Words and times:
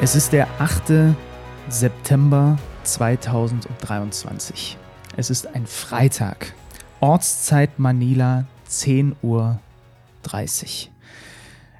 Es 0.00 0.14
ist 0.14 0.32
der 0.32 0.46
8. 0.60 1.16
September 1.68 2.56
2023. 2.84 4.78
Es 5.16 5.28
ist 5.28 5.48
ein 5.56 5.66
Freitag. 5.66 6.54
Ortszeit 7.00 7.80
Manila, 7.80 8.46
10.30 8.70 9.16
Uhr. 9.22 9.58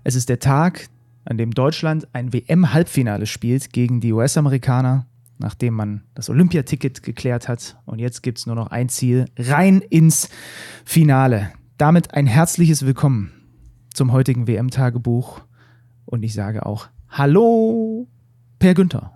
Es 0.03 0.17
ist 0.17 0.29
der 0.29 0.41
Tag, 0.41 0.89
an 1.25 1.39
dem 1.39 1.53
Deutschland 1.53 2.09
ein 2.13 2.33
WM-Halbfinale 2.33 3.27
spielt 3.27 3.73
gegen 3.73 4.01
die 4.01 4.13
US-Amerikaner, 4.13 5.07
nachdem 5.39 5.75
man 5.75 6.03
das 6.15 6.29
Olympiaticket 6.29 7.05
geklärt 7.05 7.47
hat. 7.47 7.79
Und 7.87 8.01
jetzt 8.01 8.25
gibt 8.25 8.39
es 8.39 8.47
nur 8.47 8.57
noch 8.57 8.73
ein 8.73 8.89
Ziel, 8.89 9.27
rein 9.39 9.81
ins 9.81 10.29
Finale. 10.85 11.53
Damit 11.77 12.15
ein 12.15 12.27
herzliches 12.27 12.85
Willkommen 12.85 13.31
zum 13.95 14.11
heutigen 14.11 14.49
WM-Tagebuch. 14.49 15.41
Und 16.05 16.25
ich 16.25 16.35
sage 16.35 16.67
auch 16.67 16.89
Hallo, 17.11 18.07
Per 18.59 18.75
Günther. 18.75 19.13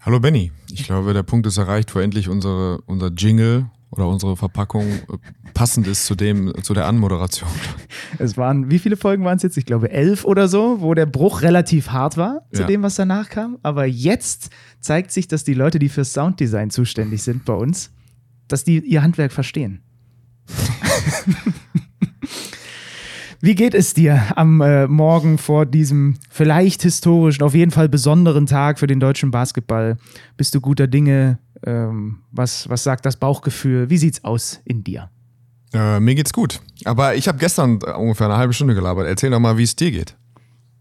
Hallo 0.00 0.20
Benny. 0.20 0.52
Ich 0.70 0.84
glaube, 0.84 1.12
der 1.14 1.22
Punkt 1.22 1.46
ist 1.46 1.56
erreicht, 1.56 1.94
wo 1.94 1.98
endlich 2.00 2.28
unsere, 2.28 2.80
unser 2.82 3.10
Jingle 3.12 3.66
oder 3.90 4.08
unsere 4.08 4.36
Verpackung 4.36 4.84
äh, 4.86 4.98
passend 5.54 5.86
ist 5.86 6.06
zu 6.06 6.14
dem, 6.14 6.52
zu 6.62 6.74
der 6.74 6.86
Anmoderation. 6.86 7.48
Es 8.18 8.36
waren, 8.36 8.70
wie 8.70 8.78
viele 8.78 8.96
Folgen 8.96 9.24
waren 9.24 9.36
es 9.36 9.42
jetzt? 9.42 9.56
Ich 9.56 9.64
glaube 9.66 9.90
elf 9.90 10.24
oder 10.24 10.48
so, 10.48 10.80
wo 10.80 10.94
der 10.94 11.06
Bruch 11.06 11.42
relativ 11.42 11.90
hart 11.90 12.16
war 12.16 12.42
zu 12.52 12.62
Ja. 12.62 12.66
dem, 12.66 12.82
was 12.82 12.96
danach 12.96 13.30
kam. 13.30 13.58
Aber 13.62 13.86
jetzt 13.86 14.50
zeigt 14.80 15.12
sich, 15.12 15.28
dass 15.28 15.44
die 15.44 15.54
Leute, 15.54 15.78
die 15.78 15.88
fürs 15.88 16.12
Sounddesign 16.12 16.70
zuständig 16.70 17.22
sind 17.22 17.44
bei 17.44 17.54
uns, 17.54 17.90
dass 18.48 18.64
die 18.64 18.80
ihr 18.80 19.02
Handwerk 19.02 19.32
verstehen. 19.32 19.82
Wie 23.40 23.54
geht 23.54 23.74
es 23.74 23.94
dir 23.94 24.22
am 24.36 24.60
äh, 24.60 24.86
Morgen 24.86 25.38
vor 25.38 25.66
diesem 25.66 26.16
vielleicht 26.30 26.82
historischen, 26.82 27.42
auf 27.42 27.54
jeden 27.54 27.70
Fall 27.70 27.88
besonderen 27.88 28.46
Tag 28.46 28.78
für 28.78 28.86
den 28.86 29.00
deutschen 29.00 29.30
Basketball? 29.30 29.96
Bist 30.36 30.54
du 30.54 30.60
guter 30.60 30.86
Dinge? 30.86 31.38
Ähm, 31.64 32.20
was, 32.32 32.68
was 32.68 32.82
sagt 32.84 33.06
das 33.06 33.16
Bauchgefühl? 33.16 33.90
Wie 33.90 33.98
sieht's 33.98 34.24
aus 34.24 34.60
in 34.64 34.84
dir? 34.84 35.10
Äh, 35.72 36.00
mir 36.00 36.14
geht's 36.14 36.32
gut. 36.32 36.60
Aber 36.84 37.14
ich 37.14 37.28
habe 37.28 37.38
gestern 37.38 37.78
äh, 37.84 37.92
ungefähr 37.92 38.26
eine 38.28 38.36
halbe 38.36 38.52
Stunde 38.52 38.74
gelabert. 38.74 39.06
Erzähl 39.06 39.30
doch 39.30 39.40
mal, 39.40 39.58
wie 39.58 39.62
es 39.64 39.76
dir 39.76 39.90
geht. 39.90 40.16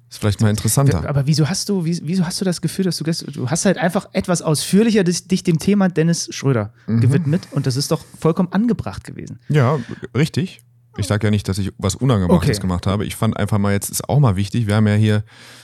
Ist 0.09 0.19
vielleicht 0.19 0.39
mal 0.41 0.49
interessanter. 0.49 1.09
Aber 1.09 1.27
wieso 1.27 1.49
hast 1.49 1.67
du, 1.69 1.83
wie- 1.83 1.99
wieso 2.03 2.25
hast 2.25 2.39
du 2.39 2.45
das 2.45 2.61
Gefühl, 2.61 2.85
dass 2.85 2.97
du 2.97 3.03
gestern, 3.03 3.33
du 3.33 3.49
hast 3.49 3.65
halt 3.65 3.77
einfach 3.77 4.07
etwas 4.13 4.41
ausführlicher 4.41 5.03
dich, 5.03 5.27
dich 5.27 5.43
dem 5.43 5.59
Thema 5.59 5.89
Dennis 5.89 6.29
Schröder 6.31 6.73
Mhm. 6.87 7.01
gewidmet 7.01 7.47
und 7.51 7.65
das 7.67 7.75
ist 7.75 7.91
doch 7.91 8.03
vollkommen 8.19 8.49
angebracht 8.51 9.03
gewesen. 9.03 9.39
Ja, 9.49 9.79
richtig. 10.15 10.61
Ich 10.97 11.07
sage 11.07 11.27
ja 11.27 11.31
nicht, 11.31 11.47
dass 11.47 11.57
ich 11.57 11.71
was 11.77 11.95
Unangemachtes 11.95 12.57
Okay. 12.57 12.61
gemacht 12.61 12.87
habe. 12.87 13.05
Ich 13.05 13.15
fand 13.15 13.37
einfach 13.37 13.57
mal, 13.57 13.73
jetzt 13.73 13.89
ist 13.89 14.07
auch 14.07 14.19
mal 14.19 14.35
wichtig, 14.35 14.67
wir 14.67 14.75
haben 14.75 14.87
ja 14.87 14.93
hier, 14.95 15.23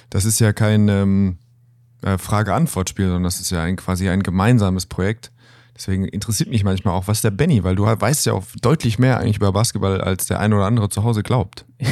das 0.09 0.25
ist 0.25 0.39
ja 0.39 0.51
kein 0.53 0.89
ähm, 0.89 1.37
äh, 2.01 2.17
Frage-Antwort-Spiel, 2.17 3.05
sondern 3.05 3.23
das 3.23 3.39
ist 3.39 3.49
ja 3.51 3.63
ein, 3.63 3.75
quasi 3.77 4.09
ein 4.09 4.23
gemeinsames 4.23 4.85
Projekt. 4.85 5.31
Deswegen 5.81 6.05
interessiert 6.05 6.47
mich 6.47 6.63
manchmal 6.63 6.93
auch, 6.93 7.07
was 7.07 7.21
der 7.21 7.31
Benny, 7.31 7.63
weil 7.63 7.75
du 7.75 7.85
weißt 7.85 8.27
ja 8.27 8.33
auch 8.33 8.43
deutlich 8.61 8.99
mehr 8.99 9.19
eigentlich 9.19 9.37
über 9.37 9.51
Basketball, 9.51 9.99
als 9.99 10.27
der 10.27 10.39
ein 10.39 10.53
oder 10.53 10.65
andere 10.65 10.89
zu 10.89 11.03
Hause 11.03 11.23
glaubt. 11.23 11.65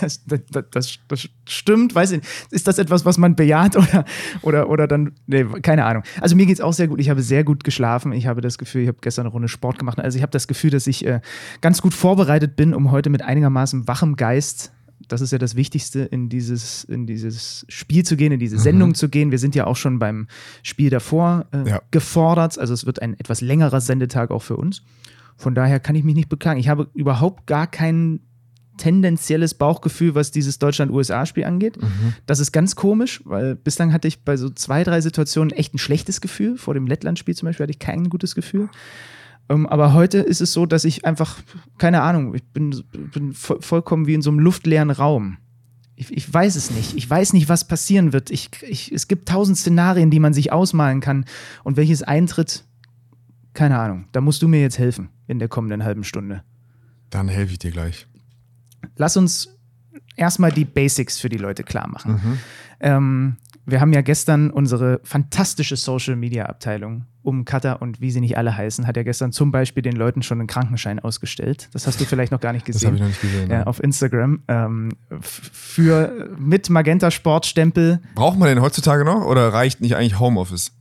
Das, 0.00 0.24
das, 0.24 0.40
das, 0.70 0.98
das 1.08 1.28
stimmt, 1.46 1.94
weiß 1.94 2.12
ich 2.12 2.20
nicht. 2.20 2.30
Ist 2.52 2.66
das 2.66 2.78
etwas, 2.78 3.04
was 3.04 3.18
man 3.18 3.36
bejaht 3.36 3.76
oder, 3.76 4.04
oder, 4.40 4.70
oder 4.70 4.86
dann, 4.86 5.12
nee, 5.26 5.44
keine 5.60 5.84
Ahnung. 5.84 6.04
Also 6.22 6.36
mir 6.36 6.46
geht 6.46 6.54
es 6.54 6.60
auch 6.62 6.72
sehr 6.72 6.88
gut. 6.88 7.00
Ich 7.00 7.10
habe 7.10 7.20
sehr 7.20 7.44
gut 7.44 7.64
geschlafen. 7.64 8.12
Ich 8.12 8.26
habe 8.26 8.40
das 8.40 8.56
Gefühl, 8.56 8.82
ich 8.82 8.88
habe 8.88 8.98
gestern 9.02 9.26
eine 9.26 9.32
Runde 9.32 9.48
Sport 9.48 9.78
gemacht. 9.78 9.98
Also 9.98 10.16
ich 10.16 10.22
habe 10.22 10.30
das 10.30 10.48
Gefühl, 10.48 10.70
dass 10.70 10.86
ich 10.86 11.04
äh, 11.04 11.20
ganz 11.60 11.82
gut 11.82 11.92
vorbereitet 11.92 12.56
bin, 12.56 12.72
um 12.72 12.92
heute 12.92 13.10
mit 13.10 13.20
einigermaßen 13.20 13.86
wachem 13.88 14.16
Geist, 14.16 14.72
das 15.08 15.20
ist 15.20 15.32
ja 15.32 15.38
das 15.38 15.56
Wichtigste, 15.56 16.00
in 16.00 16.28
dieses, 16.28 16.84
in 16.84 17.06
dieses 17.06 17.64
Spiel 17.68 18.04
zu 18.04 18.16
gehen, 18.16 18.32
in 18.32 18.38
diese 18.40 18.58
Sendung 18.58 18.94
zu 18.94 19.08
gehen. 19.08 19.30
Wir 19.30 19.38
sind 19.38 19.54
ja 19.54 19.66
auch 19.66 19.76
schon 19.76 19.98
beim 19.98 20.26
Spiel 20.62 20.90
davor 20.90 21.46
äh, 21.52 21.68
Ja. 21.68 21.82
gefordert. 21.90 22.58
Also 22.58 22.74
es 22.74 22.86
wird 22.86 23.02
ein 23.02 23.18
etwas 23.18 23.40
längerer 23.40 23.80
Sendetag 23.80 24.30
auch 24.30 24.42
für 24.42 24.56
uns. 24.56 24.82
Von 25.36 25.54
daher 25.54 25.80
kann 25.80 25.94
ich 25.96 26.04
mich 26.04 26.14
nicht 26.14 26.28
beklagen. 26.28 26.60
Ich 26.60 26.68
habe 26.68 26.88
überhaupt 26.94 27.46
gar 27.46 27.66
kein 27.66 28.20
tendenzielles 28.76 29.54
Bauchgefühl, 29.54 30.14
was 30.14 30.30
dieses 30.30 30.58
Deutschland-USA-Spiel 30.58 31.44
angeht. 31.44 31.76
Das 32.26 32.40
ist 32.40 32.50
ganz 32.52 32.76
komisch, 32.76 33.20
weil 33.26 33.54
bislang 33.54 33.92
hatte 33.92 34.08
ich 34.08 34.22
bei 34.24 34.36
so 34.38 34.48
zwei, 34.48 34.84
drei 34.84 35.00
Situationen 35.02 35.50
echt 35.50 35.74
ein 35.74 35.78
schlechtes 35.78 36.20
Gefühl. 36.22 36.56
Vor 36.56 36.72
dem 36.74 36.86
Lettland-Spiel 36.86 37.34
zum 37.36 37.46
Beispiel 37.46 37.64
hatte 37.64 37.72
ich 37.72 37.78
kein 37.78 38.08
gutes 38.08 38.34
Gefühl. 38.34 38.68
Ähm, 39.50 39.66
aber 39.66 39.92
heute 39.92 40.18
ist 40.18 40.40
es 40.40 40.52
so, 40.52 40.64
dass 40.64 40.84
ich 40.84 41.04
einfach, 41.04 41.40
keine 41.76 42.02
Ahnung, 42.02 42.34
ich 42.34 42.44
bin, 42.44 42.70
bin 43.12 43.34
vo 43.34 43.60
vollkommen 43.60 44.06
wie 44.06 44.14
in 44.14 44.22
so 44.22 44.30
einem 44.30 44.38
luftleeren 44.38 44.90
Raum. 44.90 45.38
Ich, 45.96 46.10
ich 46.12 46.32
weiß 46.32 46.56
es 46.56 46.70
nicht. 46.70 46.96
Ich 46.96 47.10
weiß 47.10 47.34
nicht, 47.34 47.48
was 47.48 47.66
passieren 47.66 48.12
wird. 48.14 48.30
Ich, 48.30 48.50
ich, 48.62 48.90
es 48.92 49.08
gibt 49.08 49.28
tausend 49.28 49.58
Szenarien, 49.58 50.10
die 50.10 50.20
man 50.20 50.32
sich 50.32 50.52
ausmalen 50.52 51.00
kann. 51.00 51.26
Und 51.64 51.76
welches 51.76 52.02
eintritt, 52.02 52.64
keine 53.52 53.78
Ahnung. 53.78 54.06
Da 54.12 54.20
musst 54.20 54.40
du 54.40 54.48
mir 54.48 54.60
jetzt 54.62 54.78
helfen 54.78 55.10
in 55.26 55.40
der 55.40 55.48
kommenden 55.48 55.84
halben 55.84 56.04
Stunde. 56.04 56.42
Dann 57.10 57.28
helfe 57.28 57.52
ich 57.52 57.58
dir 57.58 57.72
gleich. 57.72 58.06
Lass 58.96 59.16
uns 59.16 59.58
erstmal 60.16 60.52
die 60.52 60.64
Basics 60.64 61.18
für 61.18 61.28
die 61.28 61.36
Leute 61.36 61.64
klar 61.64 61.88
machen. 61.88 62.12
Mhm. 62.12 62.38
Ähm, 62.78 63.36
wir 63.66 63.80
haben 63.80 63.92
ja 63.92 64.00
gestern 64.00 64.50
unsere 64.50 65.00
fantastische 65.04 65.76
Social 65.76 66.16
Media 66.16 66.46
Abteilung 66.46 67.04
um 67.22 67.44
Cutter 67.44 67.82
und 67.82 68.00
wie 68.00 68.10
sie 68.10 68.20
nicht 68.20 68.38
alle 68.38 68.56
heißen, 68.56 68.86
hat 68.86 68.96
ja 68.96 69.02
gestern 69.02 69.30
zum 69.32 69.52
Beispiel 69.52 69.82
den 69.82 69.94
Leuten 69.94 70.22
schon 70.22 70.38
einen 70.40 70.46
Krankenschein 70.48 70.98
ausgestellt. 70.98 71.68
Das 71.72 71.86
hast 71.86 72.00
du 72.00 72.04
vielleicht 72.06 72.32
noch 72.32 72.40
gar 72.40 72.52
nicht 72.52 72.66
Das 72.66 72.76
gesehen. 72.76 72.86
habe 72.88 72.96
ich 72.96 73.02
noch 73.02 73.08
nicht 73.08 73.20
gesehen. 73.20 73.50
ja, 73.50 73.64
auf 73.64 73.82
Instagram. 73.82 74.42
Ähm, 74.48 74.92
für 75.20 76.30
mit 76.38 76.70
Magenta 76.70 77.10
Sportstempel 77.10 78.00
Braucht 78.14 78.38
man 78.38 78.48
den 78.48 78.62
heutzutage 78.62 79.04
noch 79.04 79.24
oder 79.26 79.52
reicht 79.52 79.80
nicht 79.80 79.96
eigentlich 79.96 80.18
Homeoffice? 80.18 80.72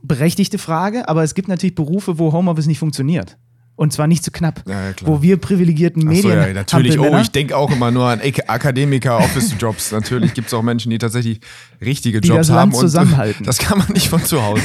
berechtigte 0.00 0.58
Frage, 0.58 1.08
aber 1.08 1.22
es 1.24 1.34
gibt 1.34 1.48
natürlich 1.48 1.74
Berufe, 1.74 2.18
wo 2.18 2.32
Homeoffice 2.32 2.66
nicht 2.66 2.78
funktioniert. 2.78 3.36
Und 3.78 3.92
zwar 3.92 4.08
nicht 4.08 4.24
zu 4.24 4.32
knapp. 4.32 4.64
Ja. 4.66 4.90
Wo 5.04 5.22
wir 5.22 5.36
privilegierten 5.36 6.02
Ach 6.02 6.12
so, 6.12 6.28
Medien. 6.28 6.48
ja, 6.48 6.52
natürlich. 6.52 6.98
Oh, 6.98 7.16
ich 7.18 7.30
denke 7.30 7.56
auch 7.56 7.70
immer 7.70 7.92
nur 7.92 8.06
an 8.08 8.18
Ak- 8.20 8.42
Akademiker, 8.50 9.18
Office-Jobs. 9.18 9.92
natürlich 9.98 10.34
gibt 10.34 10.48
es 10.48 10.54
auch 10.54 10.62
Menschen, 10.62 10.90
die 10.90 10.98
tatsächlich 10.98 11.40
richtige 11.80 12.20
Die 12.20 12.26
Jobs 12.26 12.48
das 12.48 12.48
Land 12.48 12.60
haben. 12.60 12.74
und 12.74 12.80
zusammenhalten. 12.80 13.44
Das 13.46 13.58
kann 13.58 13.78
man 13.78 13.86
nicht 13.92 14.08
von 14.08 14.20
zu 14.24 14.44
Hause. 14.44 14.62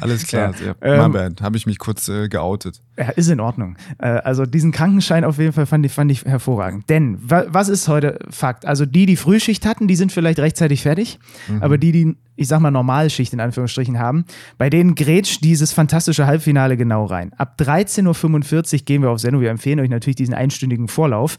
Alles 0.00 0.26
klar. 0.26 0.54
Ja, 0.64 0.74
Ja, 0.82 1.04
ähm, 1.04 1.12
My 1.12 1.18
bad. 1.18 1.42
Habe 1.42 1.58
ich 1.58 1.66
mich 1.66 1.78
kurz 1.78 2.08
äh, 2.08 2.28
geoutet. 2.28 2.80
Ja, 2.98 3.10
ist 3.10 3.28
in 3.28 3.38
Ordnung. 3.40 3.76
Äh, 3.98 4.06
also 4.06 4.46
diesen 4.46 4.72
Krankenschein 4.72 5.24
auf 5.24 5.36
jeden 5.38 5.52
Fall 5.52 5.66
fand 5.66 5.84
ich, 5.84 5.92
fand 5.92 6.10
ich 6.10 6.24
hervorragend. 6.24 6.88
Denn 6.88 7.18
wa 7.20 7.44
was 7.48 7.68
ist 7.68 7.86
heute 7.88 8.18
Fakt? 8.30 8.64
Also 8.64 8.86
die, 8.86 9.04
die 9.04 9.16
Frühschicht 9.16 9.66
hatten, 9.66 9.88
die 9.88 9.96
sind 9.96 10.10
vielleicht 10.10 10.38
rechtzeitig 10.38 10.80
fertig. 10.82 11.18
Aber 11.60 11.76
die, 11.76 11.92
die, 11.92 12.16
ich 12.36 12.48
sag 12.48 12.60
mal, 12.60 12.70
Normalschicht 12.70 13.32
in 13.32 13.40
Anführungsstrichen 13.40 13.98
haben, 13.98 14.24
bei 14.58 14.70
denen 14.70 14.94
grätscht 14.94 15.44
dieses 15.44 15.72
fantastische 15.72 16.26
Halbfinale 16.26 16.76
genau 16.76 17.04
rein. 17.04 17.32
Ab 17.34 17.56
13.45 17.58 18.74
Uhr 18.74 18.84
gehen 18.84 19.02
wir 19.02 19.10
auf 19.10 19.20
Sendung. 19.20 19.42
Wir 19.42 19.50
empfehlen 19.50 19.80
euch 19.80 19.90
natürlich 19.90 20.16
diesen 20.16 20.34
einstündigen 20.34 20.88
Vorlauf 20.88 21.36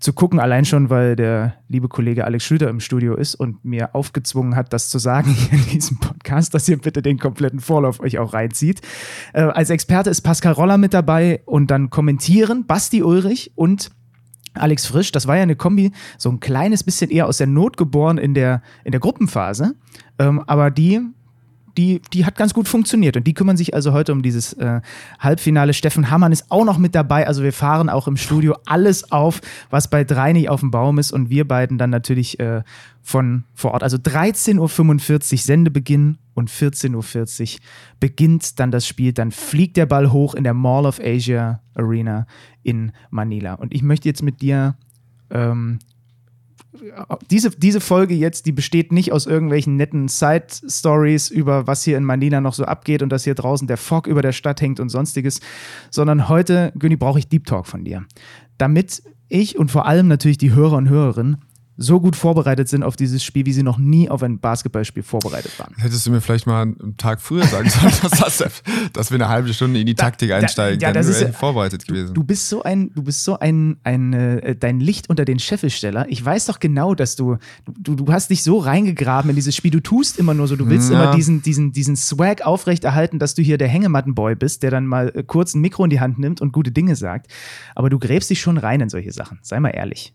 zu 0.00 0.12
gucken, 0.12 0.38
allein 0.38 0.64
schon, 0.64 0.90
weil 0.90 1.16
der 1.16 1.54
liebe 1.68 1.88
Kollege 1.88 2.24
Alex 2.24 2.44
Schlüter 2.44 2.68
im 2.68 2.80
Studio 2.80 3.14
ist 3.14 3.34
und 3.34 3.64
mir 3.64 3.94
aufgezwungen 3.94 4.54
hat, 4.54 4.72
das 4.72 4.90
zu 4.90 4.98
sagen 4.98 5.36
in 5.50 5.66
diesem 5.66 5.98
Podcast, 5.98 6.54
dass 6.54 6.68
ihr 6.68 6.78
bitte 6.78 7.02
den 7.02 7.18
kompletten 7.18 7.60
Vorlauf 7.60 8.00
euch 8.00 8.18
auch 8.18 8.32
reinzieht. 8.32 8.80
Äh, 9.32 9.42
als 9.42 9.70
Experte 9.70 10.10
ist 10.10 10.20
Pascal 10.20 10.52
Roller 10.52 10.78
mit 10.78 10.94
dabei 10.94 11.42
und 11.46 11.70
dann 11.70 11.90
kommentieren 11.90 12.66
Basti 12.66 13.02
Ulrich 13.02 13.52
und 13.56 13.90
Alex 14.54 14.86
Frisch, 14.86 15.12
das 15.12 15.26
war 15.26 15.36
ja 15.36 15.42
eine 15.42 15.56
Kombi, 15.56 15.92
so 16.16 16.30
ein 16.30 16.40
kleines 16.40 16.84
bisschen 16.84 17.10
eher 17.10 17.26
aus 17.26 17.38
der 17.38 17.46
Not 17.46 17.76
geboren 17.76 18.18
in 18.18 18.34
der, 18.34 18.62
in 18.84 18.92
der 18.92 19.00
Gruppenphase. 19.00 19.74
Ähm, 20.18 20.42
aber 20.46 20.70
die, 20.70 21.00
die, 21.78 22.02
die 22.12 22.26
hat 22.26 22.36
ganz 22.36 22.52
gut 22.52 22.66
funktioniert. 22.66 23.16
Und 23.16 23.24
die 23.24 23.34
kümmern 23.34 23.56
sich 23.56 23.72
also 23.72 23.92
heute 23.92 24.12
um 24.12 24.20
dieses 24.20 24.52
äh, 24.54 24.80
Halbfinale. 25.20 25.72
Steffen 25.72 26.10
Hammann 26.10 26.32
ist 26.32 26.50
auch 26.50 26.64
noch 26.64 26.76
mit 26.76 26.96
dabei. 26.96 27.26
Also 27.26 27.44
wir 27.44 27.52
fahren 27.52 27.88
auch 27.88 28.08
im 28.08 28.16
Studio 28.16 28.56
alles 28.66 29.12
auf, 29.12 29.40
was 29.70 29.88
bei 29.88 30.02
drei 30.02 30.32
nicht 30.32 30.48
auf 30.48 30.58
dem 30.60 30.72
Baum 30.72 30.98
ist. 30.98 31.12
Und 31.12 31.30
wir 31.30 31.46
beiden 31.46 31.78
dann 31.78 31.90
natürlich 31.90 32.40
äh, 32.40 32.62
von 33.00 33.44
vor 33.54 33.70
Ort. 33.72 33.84
Also 33.84 33.96
13.45 33.96 35.32
Uhr 35.32 35.38
Sendebeginn 35.38 36.18
und 36.34 36.50
14.40 36.50 37.54
Uhr 37.54 37.60
beginnt 38.00 38.58
dann 38.58 38.72
das 38.72 38.84
Spiel. 38.84 39.12
Dann 39.12 39.30
fliegt 39.30 39.76
der 39.76 39.86
Ball 39.86 40.10
hoch 40.10 40.34
in 40.34 40.42
der 40.42 40.54
Mall 40.54 40.84
of 40.84 40.98
Asia 41.00 41.60
Arena 41.74 42.26
in 42.64 42.90
Manila. 43.10 43.54
Und 43.54 43.72
ich 43.72 43.82
möchte 43.82 44.08
jetzt 44.08 44.22
mit 44.24 44.42
dir 44.42 44.74
ähm, 45.30 45.78
diese, 47.30 47.50
diese 47.50 47.80
Folge 47.80 48.14
jetzt, 48.14 48.46
die 48.46 48.52
besteht 48.52 48.92
nicht 48.92 49.12
aus 49.12 49.26
irgendwelchen 49.26 49.76
netten 49.76 50.08
Side-Stories 50.08 51.30
über 51.30 51.66
was 51.66 51.82
hier 51.82 51.96
in 51.96 52.04
Manila 52.04 52.40
noch 52.40 52.54
so 52.54 52.64
abgeht 52.64 53.02
und 53.02 53.10
dass 53.10 53.24
hier 53.24 53.34
draußen 53.34 53.66
der 53.66 53.76
Fog 53.76 54.06
über 54.06 54.22
der 54.22 54.32
Stadt 54.32 54.60
hängt 54.60 54.80
und 54.80 54.88
sonstiges, 54.88 55.40
sondern 55.90 56.28
heute, 56.28 56.72
Günni, 56.78 56.96
brauche 56.96 57.18
ich 57.18 57.28
Deep 57.28 57.46
Talk 57.46 57.66
von 57.66 57.84
dir. 57.84 58.04
Damit 58.58 59.02
ich 59.28 59.58
und 59.58 59.70
vor 59.70 59.86
allem 59.86 60.08
natürlich 60.08 60.38
die 60.38 60.52
Hörer 60.52 60.76
und 60.76 60.88
Hörerinnen 60.88 61.38
so 61.80 62.00
gut 62.00 62.16
vorbereitet 62.16 62.68
sind 62.68 62.82
auf 62.82 62.96
dieses 62.96 63.22
Spiel, 63.22 63.46
wie 63.46 63.52
sie 63.52 63.62
noch 63.62 63.78
nie 63.78 64.10
auf 64.10 64.24
ein 64.24 64.40
Basketballspiel 64.40 65.04
vorbereitet 65.04 65.56
waren. 65.60 65.74
Hättest 65.76 66.04
du 66.04 66.10
mir 66.10 66.20
vielleicht 66.20 66.44
mal 66.44 66.62
einen 66.62 66.96
Tag 66.96 67.20
früher 67.20 67.44
sagen 67.44 67.70
sollen, 67.70 67.92
dass, 68.02 68.38
das, 68.38 68.62
dass 68.92 69.10
wir 69.12 69.14
eine 69.14 69.28
halbe 69.28 69.54
Stunde 69.54 69.78
in 69.78 69.86
die 69.86 69.94
Taktik 69.94 70.30
da, 70.30 70.38
einsteigen, 70.38 70.80
da, 70.80 70.88
ja, 70.88 70.92
das 70.92 71.06
ist 71.06 71.36
vorbereitet 71.36 71.86
gewesen. 71.86 72.14
Du 72.14 72.24
bist 72.24 72.48
so 72.48 72.64
ein, 72.64 72.90
du 72.94 73.04
bist 73.04 73.22
so 73.22 73.38
ein, 73.38 73.76
ein 73.84 74.12
äh, 74.12 74.56
dein 74.56 74.80
Licht 74.80 75.08
unter 75.08 75.24
den 75.24 75.38
Scheffelsteller. 75.38 76.06
Ich 76.08 76.22
weiß 76.22 76.46
doch 76.46 76.58
genau, 76.58 76.96
dass 76.96 77.14
du, 77.14 77.36
du, 77.66 77.94
du 77.94 78.12
hast 78.12 78.30
dich 78.30 78.42
so 78.42 78.58
reingegraben 78.58 79.30
in 79.30 79.36
dieses 79.36 79.54
Spiel. 79.54 79.70
Du 79.70 79.80
tust 79.80 80.18
immer 80.18 80.34
nur 80.34 80.48
so, 80.48 80.56
du 80.56 80.68
willst 80.68 80.90
ja. 80.90 81.00
immer 81.00 81.14
diesen, 81.14 81.42
diesen, 81.42 81.70
diesen 81.70 81.94
Swag 81.94 82.44
aufrechterhalten, 82.44 83.20
dass 83.20 83.36
du 83.36 83.42
hier 83.42 83.56
der 83.56 83.68
Hängemattenboy 83.68 84.34
bist, 84.34 84.64
der 84.64 84.72
dann 84.72 84.86
mal 84.86 85.12
äh, 85.14 85.22
kurz 85.22 85.54
ein 85.54 85.60
Mikro 85.60 85.84
in 85.84 85.90
die 85.90 86.00
Hand 86.00 86.18
nimmt 86.18 86.40
und 86.40 86.52
gute 86.52 86.72
Dinge 86.72 86.96
sagt. 86.96 87.28
Aber 87.76 87.88
du 87.88 88.00
gräbst 88.00 88.30
dich 88.30 88.40
schon 88.40 88.58
rein 88.58 88.80
in 88.80 88.88
solche 88.88 89.12
Sachen. 89.12 89.38
Sei 89.42 89.60
mal 89.60 89.70
ehrlich. 89.70 90.12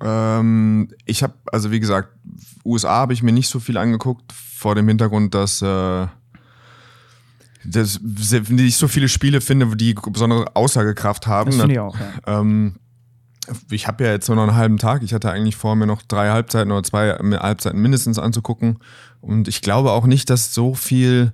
Ähm, 0.00 0.90
ich 1.04 1.22
habe, 1.22 1.34
also 1.46 1.70
wie 1.70 1.80
gesagt, 1.80 2.10
USA 2.64 2.96
habe 2.96 3.12
ich 3.12 3.22
mir 3.22 3.32
nicht 3.32 3.48
so 3.48 3.60
viel 3.60 3.76
angeguckt, 3.78 4.32
vor 4.32 4.74
dem 4.74 4.88
Hintergrund, 4.88 5.34
dass, 5.34 5.62
äh, 5.62 6.06
dass 7.64 8.00
ich 8.00 8.76
so 8.76 8.88
viele 8.88 9.08
Spiele 9.08 9.40
finde, 9.40 9.76
die 9.76 9.94
besondere 9.94 10.54
Aussagekraft 10.56 11.26
haben. 11.26 11.50
Das 11.50 11.60
finde 11.60 11.74
ich 11.74 11.80
auch, 11.80 11.96
ja. 11.98 12.40
Ähm, 12.40 12.76
ich 13.70 13.86
habe 13.86 14.04
ja 14.04 14.12
jetzt 14.12 14.28
nur 14.28 14.36
noch 14.36 14.44
einen 14.44 14.56
halben 14.56 14.76
Tag. 14.76 15.02
Ich 15.02 15.14
hatte 15.14 15.30
eigentlich 15.30 15.56
vor, 15.56 15.74
mir 15.74 15.86
noch 15.86 16.02
drei 16.02 16.30
Halbzeiten 16.30 16.70
oder 16.70 16.82
zwei 16.82 17.12
Halbzeiten 17.12 17.80
mindestens 17.80 18.18
anzugucken. 18.18 18.78
Und 19.20 19.48
ich 19.48 19.62
glaube 19.62 19.92
auch 19.92 20.06
nicht, 20.06 20.28
dass 20.28 20.52
so 20.52 20.74
viel 20.74 21.32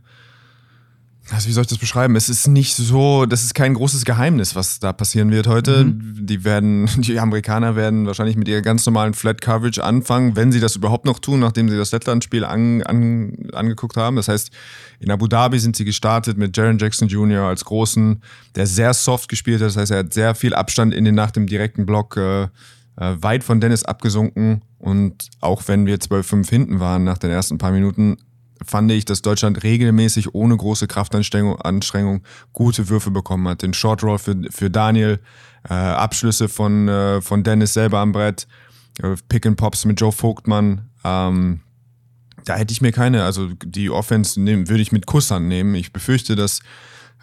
also 1.31 1.49
wie 1.49 1.53
soll 1.53 1.63
ich 1.63 1.69
das 1.69 1.79
beschreiben? 1.79 2.17
Es 2.17 2.29
ist 2.29 2.49
nicht 2.49 2.77
so, 2.77 3.25
das 3.25 3.45
ist 3.45 3.55
kein 3.55 3.73
großes 3.75 4.05
Geheimnis, 4.05 4.55
was 4.55 4.79
da 4.79 4.93
passieren 4.93 5.31
wird 5.31 5.47
heute. 5.47 5.85
Mhm. 5.85 6.27
Die 6.27 6.45
werden, 6.45 6.89
die 6.99 7.19
Amerikaner 7.19 7.77
werden 7.77 8.07
wahrscheinlich 8.07 8.37
mit 8.37 8.47
ihrer 8.47 8.61
ganz 8.61 8.85
normalen 8.85 9.15
Flat 9.15 9.41
Coverage 9.41 9.83
anfangen, 9.83 10.37
wenn 10.37 10.53
sie 10.53 10.61
das 10.61 10.77
überhaupt 10.77 11.07
noch 11.07 11.19
tun, 11.19 11.41
nachdem 11.41 11.71
sie 11.71 11.79
das 11.79 11.93
Lettland-Spiel 11.93 12.45
an, 12.45 12.83
an, 12.83 13.37
angeguckt 13.55 13.97
haben. 13.97 14.17
Das 14.17 14.29
heißt, 14.29 14.51
in 15.01 15.11
Abu 15.11 15.27
Dhabi 15.27 15.59
sind 15.59 15.77
sie 15.77 15.87
gestartet 15.87 16.37
mit 16.37 16.55
Jaron 16.55 16.79
Jackson 16.79 17.09
Jr. 17.09 17.45
als 17.45 17.65
Großen, 17.65 18.23
der 18.55 18.67
sehr 18.67 18.93
soft 18.93 19.31
gespielt 19.31 19.61
hat. 19.63 19.69
Das 19.69 19.77
heißt, 19.79 19.93
er 19.93 20.01
hat 20.01 20.13
sehr 20.13 20.35
viel 20.35 20.55
Abstand 20.55 20.93
in 20.93 21.07
den 21.07 21.15
nach 21.15 21.31
dem 21.31 21.47
direkten 21.47 21.87
Block 21.87 22.19
äh, 22.19 22.43
äh 22.43 22.49
weit 22.97 23.45
von 23.45 23.61
Dennis 23.61 23.85
abgesunken. 23.85 24.63
Und 24.79 25.31
auch 25.41 25.63
wenn 25.69 25.87
wir 25.87 25.97
12-5 25.97 26.51
hinten 26.51 26.81
waren 26.81 27.05
nach 27.05 27.17
den 27.17 27.31
ersten 27.31 27.57
paar 27.57 27.73
Minuten, 27.73 28.19
fand 28.63 28.91
ich, 28.93 29.05
dass 29.05 29.23
Deutschland 29.23 29.63
regelmäßig 29.63 30.35
ohne 30.35 30.57
große 30.57 30.87
Kraftanstrengung 30.87 31.61
Anstrengung 31.61 32.23
gute 32.53 32.89
Würfe 32.89 33.11
bekommen 33.11 33.49
hat. 33.49 33.63
Den 33.63 33.75
Short 33.75 34.03
Roll 34.03 34.19
für, 34.19 34.37
für 34.51 34.71
Daniel, 34.71 35.21
äh, 35.69 35.75
Abschlüsse 35.75 36.49
von, 36.49 36.89
äh, 36.89 37.21
von 37.21 37.43
Dennis 37.43 37.75
selber 37.75 37.99
am 37.99 38.13
Brett, 38.13 38.47
äh, 39.03 39.17
Pick 39.29 39.47
and 39.47 39.57
Pops 39.57 39.85
mit 39.85 40.01
Joe 40.01 40.13
Vogtmann. 40.13 40.91
Ähm, 41.05 41.61
da 42.45 42.57
hätte 42.57 42.73
ich 42.73 42.81
mir 42.81 42.93
keine, 42.93 43.25
also 43.25 43.49
die 43.65 43.91
Offense 43.91 44.41
nehm, 44.41 44.69
würde 44.69 44.83
ich 44.83 44.93
mit 44.93 45.07
Kusshand 45.07 45.47
nehmen. 45.47 45.75
Ich 45.75 45.93
befürchte, 45.93 46.37
dass 46.37 46.61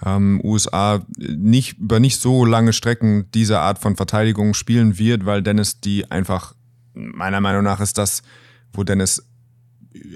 ähm, 0.03 0.41
USA 0.43 1.05
nicht 1.17 1.77
über 1.77 1.99
nicht 1.99 2.19
so 2.19 2.45
lange 2.45 2.73
Strecken 2.73 3.29
diese 3.31 3.59
Art 3.59 3.79
von 3.79 3.95
Verteidigung 3.95 4.53
spielen 4.53 4.97
wird, 4.97 5.25
weil 5.25 5.43
Dennis 5.43 5.79
die 5.79 6.09
einfach, 6.09 6.55
meiner 6.93 7.41
Meinung 7.41 7.63
nach 7.63 7.79
ist 7.79 7.97
das, 7.97 8.23
wo 8.73 8.83
Dennis 8.83 9.23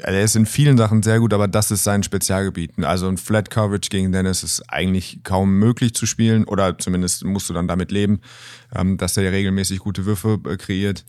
er 0.03 0.23
ist 0.23 0.35
in 0.35 0.45
vielen 0.45 0.77
Sachen 0.77 1.03
sehr 1.03 1.19
gut, 1.19 1.33
aber 1.33 1.47
das 1.47 1.71
ist 1.71 1.83
sein 1.83 2.03
Spezialgebiet. 2.03 2.83
Also 2.83 3.07
ein 3.07 3.17
Flat 3.17 3.49
Coverage 3.49 3.89
gegen 3.89 4.11
Dennis 4.11 4.43
ist 4.43 4.61
eigentlich 4.69 5.19
kaum 5.23 5.59
möglich 5.59 5.93
zu 5.93 6.05
spielen 6.05 6.45
oder 6.45 6.77
zumindest 6.77 7.25
musst 7.25 7.49
du 7.49 7.53
dann 7.53 7.67
damit 7.67 7.91
leben, 7.91 8.21
ähm, 8.73 8.97
dass 8.97 9.17
er 9.17 9.31
regelmäßig 9.31 9.79
gute 9.79 10.05
Würfe 10.05 10.39
äh, 10.47 10.57
kreiert. 10.57 11.05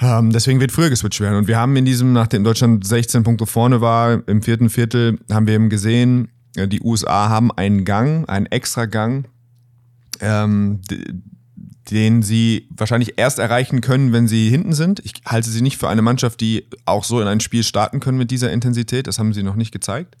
Ähm, 0.00 0.32
deswegen 0.32 0.60
wird 0.60 0.72
früher 0.72 0.90
geswitcht 0.90 1.20
werden. 1.20 1.36
Und 1.36 1.48
wir 1.48 1.58
haben 1.58 1.76
in 1.76 1.84
diesem, 1.84 2.12
nachdem 2.12 2.44
Deutschland 2.44 2.86
16 2.86 3.22
Punkte 3.22 3.46
vorne 3.46 3.80
war, 3.80 4.26
im 4.28 4.42
vierten 4.42 4.70
Viertel, 4.70 5.18
haben 5.30 5.46
wir 5.46 5.54
eben 5.54 5.68
gesehen, 5.68 6.28
äh, 6.56 6.68
die 6.68 6.80
USA 6.80 7.28
haben 7.28 7.52
einen 7.52 7.84
Gang, 7.84 8.28
einen 8.28 8.46
extra 8.46 8.86
Gang, 8.86 9.28
ähm, 10.20 10.80
den 11.90 12.22
sie 12.22 12.68
wahrscheinlich 12.70 13.14
erst 13.16 13.38
erreichen 13.38 13.80
können, 13.80 14.12
wenn 14.12 14.28
sie 14.28 14.48
hinten 14.50 14.72
sind. 14.72 15.00
Ich 15.04 15.14
halte 15.26 15.50
sie 15.50 15.62
nicht 15.62 15.78
für 15.78 15.88
eine 15.88 16.02
Mannschaft, 16.02 16.40
die 16.40 16.66
auch 16.84 17.04
so 17.04 17.20
in 17.20 17.28
ein 17.28 17.40
Spiel 17.40 17.64
starten 17.64 18.00
können 18.00 18.18
mit 18.18 18.30
dieser 18.30 18.52
Intensität. 18.52 19.06
Das 19.06 19.18
haben 19.18 19.32
sie 19.32 19.42
noch 19.42 19.56
nicht 19.56 19.72
gezeigt. 19.72 20.16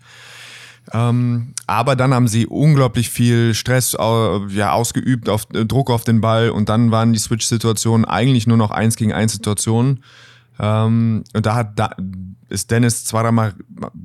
Ähm, 0.92 1.54
aber 1.66 1.96
dann 1.96 2.14
haben 2.14 2.28
sie 2.28 2.46
unglaublich 2.46 3.10
viel 3.10 3.54
Stress 3.54 3.94
äh, 3.94 4.46
ja, 4.48 4.72
ausgeübt, 4.72 5.28
auf, 5.28 5.46
äh, 5.52 5.66
Druck 5.66 5.90
auf 5.90 6.04
den 6.04 6.20
Ball 6.20 6.50
und 6.50 6.68
dann 6.68 6.90
waren 6.90 7.12
die 7.12 7.18
Switch-Situationen 7.18 8.06
eigentlich 8.06 8.46
nur 8.46 8.56
noch 8.56 8.70
eins 8.70 8.96
gegen 8.96 9.12
eins 9.12 9.32
Situationen. 9.32 10.02
Ähm, 10.58 11.24
und 11.34 11.46
da 11.46 11.54
hat 11.54 11.78
da 11.78 11.90
ist 12.48 12.70
Dennis 12.70 13.04
zweimal 13.04 13.54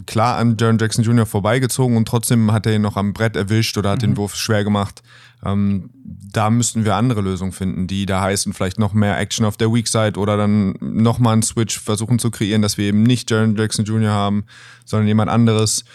klar 0.06 0.38
an 0.38 0.58
Jaron 0.60 0.78
Jackson 0.78 1.04
Jr. 1.04 1.26
vorbeigezogen 1.26 1.96
und 1.96 2.08
trotzdem 2.08 2.52
hat 2.52 2.66
er 2.66 2.76
ihn 2.76 2.82
noch 2.82 2.98
am 2.98 3.14
Brett 3.14 3.36
erwischt 3.36 3.78
oder 3.78 3.92
hat 3.92 4.00
mhm. 4.00 4.08
den 4.08 4.18
Wurf 4.18 4.36
schwer 4.36 4.64
gemacht. 4.64 5.02
Ähm, 5.46 5.90
da 6.04 6.50
müssten 6.50 6.86
wir 6.86 6.96
andere 6.96 7.22
Lösungen 7.22 7.52
finden, 7.52 7.88
die 7.88 8.06
da 8.06 8.22
heißen, 8.22 8.54
vielleicht 8.54 8.80
noch 8.80 8.94
mehr 8.94 9.20
Action 9.20 9.46
auf 9.46 9.58
der 9.58 9.74
Weak 9.74 9.88
Side 9.88 10.20
oder 10.20 10.38
dann 10.38 10.76
nochmal 10.80 11.34
einen 11.34 11.44
Switch 11.44 11.80
versuchen 11.80 12.20
zu 12.20 12.32
kreieren, 12.32 12.62
dass 12.62 12.78
wir 12.78 12.86
eben 12.86 13.04
nicht 13.04 13.30
Jaron 13.30 13.56
Jackson 13.56 13.86
Jr. 13.86 14.12
haben, 14.12 14.46
sondern 14.86 15.08
jemand 15.08 15.30
anderes. 15.30 15.86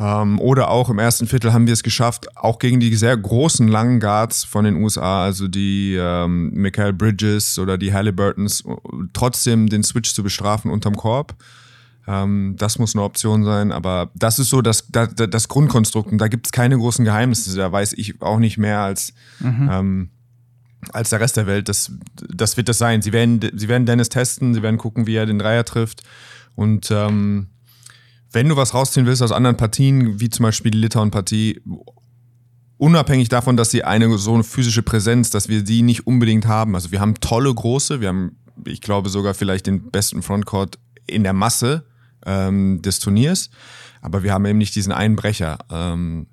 Ähm, 0.00 0.40
oder 0.40 0.70
auch 0.70 0.90
im 0.90 0.98
ersten 0.98 1.26
Viertel 1.26 1.52
haben 1.52 1.66
wir 1.66 1.72
es 1.72 1.82
geschafft, 1.82 2.36
auch 2.36 2.58
gegen 2.58 2.80
die 2.80 2.94
sehr 2.94 3.16
großen 3.16 3.66
langen 3.68 4.00
Guards 4.00 4.44
von 4.44 4.64
den 4.64 4.76
USA, 4.76 5.24
also 5.24 5.48
die 5.48 5.96
ähm, 5.98 6.50
Michael 6.52 6.92
Bridges 6.92 7.58
oder 7.58 7.78
die 7.78 7.92
Halliburtons, 7.92 8.64
trotzdem 9.12 9.68
den 9.68 9.82
Switch 9.82 10.14
zu 10.14 10.22
bestrafen 10.22 10.70
unterm 10.70 10.96
Korb. 10.96 11.34
Ähm, 12.08 12.54
das 12.56 12.78
muss 12.78 12.94
eine 12.94 13.04
Option 13.04 13.44
sein, 13.44 13.70
aber 13.70 14.10
das 14.14 14.38
ist 14.38 14.48
so 14.48 14.62
das, 14.62 14.88
das, 14.88 15.10
das 15.14 15.48
Grundkonstrukt 15.48 16.10
und 16.10 16.18
da 16.18 16.28
gibt 16.28 16.46
es 16.46 16.52
keine 16.52 16.78
großen 16.78 17.04
Geheimnisse. 17.04 17.54
Da 17.54 17.70
weiß 17.70 17.92
ich 17.92 18.22
auch 18.22 18.38
nicht 18.38 18.56
mehr 18.56 18.80
als, 18.80 19.12
mhm. 19.40 19.68
ähm, 19.70 20.10
als 20.90 21.10
der 21.10 21.20
Rest 21.20 21.36
der 21.36 21.46
Welt. 21.46 21.68
Das, 21.68 21.92
das 22.14 22.56
wird 22.56 22.70
das 22.70 22.78
sein. 22.78 23.02
Sie 23.02 23.12
werden, 23.12 23.40
sie 23.54 23.68
werden 23.68 23.84
Dennis 23.84 24.08
testen, 24.08 24.54
sie 24.54 24.62
werden 24.62 24.78
gucken, 24.78 25.06
wie 25.06 25.16
er 25.16 25.26
den 25.26 25.38
Dreier 25.38 25.66
trifft 25.66 26.02
und 26.54 26.90
ähm, 26.90 27.48
wenn 28.32 28.48
du 28.48 28.56
was 28.56 28.72
rausziehen 28.72 29.04
willst 29.04 29.22
aus 29.22 29.32
anderen 29.32 29.58
Partien, 29.58 30.18
wie 30.18 30.30
zum 30.30 30.44
Beispiel 30.44 30.70
die 30.70 30.78
Litauen-Partie, 30.78 31.60
unabhängig 32.78 33.28
davon, 33.28 33.56
dass 33.56 33.70
sie 33.70 33.84
eine 33.84 34.16
so 34.16 34.32
eine 34.34 34.44
physische 34.44 34.82
Präsenz, 34.82 35.28
dass 35.28 35.48
wir 35.48 35.62
die 35.62 35.82
nicht 35.82 36.06
unbedingt 36.06 36.46
haben. 36.46 36.74
Also 36.74 36.90
wir 36.90 37.00
haben 37.00 37.14
tolle 37.20 37.54
große, 37.54 38.00
wir 38.00 38.08
haben, 38.08 38.36
ich 38.64 38.80
glaube 38.80 39.08
sogar 39.08 39.34
vielleicht 39.34 39.66
den 39.66 39.90
besten 39.90 40.22
Frontcourt 40.22 40.78
in 41.06 41.22
der 41.22 41.32
Masse 41.32 41.84
ähm, 42.28 42.82
des 42.82 43.00
Turniers. 43.00 43.50
Aber 44.00 44.22
wir 44.22 44.32
haben 44.32 44.44
eben 44.44 44.58
nicht 44.58 44.74
diesen 44.74 44.92
Einbrecher. 44.92 45.58
Ähm, 45.70 46.26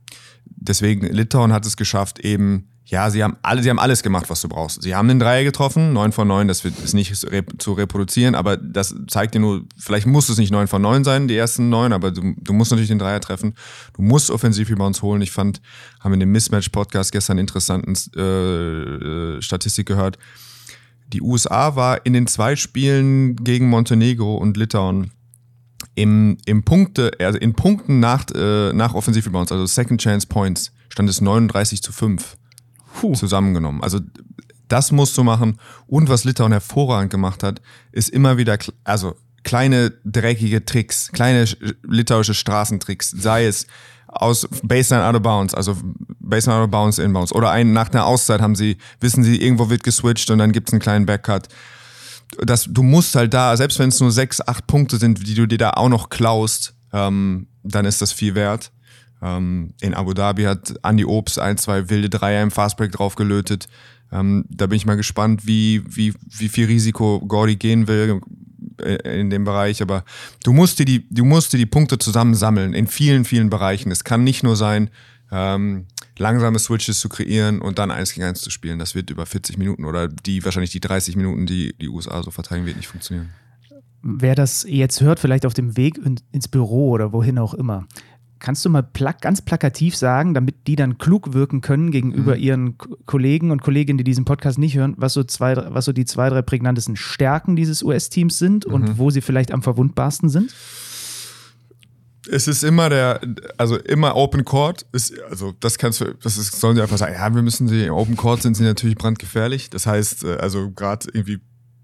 deswegen, 0.44 1.07
Litauen 1.07 1.53
hat 1.53 1.65
es 1.65 1.77
geschafft, 1.77 2.19
eben, 2.19 2.68
ja, 2.86 3.09
sie 3.09 3.24
haben, 3.24 3.38
alle, 3.42 3.63
sie 3.63 3.69
haben 3.71 3.80
alles 3.80 4.03
gemacht, 4.03 4.30
was 4.30 4.42
du 4.42 4.47
brauchst. 4.47 4.83
Sie 4.83 4.94
haben 4.94 5.07
den 5.07 5.19
Dreier 5.19 5.44
getroffen, 5.44 5.94
9 5.94 6.12
von 6.12 6.27
9, 6.27 6.47
das 6.47 6.63
ist 6.63 6.94
nicht 6.94 7.15
zu 7.15 7.74
reproduzieren, 7.74 8.36
aber 8.36 8.58
das 8.58 8.93
zeigt 9.08 9.34
dir 9.34 9.39
nur, 9.39 9.63
vielleicht 9.75 10.05
muss 10.05 10.29
es 10.29 10.38
nicht 10.38 10.51
9 10.51 10.67
von 10.67 10.84
9 10.84 11.03
sein, 11.03 11.27
die 11.27 11.36
ersten 11.36 11.69
9, 11.69 11.93
aber 11.93 12.12
du, 12.12 12.36
du 12.38 12.53
musst 12.53 12.72
natürlich 12.72 12.89
den 12.89 13.00
Dreier 13.00 13.22
treffen. 13.22 13.55
Du 13.96 14.03
musst 14.03 14.29
offensiv 14.29 14.69
über 14.69 14.86
uns 14.86 15.01
holen. 15.01 15.24
Ich 15.24 15.31
fand, 15.31 15.62
haben 16.00 16.13
in 16.13 16.19
dem 16.19 16.31
Mismatch-Podcast 16.31 17.12
gestern 17.12 17.34
einen 17.34 17.48
interessanten 17.48 17.96
äh, 18.15 18.22
äh, 18.22 19.41
Statistik 19.41 19.88
gehört. 19.88 20.19
Die 21.12 21.22
USA 21.22 21.75
war 21.75 22.05
in 22.05 22.13
den 22.13 22.27
zwei 22.27 22.55
Spielen 22.55 23.36
gegen 23.38 23.69
Montenegro 23.69 24.38
und 24.38 24.58
Litauen 24.58 25.12
im, 25.94 26.38
im 26.46 26.63
Punkte, 26.63 27.12
also 27.20 27.38
in 27.38 27.54
Punkten 27.54 28.00
nach, 28.00 28.25
äh, 28.34 28.74
nach 28.74 28.94
Offensivrebounds, 28.94 29.51
also 29.51 29.65
Second 29.65 30.01
Chance 30.01 30.27
Points, 30.27 30.72
stand 30.89 31.10
es 31.10 31.22
39 31.22 31.82
zu 31.82 31.92
5 31.92 32.38
Puh. 33.00 33.13
zusammengenommen. 33.13 33.84
Also 33.84 34.00
das 34.68 34.92
musst 34.92 35.18
du 35.18 35.24
machen. 35.24 35.60
Und 35.88 36.10
was 36.10 36.24
Litauen 36.24 36.51
hervorragend 36.51 37.12
gemacht 37.12 37.44
hat, 37.44 37.62
ist 37.92 38.10
immer 38.10 38.38
wieder, 38.38 38.58
also 38.84 39.15
kleine 39.44 39.94
dreckige 40.04 40.65
Tricks, 40.65 41.12
kleine 41.12 41.46
litauische 41.84 42.34
Straßentricks, 42.34 43.12
sei 43.12 43.46
es 43.46 43.68
aus 44.08 44.48
Baseline 44.63 45.06
out 45.06 45.15
of 45.15 45.22
bounds, 45.22 45.54
also 45.54 45.75
Baseline 46.20 46.62
out 46.62 46.65
of 46.65 46.72
bounds, 46.72 46.98
inbounds. 46.98 47.34
Oder 47.34 47.51
ein, 47.51 47.74
nach 47.74 47.92
einer 47.92 48.06
Auszeit 48.06 48.42
haben 48.42 48.56
sie, 48.56 48.77
wissen 49.00 49.24
sie, 49.24 49.42
irgendwo 49.42 49.70
wird 49.70 49.84
geswitcht 49.84 50.32
und 50.32 50.39
dann 50.39 50.51
gibt 50.51 50.70
es 50.70 50.74
einen 50.74 50.82
kleinen 50.82 51.06
Backcut 51.06 51.48
das, 52.44 52.65
du 52.70 52.84
musst 52.84 53.15
halt 53.15 53.34
da, 53.34 53.56
selbst 53.58 53.80
wenn 53.80 53.89
es 53.89 54.00
nur 54.00 54.12
sechs, 54.12 54.42
acht 54.42 54.68
Punkte 54.68 54.98
sind, 54.98 55.25
die 55.27 55.36
du 55.36 55.48
dir 55.48 55.58
da 55.58 55.72
auch 55.72 55.89
noch 55.89 56.10
klaust, 56.10 56.75
ähm, 56.94 57.48
dann 57.63 57.86
ist 57.86 58.01
das 58.01 58.12
viel 58.12 58.36
wert. 58.36 58.72
Ähm, 59.22 59.74
in 59.82 59.94
Abu 59.94 60.13
Dhabi 60.13 60.44
hat 60.44 60.75
Andy 60.84 61.06
Obst 61.06 61.39
ein, 61.39 61.58
zwei 61.58 61.89
wilde 61.89 62.10
Dreier 62.10 62.44
im 62.44 62.51
Fastbreak 62.51 62.92
draufgelötet. 62.92 63.68
Ähm, 64.12 64.46
da 64.50 64.68
bin 64.68 64.77
ich 64.77 64.86
mal 64.86 64.98
gespannt, 64.98 65.46
wie, 65.46 65.84
wie, 65.88 66.13
wie 66.30 66.50
viel 66.50 66.68
Risiko 66.68 67.20
Gordy 67.22 67.56
gehen 67.56 67.88
will 67.88 68.22
in 69.04 69.30
dem 69.30 69.46
Bereich, 69.46 69.82
aber 69.82 70.04
du 70.44 70.51
musst 70.51 70.80
dir 70.80 70.86
die, 70.86 71.08
du 71.10 71.24
musst 71.24 71.54
dir 71.54 71.58
die 71.58 71.65
Punkte 71.65 71.98
zusammensammeln 71.98 72.74
in 72.74 72.88
vielen, 72.88 73.24
vielen 73.24 73.50
Bereichen. 73.50 73.89
Es 73.89 74.04
kann 74.04 74.24
nicht 74.24 74.44
nur 74.44 74.58
sein, 74.58 74.89
ähm, 75.32 75.86
langsame 76.17 76.60
Switches 76.60 77.00
zu 77.00 77.10
kreieren 77.10 77.62
und 77.62 77.79
dann 77.79 77.91
eins 77.91 78.13
gegen 78.13 78.25
eins 78.25 78.41
zu 78.41 78.50
spielen. 78.50 78.79
Das 78.79 78.96
wird 78.96 79.10
über 79.10 79.25
40 79.25 79.58
Minuten 79.58 79.86
oder 79.86 80.08
die 80.08 80.44
wahrscheinlich 80.46 80.72
die 80.72 80.79
30 80.79 81.15
Minuten, 81.15 81.46
die 81.46 81.75
die 81.79 81.89
USA 81.89 82.22
so 82.24 82.32
verteidigen, 82.32 82.65
wird 82.65 82.77
nicht 82.77 82.88
funktionieren. 82.88 83.29
Wer 84.01 84.36
das 84.36 84.65
jetzt 84.70 85.01
hört, 85.01 85.20
vielleicht 85.20 85.46
auf 85.46 85.55
dem 85.55 85.77
Weg 85.77 85.98
in, 85.98 86.20
ins 86.32 86.48
Büro 86.48 86.91
oder 86.91 87.12
wohin 87.12 87.39
auch 87.39 87.55
immer, 87.55 87.88
kannst 88.39 88.63
du 88.63 88.70
mal 88.70 88.84
plak 88.84 89.22
ganz 89.22 89.41
plakativ 89.41 89.96
sagen, 89.96 90.36
damit 90.36 90.67
die 90.67 90.75
dann 90.75 91.00
klug 91.00 91.34
wirken 91.34 91.62
können 91.62 91.89
gegenüber 91.89 92.36
mhm. 92.36 92.41
ihren 92.41 92.77
Kollegen 93.05 93.50
und 93.50 93.63
Kolleginnen, 93.63 93.98
die 93.98 94.03
diesen 94.03 94.25
Podcast 94.25 94.60
nicht 94.60 94.77
hören, 94.77 94.94
was 94.98 95.13
so, 95.13 95.24
zwei, 95.24 95.55
was 95.74 95.86
so 95.86 95.94
die 95.94 96.05
zwei, 96.05 96.29
drei 96.29 96.44
prägnantesten 96.44 96.96
Stärken 96.96 97.55
dieses 97.55 97.82
US-Teams 97.82 98.38
sind 98.38 98.67
mhm. 98.67 98.74
und 98.74 98.98
wo 99.00 99.10
sie 99.10 99.22
vielleicht 99.22 99.51
am 99.51 99.63
verwundbarsten 99.63 100.29
sind? 100.29 100.53
Es 102.27 102.48
ist 102.48 102.63
immer 102.63 102.89
der, 102.89 103.22
also 103.58 103.77
immer 103.77 104.15
Open 104.15 104.46
Court, 104.46 104.86
ist, 104.91 105.13
also 105.29 105.53
das 105.60 105.77
kannst 105.77 106.01
du, 106.01 106.13
das 106.22 106.38
ist, 106.38 106.60
sollen 106.60 106.75
sie 106.75 106.82
einfach 106.82 106.98
sagen, 106.98 107.13
ja, 107.13 107.34
wir 107.34 107.41
müssen 107.41 107.67
sie, 107.67 107.89
Open 107.89 108.17
Court 108.17 108.41
sind 108.41 108.55
sie 108.55 108.63
natürlich 108.63 108.96
brandgefährlich. 108.96 109.70
Das 109.70 109.86
heißt, 109.86 110.24
äh, 110.24 110.38
also 110.38 110.72
gerade 110.72 111.08
irgendwie 111.13 111.39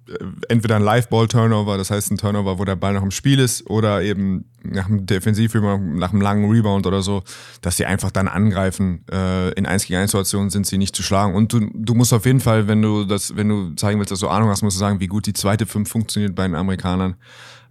äh, 0.07 0.25
entweder 0.49 0.75
ein 0.75 0.83
Live-Ball-Turnover, 0.83 1.77
das 1.77 1.91
heißt 1.91 2.11
ein 2.11 2.17
Turnover, 2.17 2.59
wo 2.59 2.65
der 2.65 2.75
Ball 2.75 2.93
noch 2.93 3.03
im 3.03 3.11
Spiel 3.11 3.39
ist, 3.39 3.69
oder 3.69 4.01
eben 4.01 4.45
nach 4.63 4.87
einem 4.87 5.05
defensiv 5.05 5.53
nach 5.53 6.11
einem 6.11 6.21
langen 6.21 6.49
Rebound 6.49 6.85
oder 6.85 7.01
so, 7.01 7.23
dass 7.61 7.77
sie 7.77 7.85
einfach 7.85 8.11
dann 8.11 8.27
angreifen. 8.27 9.05
Äh, 9.11 9.51
in 9.53 9.65
1 9.65 9.85
gegen 9.85 9.99
1 9.99 10.11
Situationen 10.11 10.49
sind 10.49 10.67
sie 10.67 10.77
nicht 10.77 10.95
zu 10.95 11.03
schlagen. 11.03 11.33
Und 11.33 11.53
du, 11.53 11.69
du 11.73 11.93
musst 11.93 12.13
auf 12.13 12.25
jeden 12.25 12.39
Fall, 12.39 12.67
wenn 12.67 12.81
du 12.81 13.05
das, 13.05 13.35
wenn 13.35 13.49
du 13.49 13.73
zeigen 13.75 13.99
willst, 13.99 14.11
dass 14.11 14.19
du 14.19 14.27
Ahnung 14.27 14.49
hast, 14.49 14.61
musst 14.61 14.77
du 14.77 14.79
sagen, 14.79 14.99
wie 14.99 15.07
gut 15.07 15.25
die 15.25 15.33
zweite 15.33 15.65
Fünf 15.65 15.89
funktioniert 15.89 16.35
bei 16.35 16.43
den 16.43 16.55
Amerikanern. 16.55 17.15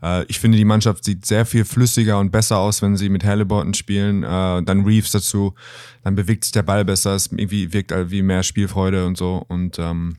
Äh, 0.02 0.24
ich 0.24 0.38
finde, 0.38 0.58
die 0.58 0.64
Mannschaft 0.64 1.04
sieht 1.04 1.26
sehr 1.26 1.46
viel 1.46 1.64
flüssiger 1.64 2.18
und 2.18 2.30
besser 2.30 2.58
aus, 2.58 2.82
wenn 2.82 2.96
sie 2.96 3.08
mit 3.08 3.24
Halliburton 3.24 3.74
spielen. 3.74 4.22
Äh, 4.22 4.62
dann 4.62 4.84
Reeves 4.84 5.12
dazu, 5.12 5.54
dann 6.02 6.14
bewegt 6.14 6.44
sich 6.44 6.52
der 6.52 6.62
Ball 6.62 6.84
besser, 6.84 7.14
es 7.14 7.26
irgendwie 7.26 7.72
wirkt 7.72 7.92
halt 7.92 8.10
wie 8.10 8.22
mehr 8.22 8.42
Spielfreude 8.42 9.06
und 9.06 9.16
so. 9.16 9.44
Und 9.48 9.78
ähm, 9.78 10.16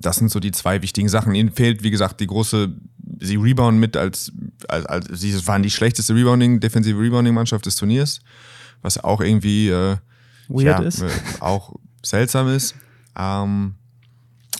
das 0.00 0.16
sind 0.16 0.30
so 0.30 0.40
die 0.40 0.52
zwei 0.52 0.82
wichtigen 0.82 1.08
Sachen. 1.08 1.34
Ihnen 1.34 1.52
fehlt, 1.52 1.82
wie 1.82 1.90
gesagt, 1.90 2.20
die 2.20 2.26
große, 2.26 2.72
sie 3.20 3.36
rebounden 3.36 3.80
mit 3.80 3.96
als, 3.96 4.32
als, 4.68 4.86
als 4.86 5.08
sie 5.20 5.46
waren 5.46 5.62
die 5.62 5.70
schlechteste 5.70 6.14
Rebounding, 6.14 6.60
defensive 6.60 6.98
Rebounding-Mannschaft 6.98 7.66
des 7.66 7.76
Turniers, 7.76 8.20
was 8.82 9.02
auch 9.02 9.20
irgendwie 9.20 9.68
äh, 9.68 9.96
weird 10.48 10.80
ja, 10.80 10.82
ist. 10.82 11.02
Äh, 11.02 11.08
auch 11.40 11.74
seltsam 12.02 12.48
ist. 12.48 12.74
Ähm, 13.16 13.74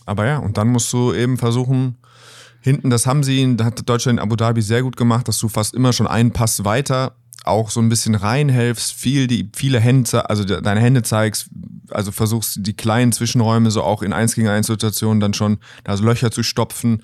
aber 0.07 0.27
ja, 0.27 0.39
und 0.39 0.57
dann 0.59 0.69
musst 0.69 0.93
du 0.93 1.13
eben 1.13 1.39
versuchen, 1.39 1.97
hinten, 2.65 2.91
das 2.91 3.07
haben 3.07 3.23
sie, 3.23 3.57
da 3.57 3.67
hat 3.67 3.89
Deutschland 3.89 4.19
in 4.19 4.23
Abu 4.23 4.37
Dhabi 4.37 4.63
sehr 4.63 4.83
gut 4.83 4.97
gemacht, 4.97 5.29
dass 5.29 5.39
du 5.39 5.49
fast 5.49 5.75
immer 5.75 5.93
schon 5.93 6.07
einen 6.07 6.33
Pass 6.33 6.65
weiter 6.65 7.15
auch 7.45 7.69
so 7.69 7.81
ein 7.81 7.91
bisschen 7.91 8.15
reinhelfst, 8.15 8.95
viel 8.95 9.27
die, 9.27 9.51
viele 9.55 9.79
Hände, 9.79 10.29
also 10.31 10.45
deine 10.45 10.81
Hände 10.81 11.03
zeigst, 11.03 11.51
also 11.91 12.11
versuchst 12.11 12.59
die 12.61 12.73
kleinen 12.73 13.13
Zwischenräume 13.13 13.71
so 13.71 13.83
auch 13.83 14.03
in 14.03 14.15
1 14.15 14.35
gegen 14.35 14.49
1 14.49 14.67
Situationen 14.67 15.21
dann 15.21 15.35
schon 15.35 15.59
da 15.85 15.95
so 15.97 16.05
Löcher 16.05 16.31
zu 16.31 16.43
stopfen, 16.43 17.03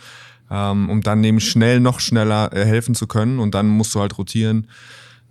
ähm, 0.51 0.89
um 0.89 1.03
dann 1.03 1.23
eben 1.23 1.41
schnell 1.41 1.81
noch 1.81 2.01
schneller 2.01 2.53
äh, 2.55 2.65
helfen 2.65 2.95
zu 2.95 3.07
können 3.07 3.39
und 3.39 3.55
dann 3.55 3.69
musst 3.69 3.95
du 3.95 4.01
halt 4.01 4.17
rotieren. 4.17 4.67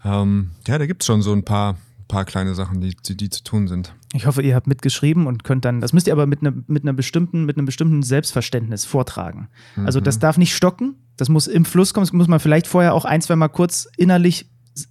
Ähm, 0.05 0.51
ja, 0.67 0.77
da 0.77 0.85
gibt 0.85 1.01
es 1.01 1.07
schon 1.07 1.23
so 1.23 1.33
ein 1.33 1.43
paar, 1.43 1.77
paar 2.09 2.25
kleine 2.25 2.55
Sachen, 2.55 2.81
die, 2.81 2.93
die, 2.95 3.15
die 3.15 3.29
zu 3.29 3.43
tun 3.43 3.69
sind. 3.69 3.93
Ich 4.13 4.25
hoffe, 4.25 4.41
ihr 4.41 4.55
habt 4.55 4.67
mitgeschrieben 4.67 5.27
und 5.27 5.45
könnt 5.45 5.63
dann, 5.63 5.79
das 5.79 5.93
müsst 5.93 6.07
ihr 6.07 6.13
aber 6.13 6.25
mit, 6.25 6.41
ne, 6.41 6.63
mit, 6.67 6.83
einer 6.83 6.91
bestimmten, 6.91 7.45
mit 7.45 7.55
einem 7.55 7.65
bestimmten 7.65 8.03
Selbstverständnis 8.03 8.83
vortragen. 8.83 9.47
Mhm. 9.77 9.85
Also 9.85 10.01
das 10.01 10.17
mhm. 10.17 10.21
darf 10.21 10.37
nicht 10.37 10.53
stocken, 10.53 10.95
das 11.15 11.29
muss 11.29 11.47
im 11.47 11.63
Fluss 11.63 11.93
kommen, 11.93 12.05
das 12.05 12.11
muss 12.11 12.27
man 12.27 12.41
vielleicht 12.41 12.67
vorher 12.67 12.93
auch 12.93 13.05
ein, 13.05 13.21
zwei 13.21 13.37
Mal 13.37 13.47
kurz 13.47 13.87
innerlich 13.95 14.49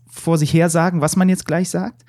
vor 0.09 0.39
sich 0.39 0.53
her 0.55 0.71
sagen, 0.71 1.01
was 1.03 1.17
man 1.17 1.29
jetzt 1.29 1.45
gleich 1.45 1.69
sagt. 1.69 2.05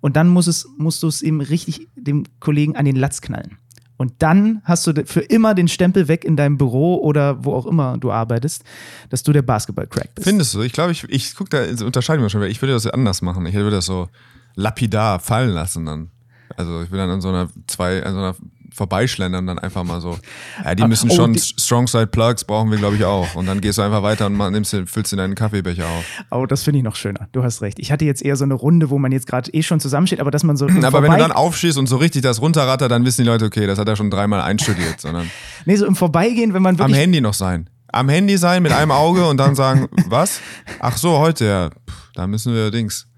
Und 0.00 0.16
dann 0.16 0.28
muss 0.28 0.46
es, 0.46 0.68
musst 0.78 1.02
du 1.02 1.08
es 1.08 1.22
eben 1.22 1.40
richtig 1.40 1.88
dem 1.96 2.24
Kollegen 2.38 2.76
an 2.76 2.84
den 2.84 2.96
Latz 2.96 3.20
knallen. 3.20 3.58
Und 3.96 4.14
dann 4.20 4.62
hast 4.64 4.86
du 4.86 4.94
für 5.04 5.20
immer 5.20 5.54
den 5.54 5.68
Stempel 5.68 6.08
weg 6.08 6.24
in 6.24 6.34
deinem 6.34 6.56
Büro 6.56 6.96
oder 6.96 7.44
wo 7.44 7.52
auch 7.52 7.66
immer 7.66 7.98
du 7.98 8.10
arbeitest, 8.10 8.64
dass 9.10 9.22
du 9.22 9.32
der 9.32 9.42
Basketball-Crack 9.42 10.14
bist. 10.14 10.26
Findest 10.26 10.54
du? 10.54 10.62
Ich 10.62 10.72
glaube, 10.72 10.92
ich, 10.92 11.04
ich 11.04 11.34
gucke 11.34 11.50
da, 11.50 11.84
unterscheiden 11.84 12.22
wir 12.22 12.30
schon, 12.30 12.42
ich 12.44 12.62
würde 12.62 12.72
das 12.72 12.86
anders 12.86 13.20
machen. 13.20 13.44
Ich 13.44 13.54
würde 13.54 13.70
das 13.70 13.84
so 13.84 14.08
lapidar 14.54 15.20
fallen 15.20 15.50
lassen 15.50 15.86
dann. 15.86 16.10
Also 16.56 16.82
ich 16.82 16.90
will 16.90 16.98
dann 16.98 17.10
an 17.10 17.20
so 17.20 17.28
einer 17.28 17.48
zwei, 17.66 18.04
an 18.04 18.12
so 18.12 18.18
einer 18.18 18.34
vorbeischlendern 18.72 19.46
dann 19.46 19.58
einfach 19.58 19.84
mal 19.84 20.00
so. 20.00 20.18
Ja, 20.64 20.74
die 20.74 20.86
müssen 20.86 21.10
oh, 21.10 21.14
schon 21.14 21.32
die 21.32 21.40
Strong 21.40 21.86
Side 21.86 22.08
Plugs 22.08 22.44
brauchen 22.44 22.70
wir 22.70 22.78
glaube 22.78 22.96
ich 22.96 23.04
auch 23.04 23.34
und 23.34 23.46
dann 23.46 23.60
gehst 23.60 23.78
du 23.78 23.82
einfach 23.82 24.02
weiter 24.02 24.26
und 24.26 24.36
nimmst, 24.52 24.74
füllst 24.86 25.12
dir 25.12 25.16
deinen 25.16 25.34
Kaffeebecher 25.34 25.86
auf. 25.86 26.04
Oh, 26.30 26.46
das 26.46 26.62
finde 26.62 26.78
ich 26.78 26.84
noch 26.84 26.96
schöner. 26.96 27.28
Du 27.32 27.42
hast 27.42 27.62
recht. 27.62 27.78
Ich 27.78 27.92
hatte 27.92 28.04
jetzt 28.04 28.22
eher 28.22 28.36
so 28.36 28.44
eine 28.44 28.54
Runde, 28.54 28.90
wo 28.90 28.98
man 28.98 29.12
jetzt 29.12 29.26
gerade 29.26 29.52
eh 29.52 29.62
schon 29.62 29.80
zusammensteht, 29.80 30.20
aber 30.20 30.30
dass 30.30 30.44
man 30.44 30.56
so 30.56 30.66
Aber 30.66 31.02
wenn 31.02 31.10
du 31.10 31.18
dann 31.18 31.32
aufschießt 31.32 31.78
und 31.78 31.88
so 31.88 31.96
richtig 31.96 32.22
das 32.22 32.40
runterrattert, 32.40 32.90
dann 32.90 33.04
wissen 33.04 33.22
die 33.22 33.28
Leute, 33.28 33.44
okay, 33.44 33.66
das 33.66 33.78
hat 33.78 33.88
er 33.88 33.96
schon 33.96 34.10
dreimal 34.10 34.40
einstudiert, 34.40 35.00
sondern 35.00 35.30
Nee, 35.66 35.76
so 35.76 35.86
im 35.86 35.96
Vorbeigehen, 35.96 36.54
wenn 36.54 36.62
man 36.62 36.78
wirklich 36.78 36.94
am 36.94 37.00
Handy 37.00 37.20
noch 37.20 37.34
sein. 37.34 37.68
Am 37.92 38.08
Handy 38.08 38.36
sein 38.38 38.62
mit 38.62 38.72
einem 38.72 38.92
Auge 38.92 39.26
und 39.26 39.36
dann 39.36 39.54
sagen, 39.54 39.88
was? 40.06 40.40
Ach 40.78 40.96
so, 40.96 41.18
heute 41.18 41.44
ja. 41.44 41.70
Da 42.14 42.26
müssen 42.26 42.54
wir 42.54 42.70
Dings. 42.70 43.09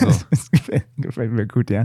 So. 0.00 0.06
das 0.30 0.50
gefällt, 0.50 0.86
gefällt, 0.96 1.32
mir 1.32 1.46
gut, 1.46 1.70
ja. 1.70 1.84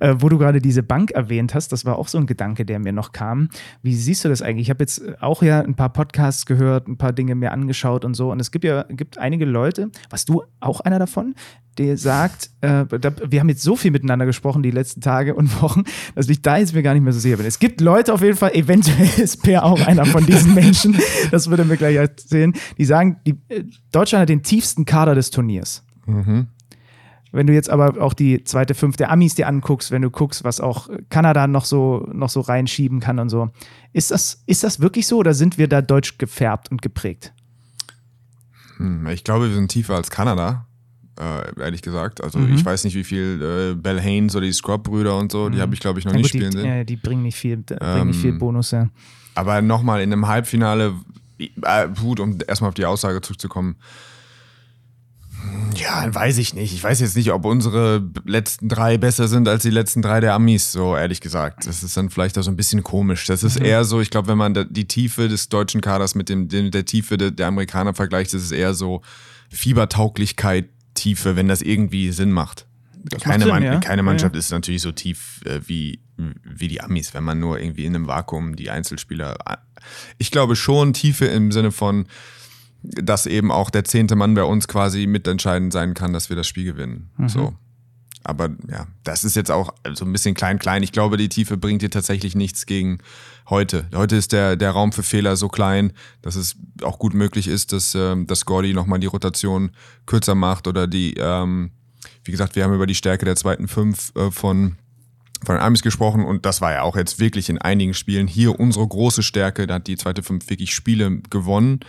Äh, 0.00 0.16
wo 0.18 0.28
du 0.28 0.38
gerade 0.38 0.60
diese 0.60 0.82
Bank 0.82 1.10
erwähnt 1.12 1.54
hast, 1.54 1.72
das 1.72 1.84
war 1.84 1.98
auch 1.98 2.08
so 2.08 2.18
ein 2.18 2.26
Gedanke, 2.26 2.64
der 2.64 2.78
mir 2.78 2.92
noch 2.92 3.12
kam. 3.12 3.48
Wie 3.82 3.94
siehst 3.94 4.24
du 4.24 4.28
das 4.28 4.42
eigentlich? 4.42 4.66
Ich 4.66 4.70
habe 4.70 4.82
jetzt 4.82 5.02
auch 5.20 5.42
ja 5.42 5.60
ein 5.60 5.74
paar 5.74 5.92
Podcasts 5.92 6.46
gehört, 6.46 6.88
ein 6.88 6.98
paar 6.98 7.12
Dinge 7.12 7.34
mir 7.34 7.52
angeschaut 7.52 8.04
und 8.04 8.14
so. 8.14 8.30
Und 8.30 8.40
es 8.40 8.50
gibt 8.50 8.64
ja 8.64 8.84
gibt 8.84 9.18
einige 9.18 9.44
Leute, 9.44 9.90
warst 10.10 10.28
du 10.28 10.42
auch 10.60 10.80
einer 10.80 10.98
davon, 10.98 11.34
der 11.78 11.96
sagt, 11.96 12.50
äh, 12.60 12.84
da, 12.86 13.12
wir 13.26 13.40
haben 13.40 13.48
jetzt 13.48 13.62
so 13.62 13.76
viel 13.76 13.90
miteinander 13.90 14.26
gesprochen 14.26 14.62
die 14.62 14.70
letzten 14.70 15.00
Tage 15.00 15.34
und 15.34 15.62
Wochen, 15.62 15.84
dass 16.14 16.28
ich 16.28 16.42
da 16.42 16.58
jetzt 16.58 16.74
mir 16.74 16.82
gar 16.82 16.94
nicht 16.94 17.02
mehr 17.02 17.12
so 17.12 17.20
sicher 17.20 17.36
bin. 17.36 17.46
Es 17.46 17.58
gibt 17.58 17.80
Leute 17.80 18.12
auf 18.12 18.22
jeden 18.22 18.36
Fall, 18.36 18.52
eventuell 18.54 19.08
ist 19.18 19.42
Per 19.42 19.64
auch 19.64 19.86
einer 19.86 20.04
von 20.04 20.26
diesen 20.26 20.54
Menschen, 20.54 20.96
das 21.30 21.48
würde 21.48 21.64
mir 21.64 21.76
gleich 21.76 21.96
erzählen, 21.96 22.52
die 22.76 22.84
sagen, 22.84 23.18
die, 23.26 23.36
äh, 23.48 23.64
Deutschland 23.92 24.22
hat 24.22 24.28
den 24.28 24.42
tiefsten 24.42 24.84
Kader 24.84 25.14
des 25.14 25.30
Turniers. 25.30 25.84
Mhm. 26.06 26.48
Wenn 27.30 27.46
du 27.46 27.52
jetzt 27.52 27.68
aber 27.68 28.02
auch 28.02 28.14
die 28.14 28.44
zweite 28.44 28.74
Fünf 28.74 28.96
der 28.96 29.10
Amis 29.10 29.34
dir 29.34 29.48
anguckst, 29.48 29.90
wenn 29.90 30.02
du 30.02 30.10
guckst, 30.10 30.44
was 30.44 30.60
auch 30.60 30.88
Kanada 31.10 31.46
noch 31.46 31.64
so, 31.64 32.08
noch 32.12 32.30
so 32.30 32.40
reinschieben 32.40 33.00
kann 33.00 33.18
und 33.18 33.28
so, 33.28 33.50
ist 33.92 34.10
das, 34.10 34.42
ist 34.46 34.64
das 34.64 34.80
wirklich 34.80 35.06
so 35.06 35.18
oder 35.18 35.34
sind 35.34 35.58
wir 35.58 35.68
da 35.68 35.82
deutsch 35.82 36.18
gefärbt 36.18 36.70
und 36.70 36.80
geprägt? 36.80 37.32
Hm, 38.78 39.06
ich 39.08 39.24
glaube, 39.24 39.48
wir 39.48 39.54
sind 39.54 39.70
tiefer 39.70 39.94
als 39.94 40.10
Kanada, 40.10 40.66
äh, 41.20 41.60
ehrlich 41.60 41.82
gesagt. 41.82 42.22
Also 42.22 42.38
mhm. 42.38 42.54
ich 42.54 42.64
weiß 42.64 42.84
nicht, 42.84 42.94
wie 42.94 43.04
viel 43.04 43.42
äh, 43.42 43.74
Bell 43.74 44.00
Haynes 44.00 44.34
oder 44.34 44.46
die 44.46 44.52
Scrub-Brüder 44.52 45.18
und 45.18 45.30
so, 45.30 45.48
mhm. 45.48 45.52
die 45.52 45.60
habe 45.60 45.74
ich, 45.74 45.80
glaube 45.80 45.98
ich, 45.98 46.06
noch 46.06 46.12
ja, 46.12 46.18
nicht 46.18 46.32
gut, 46.32 46.40
spielen 46.40 46.50
die, 46.52 46.58
sehen. 46.58 46.66
Ja, 46.66 46.84
die 46.84 46.96
bringen 46.96 47.22
nicht 47.22 47.36
viel, 47.36 47.58
bringen 47.58 47.80
ähm, 47.82 48.06
nicht 48.08 48.20
viel 48.20 48.30
ähm, 48.30 48.38
Bonus, 48.38 48.70
ja. 48.70 48.88
Aber 49.34 49.60
nochmal 49.60 50.00
in 50.00 50.12
einem 50.12 50.26
Halbfinale, 50.26 50.94
äh, 51.38 51.88
gut, 52.00 52.20
um 52.20 52.38
erstmal 52.46 52.68
auf 52.68 52.74
die 52.74 52.86
Aussage 52.86 53.20
zurückzukommen, 53.20 53.76
ja, 55.74 56.12
weiß 56.12 56.38
ich 56.38 56.54
nicht. 56.54 56.72
Ich 56.72 56.82
weiß 56.82 57.00
jetzt 57.00 57.16
nicht, 57.16 57.32
ob 57.32 57.44
unsere 57.44 58.02
letzten 58.24 58.68
drei 58.68 58.98
besser 58.98 59.28
sind 59.28 59.48
als 59.48 59.62
die 59.62 59.70
letzten 59.70 60.02
drei 60.02 60.20
der 60.20 60.34
Amis, 60.34 60.72
so 60.72 60.96
ehrlich 60.96 61.20
gesagt. 61.20 61.66
Das 61.66 61.82
ist 61.82 61.96
dann 61.96 62.10
vielleicht 62.10 62.36
auch 62.38 62.42
so 62.42 62.50
ein 62.50 62.56
bisschen 62.56 62.82
komisch. 62.82 63.26
Das 63.26 63.42
ist 63.42 63.58
mhm. 63.58 63.66
eher 63.66 63.84
so, 63.84 64.00
ich 64.00 64.10
glaube, 64.10 64.28
wenn 64.28 64.38
man 64.38 64.66
die 64.70 64.88
Tiefe 64.88 65.28
des 65.28 65.48
deutschen 65.48 65.80
Kaders 65.80 66.14
mit 66.14 66.28
dem, 66.28 66.48
der 66.48 66.84
Tiefe 66.84 67.16
der 67.16 67.46
Amerikaner 67.46 67.94
vergleicht, 67.94 68.34
ist 68.34 68.44
es 68.44 68.52
eher 68.52 68.74
so 68.74 69.02
Fiebertauglichkeit, 69.50 70.68
Tiefe, 70.94 71.36
wenn 71.36 71.48
das 71.48 71.62
irgendwie 71.62 72.10
Sinn 72.10 72.32
macht. 72.32 72.66
Das 73.04 73.22
keine, 73.22 73.44
Sinn, 73.44 73.52
Mann, 73.52 73.62
ja? 73.62 73.78
keine 73.78 74.02
Mannschaft 74.02 74.34
ja. 74.34 74.38
ist 74.40 74.50
natürlich 74.50 74.82
so 74.82 74.90
tief 74.90 75.40
äh, 75.44 75.60
wie, 75.66 76.00
wie 76.44 76.68
die 76.68 76.80
Amis, 76.80 77.14
wenn 77.14 77.22
man 77.22 77.38
nur 77.38 77.60
irgendwie 77.60 77.84
in 77.84 77.94
einem 77.94 78.08
Vakuum 78.08 78.56
die 78.56 78.70
Einzelspieler. 78.70 79.36
Ich 80.18 80.32
glaube 80.32 80.56
schon 80.56 80.92
Tiefe 80.92 81.26
im 81.26 81.52
Sinne 81.52 81.70
von, 81.70 82.06
dass 82.82 83.26
eben 83.26 83.50
auch 83.50 83.70
der 83.70 83.84
zehnte 83.84 84.16
Mann 84.16 84.34
bei 84.34 84.44
uns 84.44 84.68
quasi 84.68 85.06
mitentscheidend 85.06 85.72
sein 85.72 85.94
kann, 85.94 86.12
dass 86.12 86.28
wir 86.28 86.36
das 86.36 86.46
Spiel 86.46 86.64
gewinnen. 86.64 87.10
Mhm. 87.16 87.28
So. 87.28 87.54
Aber 88.24 88.50
ja, 88.70 88.86
das 89.04 89.24
ist 89.24 89.36
jetzt 89.36 89.50
auch 89.50 89.72
so 89.94 90.04
ein 90.04 90.12
bisschen 90.12 90.34
klein-klein. 90.34 90.82
Ich 90.82 90.92
glaube, 90.92 91.16
die 91.16 91.28
Tiefe 91.28 91.56
bringt 91.56 91.82
dir 91.82 91.90
tatsächlich 91.90 92.34
nichts 92.34 92.66
gegen 92.66 92.98
heute. 93.48 93.88
Heute 93.94 94.16
ist 94.16 94.32
der, 94.32 94.56
der 94.56 94.72
Raum 94.72 94.92
für 94.92 95.02
Fehler 95.02 95.36
so 95.36 95.48
klein, 95.48 95.92
dass 96.20 96.36
es 96.36 96.56
auch 96.82 96.98
gut 96.98 97.14
möglich 97.14 97.48
ist, 97.48 97.72
dass, 97.72 97.94
ähm, 97.94 98.26
dass 98.26 98.44
Gordy 98.44 98.74
nochmal 98.74 98.98
die 98.98 99.06
Rotation 99.06 99.70
kürzer 100.04 100.34
macht 100.34 100.66
oder 100.66 100.86
die, 100.86 101.14
ähm, 101.14 101.70
wie 102.24 102.30
gesagt, 102.30 102.56
wir 102.56 102.64
haben 102.64 102.74
über 102.74 102.86
die 102.86 102.94
Stärke 102.94 103.24
der 103.24 103.36
zweiten 103.36 103.68
Fünf 103.68 104.12
äh, 104.14 104.30
von, 104.30 104.76
von 105.44 105.54
den 105.54 105.62
Amis 105.62 105.82
gesprochen 105.82 106.24
und 106.24 106.44
das 106.44 106.60
war 106.60 106.72
ja 106.72 106.82
auch 106.82 106.96
jetzt 106.96 107.20
wirklich 107.20 107.48
in 107.48 107.58
einigen 107.58 107.94
Spielen 107.94 108.26
hier 108.26 108.60
unsere 108.60 108.86
große 108.86 109.22
Stärke. 109.22 109.66
Da 109.66 109.74
hat 109.74 109.86
die 109.86 109.96
zweite 109.96 110.22
Fünf 110.22 110.50
wirklich 110.50 110.74
Spiele 110.74 111.22
gewonnen. 111.30 111.80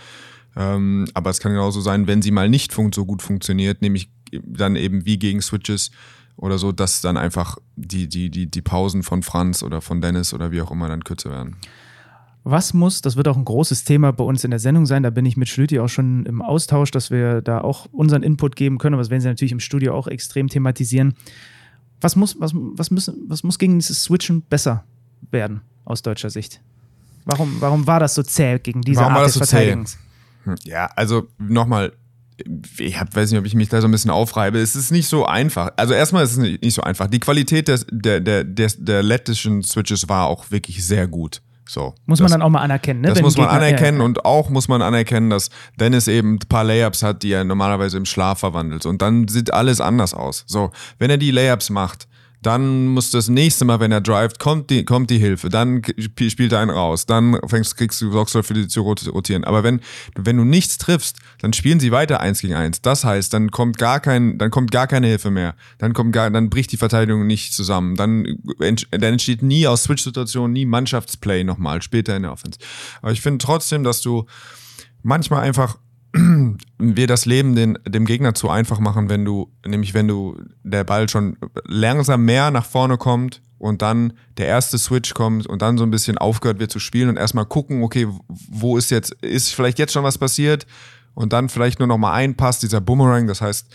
Ähm, 0.56 1.06
aber 1.14 1.30
es 1.30 1.40
kann 1.40 1.52
genauso 1.52 1.80
sein, 1.80 2.06
wenn 2.06 2.22
sie 2.22 2.30
mal 2.30 2.48
nicht 2.48 2.72
so 2.72 3.04
gut 3.06 3.22
funktioniert, 3.22 3.82
nämlich 3.82 4.10
dann 4.32 4.76
eben 4.76 5.04
wie 5.04 5.18
gegen 5.18 5.42
Switches 5.42 5.90
oder 6.36 6.58
so, 6.58 6.72
dass 6.72 7.00
dann 7.00 7.16
einfach 7.16 7.58
die, 7.76 8.08
die, 8.08 8.30
die, 8.30 8.46
die 8.50 8.62
Pausen 8.62 9.02
von 9.02 9.22
Franz 9.22 9.62
oder 9.62 9.80
von 9.80 10.00
Dennis 10.00 10.32
oder 10.32 10.50
wie 10.50 10.62
auch 10.62 10.70
immer 10.70 10.88
dann 10.88 11.04
kürzer 11.04 11.30
werden. 11.30 11.56
Was 12.42 12.72
muss, 12.72 13.02
das 13.02 13.16
wird 13.16 13.28
auch 13.28 13.36
ein 13.36 13.44
großes 13.44 13.84
Thema 13.84 14.12
bei 14.12 14.24
uns 14.24 14.44
in 14.44 14.50
der 14.50 14.60
Sendung 14.60 14.86
sein, 14.86 15.02
da 15.02 15.10
bin 15.10 15.26
ich 15.26 15.36
mit 15.36 15.48
Schlüti 15.48 15.78
auch 15.78 15.88
schon 15.88 16.24
im 16.24 16.40
Austausch, 16.40 16.90
dass 16.90 17.10
wir 17.10 17.42
da 17.42 17.60
auch 17.60 17.86
unseren 17.92 18.22
Input 18.22 18.56
geben 18.56 18.78
können, 18.78 18.94
aber 18.94 19.02
das 19.02 19.10
werden 19.10 19.20
sie 19.20 19.28
natürlich 19.28 19.52
im 19.52 19.60
Studio 19.60 19.94
auch 19.94 20.06
extrem 20.06 20.48
thematisieren. 20.48 21.14
Was 22.00 22.16
muss, 22.16 22.40
was, 22.40 22.52
was, 22.54 22.90
müssen, 22.90 23.26
was 23.28 23.44
muss 23.44 23.58
gegen 23.58 23.78
dieses 23.78 24.02
Switchen 24.04 24.40
besser 24.40 24.84
werden, 25.30 25.60
aus 25.84 26.00
deutscher 26.00 26.30
Sicht? 26.30 26.62
Warum, 27.26 27.56
warum 27.60 27.86
war 27.86 28.00
das 28.00 28.14
so 28.14 28.22
zäh 28.22 28.58
gegen 28.58 28.80
diese 28.80 29.00
Warum 29.00 29.12
war 29.12 29.20
Art 29.20 29.28
das 29.28 29.38
des 29.38 29.50
so 29.50 29.56
zäh? 29.56 29.76
Hm, 30.44 30.54
Ja, 30.64 30.86
also 30.96 31.28
nochmal, 31.38 31.92
ich 32.78 32.98
hab, 32.98 33.14
weiß 33.14 33.30
nicht, 33.30 33.38
ob 33.40 33.46
ich 33.46 33.54
mich 33.54 33.68
da 33.68 33.80
so 33.80 33.88
ein 33.88 33.90
bisschen 33.90 34.10
aufreibe. 34.10 34.58
Es 34.58 34.74
ist 34.76 34.90
nicht 34.90 35.08
so 35.08 35.26
einfach. 35.26 35.70
Also 35.76 35.92
erstmal 35.94 36.24
ist 36.24 36.32
es 36.32 36.36
nicht, 36.38 36.62
nicht 36.62 36.74
so 36.74 36.82
einfach. 36.82 37.06
Die 37.06 37.20
Qualität 37.20 37.68
des, 37.68 37.86
der, 37.90 38.20
der, 38.20 38.44
des, 38.44 38.76
der 38.82 39.02
lettischen 39.02 39.62
Switches 39.62 40.08
war 40.08 40.26
auch 40.26 40.50
wirklich 40.50 40.84
sehr 40.86 41.06
gut. 41.06 41.42
So, 41.68 41.94
Muss 42.06 42.18
man 42.18 42.24
das, 42.24 42.32
dann 42.32 42.42
auch 42.42 42.48
mal 42.48 42.62
anerkennen, 42.62 43.00
ne? 43.02 43.08
Das 43.08 43.18
Wenn 43.18 43.24
muss 43.24 43.36
man 43.36 43.46
Gegner- 43.46 43.56
anerkennen 43.58 43.98
ja, 43.98 44.04
und 44.04 44.24
auch 44.24 44.50
muss 44.50 44.66
man 44.66 44.82
anerkennen, 44.82 45.30
dass 45.30 45.50
Dennis 45.78 46.08
eben 46.08 46.34
ein 46.34 46.38
paar 46.40 46.64
Layups 46.64 47.04
hat, 47.04 47.22
die 47.22 47.30
er 47.30 47.44
normalerweise 47.44 47.96
im 47.96 48.06
Schlaf 48.06 48.40
verwandelt. 48.40 48.86
Und 48.86 49.02
dann 49.02 49.28
sieht 49.28 49.52
alles 49.54 49.80
anders 49.80 50.12
aus. 50.12 50.42
So, 50.48 50.72
wenn 50.98 51.10
er 51.10 51.16
die 51.18 51.30
Layups 51.30 51.70
macht, 51.70 52.08
dann 52.42 52.86
muss 52.86 53.10
das 53.10 53.28
nächste 53.28 53.64
Mal, 53.64 53.80
wenn 53.80 53.92
er 53.92 54.00
drivet, 54.00 54.38
kommt 54.38 54.70
die, 54.70 54.84
kommt 54.84 55.10
die 55.10 55.18
Hilfe, 55.18 55.50
dann 55.50 55.82
spielt 55.98 56.52
er 56.52 56.60
einen 56.60 56.70
raus, 56.70 57.04
dann 57.04 57.38
fängst, 57.46 57.76
kriegst 57.76 58.00
du, 58.00 58.10
sorgst 58.10 58.34
du 58.34 58.38
dafür, 58.38 58.56
die 58.56 58.68
zu 58.68 58.80
rot- 58.80 59.12
rotieren. 59.12 59.44
Aber 59.44 59.62
wenn, 59.62 59.80
wenn 60.16 60.36
du 60.38 60.44
nichts 60.44 60.78
triffst, 60.78 61.18
dann 61.40 61.52
spielen 61.52 61.80
sie 61.80 61.92
weiter 61.92 62.20
eins 62.20 62.40
gegen 62.40 62.54
eins. 62.54 62.80
Das 62.80 63.04
heißt, 63.04 63.32
dann 63.34 63.50
kommt 63.50 63.76
gar 63.76 64.00
kein, 64.00 64.38
dann 64.38 64.50
kommt 64.50 64.70
gar 64.70 64.86
keine 64.86 65.06
Hilfe 65.06 65.30
mehr. 65.30 65.54
Dann 65.78 65.92
kommt 65.92 66.12
gar, 66.12 66.30
dann 66.30 66.48
bricht 66.48 66.72
die 66.72 66.78
Verteidigung 66.78 67.26
nicht 67.26 67.52
zusammen. 67.52 67.94
Dann, 67.96 68.26
dann 68.58 69.02
entsteht 69.02 69.42
nie 69.42 69.66
aus 69.66 69.82
Switch-Situationen 69.84 70.52
nie 70.52 70.64
Mannschaftsplay 70.64 71.44
nochmal, 71.44 71.82
später 71.82 72.16
in 72.16 72.22
der 72.22 72.32
Offense. 72.32 72.58
Aber 73.02 73.12
ich 73.12 73.20
finde 73.20 73.44
trotzdem, 73.44 73.84
dass 73.84 74.00
du 74.00 74.24
manchmal 75.02 75.42
einfach 75.42 75.78
wir 76.78 77.06
das 77.06 77.26
Leben 77.26 77.54
den, 77.54 77.78
dem 77.86 78.04
Gegner 78.04 78.34
zu 78.34 78.50
einfach 78.50 78.80
machen, 78.80 79.08
wenn 79.08 79.24
du, 79.24 79.50
nämlich 79.66 79.94
wenn 79.94 80.08
du 80.08 80.36
der 80.62 80.84
Ball 80.84 81.08
schon 81.08 81.36
langsam 81.66 82.24
mehr 82.24 82.50
nach 82.50 82.64
vorne 82.64 82.96
kommt 82.96 83.42
und 83.58 83.82
dann 83.82 84.14
der 84.36 84.46
erste 84.46 84.78
Switch 84.78 85.14
kommt 85.14 85.46
und 85.46 85.62
dann 85.62 85.78
so 85.78 85.84
ein 85.84 85.90
bisschen 85.90 86.18
aufgehört 86.18 86.58
wird 86.58 86.72
zu 86.72 86.78
spielen 86.78 87.08
und 87.08 87.16
erstmal 87.16 87.46
gucken, 87.46 87.82
okay, 87.82 88.08
wo 88.28 88.76
ist 88.76 88.90
jetzt, 88.90 89.12
ist 89.22 89.54
vielleicht 89.54 89.78
jetzt 89.78 89.92
schon 89.92 90.04
was 90.04 90.18
passiert 90.18 90.66
und 91.14 91.32
dann 91.32 91.48
vielleicht 91.48 91.78
nur 91.78 91.88
noch 91.88 91.98
mal 91.98 92.12
ein 92.12 92.36
Pass, 92.36 92.58
dieser 92.58 92.80
Boomerang, 92.80 93.26
das 93.26 93.40
heißt, 93.40 93.66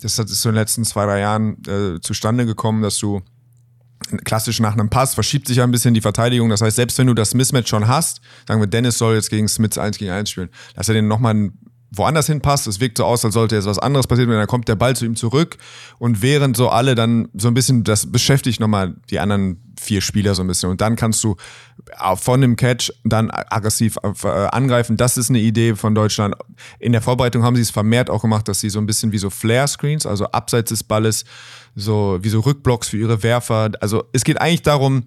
das 0.00 0.18
ist 0.18 0.42
so 0.42 0.48
in 0.48 0.54
den 0.54 0.60
letzten 0.60 0.84
zwei, 0.84 1.04
drei 1.04 1.20
Jahren 1.20 1.56
äh, 1.66 2.00
zustande 2.00 2.46
gekommen, 2.46 2.82
dass 2.82 2.98
du 2.98 3.22
klassisch 4.24 4.60
nach 4.60 4.72
einem 4.72 4.90
Pass 4.90 5.14
verschiebt 5.14 5.48
sich 5.48 5.58
ja 5.58 5.64
ein 5.64 5.70
bisschen 5.70 5.94
die 5.94 6.00
Verteidigung. 6.00 6.48
Das 6.48 6.60
heißt, 6.60 6.76
selbst 6.76 6.98
wenn 6.98 7.06
du 7.06 7.14
das 7.14 7.34
Mismatch 7.34 7.68
schon 7.68 7.88
hast, 7.88 8.20
sagen 8.46 8.60
wir, 8.60 8.66
Dennis 8.66 8.98
soll 8.98 9.14
jetzt 9.14 9.30
gegen 9.30 9.48
Smith 9.48 9.78
1 9.78 9.98
gegen 9.98 10.10
1 10.10 10.30
spielen, 10.30 10.50
dass 10.74 10.88
er 10.88 10.94
den 10.94 11.08
nochmal 11.08 11.50
woanders 11.94 12.26
hinpasst. 12.26 12.66
Es 12.66 12.80
wirkt 12.80 12.98
so 12.98 13.04
aus, 13.04 13.24
als 13.24 13.34
sollte 13.34 13.54
jetzt 13.54 13.66
was 13.66 13.78
anderes 13.78 14.06
passieren 14.06 14.30
und 14.30 14.36
dann 14.36 14.46
kommt 14.46 14.68
der 14.68 14.76
Ball 14.76 14.96
zu 14.96 15.04
ihm 15.04 15.16
zurück 15.16 15.58
und 15.98 16.22
während 16.22 16.56
so 16.56 16.68
alle 16.68 16.94
dann 16.94 17.28
so 17.34 17.48
ein 17.48 17.54
bisschen, 17.54 17.84
das 17.84 18.10
beschäftigt 18.10 18.60
nochmal 18.60 18.94
die 19.10 19.18
anderen 19.18 19.60
vier 19.78 20.00
Spieler 20.00 20.34
so 20.34 20.42
ein 20.42 20.46
bisschen 20.46 20.70
und 20.70 20.80
dann 20.80 20.96
kannst 20.96 21.22
du 21.24 21.36
von 22.16 22.40
dem 22.40 22.56
Catch 22.56 22.92
dann 23.04 23.30
aggressiv 23.30 23.98
äh, 24.24 24.28
angreifen. 24.28 24.96
Das 24.96 25.16
ist 25.16 25.30
eine 25.30 25.40
Idee 25.40 25.74
von 25.74 25.94
Deutschland. 25.94 26.34
In 26.78 26.92
der 26.92 27.02
Vorbereitung 27.02 27.42
haben 27.42 27.56
sie 27.56 27.62
es 27.62 27.70
vermehrt 27.70 28.08
auch 28.08 28.22
gemacht, 28.22 28.48
dass 28.48 28.60
sie 28.60 28.70
so 28.70 28.78
ein 28.78 28.86
bisschen 28.86 29.12
wie 29.12 29.18
so 29.18 29.30
Flare-Screens, 29.30 30.06
also 30.06 30.26
abseits 30.26 30.70
des 30.70 30.84
Balles, 30.84 31.24
so 31.74 32.18
wie 32.22 32.28
so 32.28 32.40
Rückblocks 32.40 32.88
für 32.88 32.98
ihre 32.98 33.22
Werfer. 33.22 33.70
Also 33.80 34.04
es 34.12 34.24
geht 34.24 34.40
eigentlich 34.40 34.62
darum, 34.62 35.04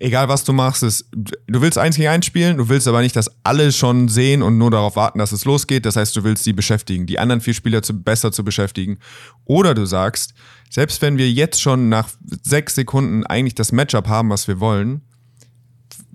egal 0.00 0.28
was 0.28 0.44
du 0.44 0.52
machst, 0.52 0.82
ist, 0.82 1.08
du 1.12 1.60
willst 1.60 1.78
eins 1.78 1.96
gegen 1.96 2.08
eins 2.08 2.26
spielen, 2.26 2.56
du 2.56 2.68
willst 2.68 2.88
aber 2.88 3.00
nicht, 3.00 3.16
dass 3.16 3.30
alle 3.44 3.72
schon 3.72 4.08
sehen 4.08 4.42
und 4.42 4.58
nur 4.58 4.70
darauf 4.70 4.96
warten, 4.96 5.18
dass 5.18 5.32
es 5.32 5.44
losgeht. 5.44 5.86
Das 5.86 5.96
heißt, 5.96 6.14
du 6.16 6.24
willst 6.24 6.44
die 6.46 6.52
beschäftigen, 6.52 7.06
die 7.06 7.18
anderen 7.18 7.40
vier 7.40 7.54
Spieler 7.54 7.82
zu, 7.82 7.94
besser 8.02 8.32
zu 8.32 8.44
beschäftigen. 8.44 8.98
Oder 9.44 9.74
du 9.74 9.86
sagst, 9.86 10.34
selbst 10.70 11.02
wenn 11.02 11.18
wir 11.18 11.30
jetzt 11.30 11.62
schon 11.62 11.88
nach 11.88 12.08
sechs 12.42 12.74
Sekunden 12.74 13.24
eigentlich 13.24 13.54
das 13.54 13.72
Matchup 13.72 14.08
haben, 14.08 14.30
was 14.30 14.48
wir 14.48 14.60
wollen, 14.60 15.02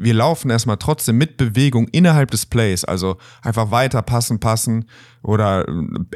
wir 0.02 0.14
laufen 0.14 0.50
erstmal 0.50 0.78
trotzdem 0.78 1.18
mit 1.18 1.36
Bewegung 1.36 1.90
innerhalb 1.90 2.32
des 2.32 2.46
Plays, 2.46 2.86
also 2.86 3.18
einfach 3.42 3.70
weiter 3.70 4.02
passen, 4.02 4.40
passen 4.40 4.86
oder 5.24 5.66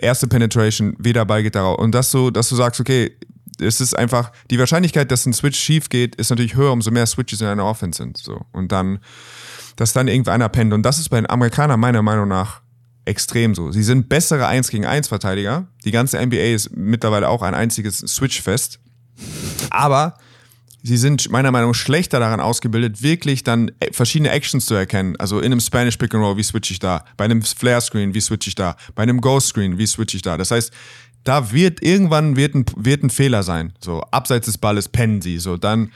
erste 0.01 0.27
Penetration, 0.27 0.95
wieder 0.99 1.25
Ball 1.25 1.43
geht 1.43 1.55
darauf. 1.55 1.79
Und 1.79 1.93
das 1.93 2.09
so, 2.09 2.31
dass 2.31 2.47
du 2.47 2.55
sagst, 2.55 2.79
okay, 2.79 3.11
es 3.59 3.81
ist 3.81 3.97
einfach, 3.97 4.31
die 4.49 4.59
Wahrscheinlichkeit, 4.59 5.11
dass 5.11 5.25
ein 5.25 5.33
Switch 5.33 5.59
schief 5.59 5.89
geht, 5.89 6.15
ist 6.15 6.29
natürlich 6.29 6.55
höher, 6.55 6.71
umso 6.71 6.91
mehr 6.91 7.05
Switches 7.05 7.41
in 7.41 7.47
einer 7.47 7.65
Offense 7.65 7.97
sind. 7.97 8.17
So. 8.17 8.41
Und 8.51 8.71
dann, 8.71 8.99
dass 9.75 9.93
dann 9.93 10.07
irgendeiner 10.07 10.49
pennt. 10.49 10.73
Und 10.73 10.83
das 10.83 10.99
ist 10.99 11.09
bei 11.09 11.17
den 11.17 11.29
Amerikanern 11.29 11.79
meiner 11.79 12.01
Meinung 12.01 12.27
nach 12.27 12.61
extrem 13.05 13.53
so. 13.53 13.71
Sie 13.71 13.83
sind 13.83 14.09
bessere 14.09 14.47
1 14.47 14.69
gegen 14.69 14.85
1 14.85 15.07
Verteidiger. 15.07 15.67
Die 15.83 15.91
ganze 15.91 16.23
NBA 16.25 16.53
ist 16.53 16.75
mittlerweile 16.75 17.27
auch 17.29 17.41
ein 17.41 17.53
einziges 17.53 17.99
Switch-Fest. 17.99 18.79
Aber 19.69 20.15
sie 20.83 20.97
sind 20.97 21.29
meiner 21.29 21.51
Meinung 21.51 21.71
nach 21.71 21.75
schlechter 21.75 22.19
daran 22.19 22.39
ausgebildet, 22.39 23.01
wirklich 23.01 23.43
dann 23.43 23.71
verschiedene 23.91 24.29
Actions 24.29 24.65
zu 24.65 24.73
erkennen. 24.73 25.15
Also 25.17 25.39
in 25.39 25.51
einem 25.51 25.59
Spanish 25.59 25.97
Pick 25.97 26.13
and 26.13 26.23
Roll, 26.23 26.37
wie 26.37 26.43
switch 26.43 26.71
ich 26.71 26.79
da? 26.79 27.03
Bei 27.17 27.25
einem 27.25 27.41
Flare 27.41 27.81
Screen, 27.81 28.13
wie 28.13 28.21
switch 28.21 28.47
ich 28.47 28.55
da? 28.55 28.75
Bei 28.95 29.03
einem 29.03 29.19
Ghost 29.21 29.47
Screen, 29.47 29.77
wie 29.77 29.87
switch 29.87 30.15
ich 30.15 30.21
da? 30.21 30.37
Das 30.37 30.51
heißt, 30.51 30.71
da 31.23 31.51
wird 31.51 31.81
irgendwann 31.81 32.35
wird 32.35 32.55
ein, 32.55 32.65
wird 32.75 33.03
ein 33.03 33.09
Fehler 33.09 33.43
sein. 33.43 33.73
So 33.79 34.01
abseits 34.11 34.45
des 34.45 34.57
Balles 34.57 34.89
pennen 34.89 35.21
sie. 35.21 35.39
So 35.39 35.57
dann, 35.57 35.91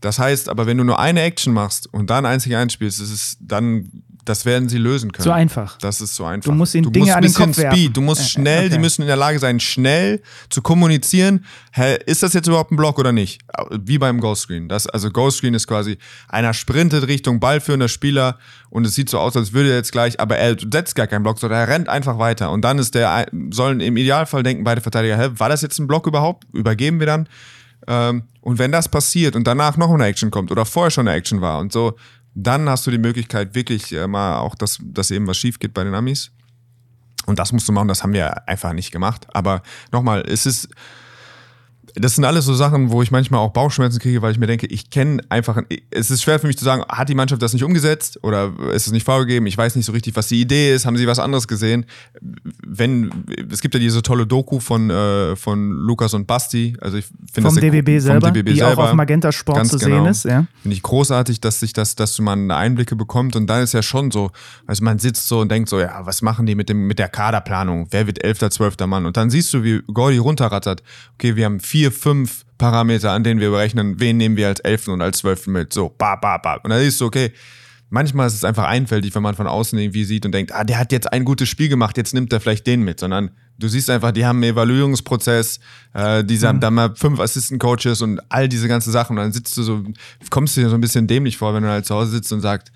das 0.00 0.18
heißt, 0.18 0.48
aber 0.48 0.66
wenn 0.66 0.78
du 0.78 0.84
nur 0.84 0.98
eine 0.98 1.22
Action 1.22 1.52
machst 1.52 1.92
und 1.92 2.10
dann 2.10 2.26
einzig 2.26 2.56
einspielst, 2.56 3.00
ist 3.00 3.38
dann 3.40 4.02
das 4.24 4.44
werden 4.44 4.68
sie 4.68 4.78
lösen 4.78 5.10
können. 5.10 5.24
So 5.24 5.32
einfach. 5.32 5.78
Das 5.78 6.00
ist 6.00 6.14
so 6.14 6.24
einfach. 6.24 6.50
Du 6.50 6.56
musst 6.56 6.74
ihnen 6.74 6.84
du 6.84 6.90
Dinge 6.90 7.06
musst 7.06 7.16
an 7.16 7.22
den 7.22 7.28
bisschen 7.28 7.46
Kopf 7.46 7.58
werfen. 7.58 7.78
Speed. 7.78 7.96
Du 7.96 8.00
musst 8.00 8.20
Äh, 8.20 8.24
schnell, 8.24 8.66
okay. 8.66 8.68
die 8.70 8.78
müssen 8.78 9.02
in 9.02 9.08
der 9.08 9.16
Lage 9.16 9.38
sein, 9.38 9.58
schnell 9.60 10.22
zu 10.48 10.62
kommunizieren. 10.62 11.44
Hä, 11.72 11.98
ist 12.06 12.22
das 12.22 12.32
jetzt 12.32 12.46
überhaupt 12.46 12.70
ein 12.70 12.76
Block 12.76 12.98
oder 12.98 13.12
nicht? 13.12 13.40
Wie 13.70 13.98
beim 13.98 14.20
Ghost 14.20 14.42
Screen. 14.42 14.68
Das, 14.68 14.86
also 14.86 15.10
Ghost 15.10 15.38
Screen 15.38 15.54
ist 15.54 15.66
quasi, 15.66 15.98
einer 16.28 16.54
sprintet 16.54 17.08
Richtung 17.08 17.40
ballführender 17.40 17.88
Spieler 17.88 18.38
und 18.70 18.86
es 18.86 18.94
sieht 18.94 19.08
so 19.08 19.18
aus, 19.18 19.36
als 19.36 19.52
würde 19.52 19.70
er 19.70 19.76
jetzt 19.76 19.92
gleich, 19.92 20.20
aber 20.20 20.36
er 20.36 20.56
setzt 20.58 20.94
gar 20.94 21.06
keinen 21.06 21.22
Block, 21.22 21.38
sondern 21.38 21.60
er 21.60 21.68
rennt 21.68 21.88
einfach 21.88 22.18
weiter. 22.18 22.50
Und 22.50 22.62
dann 22.64 22.78
ist 22.78 22.94
der, 22.94 23.26
sollen 23.50 23.80
im 23.80 23.96
Idealfall 23.96 24.42
denken 24.42 24.64
beide 24.64 24.80
Verteidiger, 24.80 25.18
hä, 25.18 25.30
war 25.36 25.48
das 25.48 25.62
jetzt 25.62 25.78
ein 25.78 25.86
Block 25.86 26.06
überhaupt? 26.06 26.46
Übergeben 26.52 27.00
wir 27.00 27.06
dann? 27.06 27.28
Ähm, 27.86 28.22
und 28.40 28.58
wenn 28.58 28.72
das 28.72 28.88
passiert 28.88 29.36
und 29.36 29.46
danach 29.46 29.76
noch 29.76 29.90
eine 29.90 30.04
Action 30.04 30.30
kommt 30.30 30.50
oder 30.50 30.64
vorher 30.64 30.90
schon 30.90 31.08
eine 31.08 31.16
Action 31.16 31.40
war 31.40 31.58
und 31.58 31.72
so, 31.72 31.96
dann 32.34 32.68
hast 32.68 32.86
du 32.86 32.90
die 32.90 32.98
Möglichkeit, 32.98 33.54
wirklich 33.54 33.92
äh, 33.92 34.06
mal 34.06 34.38
auch, 34.38 34.54
dass, 34.54 34.78
dass 34.82 35.10
eben 35.10 35.26
was 35.26 35.36
schief 35.36 35.58
geht 35.58 35.74
bei 35.74 35.84
den 35.84 35.94
Amis. 35.94 36.30
Und 37.26 37.38
das 37.38 37.52
musst 37.52 37.68
du 37.68 37.72
machen, 37.72 37.88
das 37.88 38.02
haben 38.02 38.12
wir 38.12 38.48
einfach 38.48 38.72
nicht 38.72 38.90
gemacht. 38.90 39.26
Aber 39.32 39.62
nochmal, 39.92 40.24
es 40.26 40.46
ist, 40.46 40.68
das 41.94 42.14
sind 42.14 42.24
alles 42.24 42.44
so 42.44 42.54
Sachen, 42.54 42.90
wo 42.90 43.02
ich 43.02 43.10
manchmal 43.10 43.40
auch 43.40 43.50
Bauchschmerzen 43.50 43.98
kriege, 43.98 44.22
weil 44.22 44.32
ich 44.32 44.38
mir 44.38 44.46
denke, 44.46 44.66
ich 44.66 44.90
kenne 44.90 45.22
einfach, 45.28 45.62
es 45.90 46.10
ist 46.10 46.22
schwer 46.22 46.38
für 46.38 46.46
mich 46.46 46.56
zu 46.56 46.64
sagen, 46.64 46.82
hat 46.88 47.08
die 47.08 47.14
Mannschaft 47.14 47.42
das 47.42 47.52
nicht 47.52 47.64
umgesetzt 47.64 48.18
oder 48.22 48.52
ist 48.72 48.86
es 48.86 48.92
nicht 48.92 49.04
vorgegeben? 49.04 49.46
Ich 49.46 49.58
weiß 49.58 49.76
nicht 49.76 49.84
so 49.84 49.92
richtig, 49.92 50.16
was 50.16 50.28
die 50.28 50.40
Idee 50.40 50.74
ist. 50.74 50.86
Haben 50.86 50.96
sie 50.96 51.06
was 51.06 51.18
anderes 51.18 51.48
gesehen? 51.48 51.84
Wenn, 52.66 53.10
es 53.50 53.60
gibt 53.60 53.74
ja 53.74 53.80
diese 53.80 54.02
tolle 54.02 54.26
Doku 54.26 54.60
von, 54.60 54.90
äh, 54.90 55.36
von 55.36 55.70
Lukas 55.70 56.14
und 56.14 56.26
Basti. 56.26 56.76
Also 56.80 56.96
ich 56.98 57.06
finde 57.32 57.50
Vom 57.50 57.56
das 57.56 57.62
DBB 57.62 58.00
selber, 58.00 58.28
vom 58.28 58.34
DBB 58.34 58.50
die 58.52 58.56
selber. 58.56 58.84
auch 58.84 58.88
auf 58.88 58.94
Magenta 58.94 59.32
Sport 59.32 59.58
Ganz 59.58 59.70
zu 59.70 59.78
genau. 59.78 60.04
sehen 60.04 60.06
ist. 60.06 60.24
Ja. 60.24 60.46
Finde 60.62 60.76
ich 60.76 60.82
großartig, 60.82 61.40
dass 61.40 61.60
sich 61.60 61.72
das, 61.72 61.94
dass 61.94 62.18
man 62.20 62.50
Einblicke 62.50 62.96
bekommt 62.96 63.36
und 63.36 63.46
dann 63.48 63.62
ist 63.62 63.74
ja 63.74 63.82
schon 63.82 64.10
so, 64.10 64.30
also 64.66 64.84
man 64.84 64.98
sitzt 64.98 65.28
so 65.28 65.40
und 65.40 65.50
denkt 65.50 65.68
so, 65.68 65.80
ja, 65.80 66.00
was 66.04 66.22
machen 66.22 66.46
die 66.46 66.54
mit 66.54 66.68
dem, 66.68 66.86
mit 66.86 66.98
der 66.98 67.08
Kaderplanung? 67.08 67.88
Wer 67.90 68.06
wird 68.06 68.22
elfter, 68.24 68.50
zwölfter 68.50 68.86
Mann? 68.86 69.04
Und 69.04 69.16
dann 69.16 69.30
siehst 69.30 69.52
du, 69.52 69.62
wie 69.62 69.82
Gordy 69.92 70.18
runterrattert. 70.18 70.82
Okay, 71.14 71.36
wir 71.36 71.44
haben 71.44 71.60
vier, 71.60 71.81
fünf 71.90 72.44
Parameter, 72.58 73.10
an 73.10 73.24
denen 73.24 73.40
wir 73.40 73.50
berechnen, 73.50 73.98
wen 73.98 74.16
nehmen 74.16 74.36
wir 74.36 74.48
als 74.48 74.60
elften 74.60 74.92
und 74.92 75.02
als 75.02 75.18
zwölften 75.18 75.52
mit. 75.52 75.72
So, 75.72 75.88
ba, 75.98 76.16
ba, 76.16 76.38
ba. 76.38 76.54
Und 76.62 76.70
dann 76.70 76.80
siehst 76.80 77.00
du, 77.00 77.06
okay, 77.06 77.32
manchmal 77.90 78.26
ist 78.28 78.34
es 78.34 78.44
einfach 78.44 78.64
einfältig, 78.64 79.14
wenn 79.14 79.22
man 79.22 79.34
von 79.34 79.46
außen 79.46 79.78
irgendwie 79.78 80.04
sieht 80.04 80.24
und 80.24 80.32
denkt, 80.32 80.52
ah, 80.54 80.64
der 80.64 80.78
hat 80.78 80.92
jetzt 80.92 81.12
ein 81.12 81.24
gutes 81.24 81.48
Spiel 81.48 81.68
gemacht, 81.68 81.96
jetzt 81.96 82.14
nimmt 82.14 82.32
er 82.32 82.40
vielleicht 82.40 82.66
den 82.66 82.82
mit, 82.82 83.00
sondern 83.00 83.30
du 83.58 83.68
siehst 83.68 83.90
einfach, 83.90 84.12
die 84.12 84.24
haben 84.24 84.36
einen 84.42 84.52
Evaluierungsprozess, 84.54 85.60
äh, 85.94 86.24
die 86.24 86.38
haben 86.40 86.60
dann 86.60 86.74
mal 86.74 86.94
fünf 86.94 87.20
Assistant 87.20 87.60
Coaches 87.60 88.00
und 88.00 88.20
all 88.30 88.48
diese 88.48 88.68
ganzen 88.68 88.92
Sachen 88.92 89.18
und 89.18 89.24
dann 89.24 89.32
sitzt 89.32 89.56
du 89.56 89.62
so, 89.62 89.84
kommst 90.30 90.56
du 90.56 90.62
dir 90.62 90.68
so 90.70 90.74
ein 90.76 90.80
bisschen 90.80 91.06
dämlich 91.06 91.36
vor, 91.36 91.52
wenn 91.54 91.62
du 91.62 91.68
halt 91.68 91.84
zu 91.84 91.94
Hause 91.94 92.12
sitzt 92.12 92.32
und 92.32 92.40
sagst, 92.40 92.72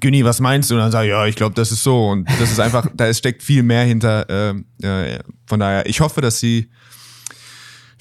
Günni, 0.00 0.24
was 0.24 0.38
meinst 0.40 0.70
du? 0.70 0.74
Und 0.74 0.80
dann 0.82 0.92
sag 0.92 1.02
ich, 1.04 1.08
ja, 1.10 1.26
ich 1.26 1.34
glaube, 1.34 1.54
das 1.56 1.72
ist 1.72 1.82
so. 1.82 2.08
Und 2.10 2.28
das 2.38 2.52
ist 2.52 2.60
einfach, 2.60 2.86
da 2.94 3.06
ist- 3.06 3.18
steckt 3.18 3.42
viel 3.42 3.64
mehr 3.64 3.82
hinter. 3.82 4.28
Äh, 4.30 4.54
äh, 4.82 5.18
von 5.46 5.58
daher, 5.58 5.86
ich 5.86 6.00
hoffe, 6.00 6.20
dass 6.20 6.38
sie 6.38 6.68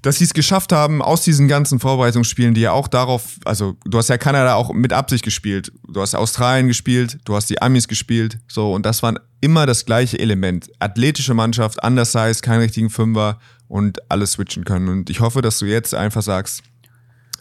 dass 0.04 0.18
sie 0.18 0.26
es 0.26 0.34
geschafft 0.34 0.72
haben, 0.72 1.02
aus 1.02 1.24
diesen 1.24 1.48
ganzen 1.48 1.80
Vorbereitungsspielen, 1.80 2.54
die 2.54 2.62
ja 2.62 2.74
auch 2.74 2.88
darauf, 2.88 3.40
also 3.46 3.78
du 3.86 3.98
hast 3.98 4.10
ja 4.10 4.18
Kanada 4.18 4.54
auch 4.56 4.74
mit 4.74 4.94
Absicht 4.94 5.24
gespielt, 5.24 5.72
du 5.88 6.02
hast 6.02 6.14
Australien 6.14 6.68
gespielt, 6.68 7.18
du 7.26 7.36
hast 7.36 7.50
die 7.50 7.62
Amis 7.62 7.88
gespielt, 7.88 8.38
so 8.48 8.74
und 8.74 8.86
das 8.86 9.02
waren 9.02 9.18
immer 9.40 9.66
das 9.66 9.86
gleiche 9.86 10.20
Element. 10.20 10.70
Athletische 10.80 11.34
Mannschaft, 11.34 11.84
undersized, 11.84 12.44
keinen 12.44 12.60
richtigen 12.60 12.90
Fünfer 12.90 13.40
und 13.68 14.00
alles 14.12 14.34
switchen 14.34 14.66
können. 14.66 14.90
Und 14.90 15.10
ich 15.10 15.22
hoffe, 15.22 15.42
dass 15.42 15.58
du 15.60 15.66
jetzt 15.66 15.96
einfach 15.96 16.22
sagst, 16.22 16.64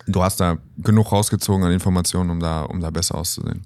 du 0.06 0.22
hast 0.22 0.40
da 0.40 0.58
genug 0.78 1.12
rausgezogen 1.12 1.64
an 1.64 1.72
Informationen, 1.72 2.30
um 2.30 2.40
da, 2.40 2.62
um 2.62 2.80
da 2.80 2.90
besser 2.90 3.16
auszusehen. 3.16 3.62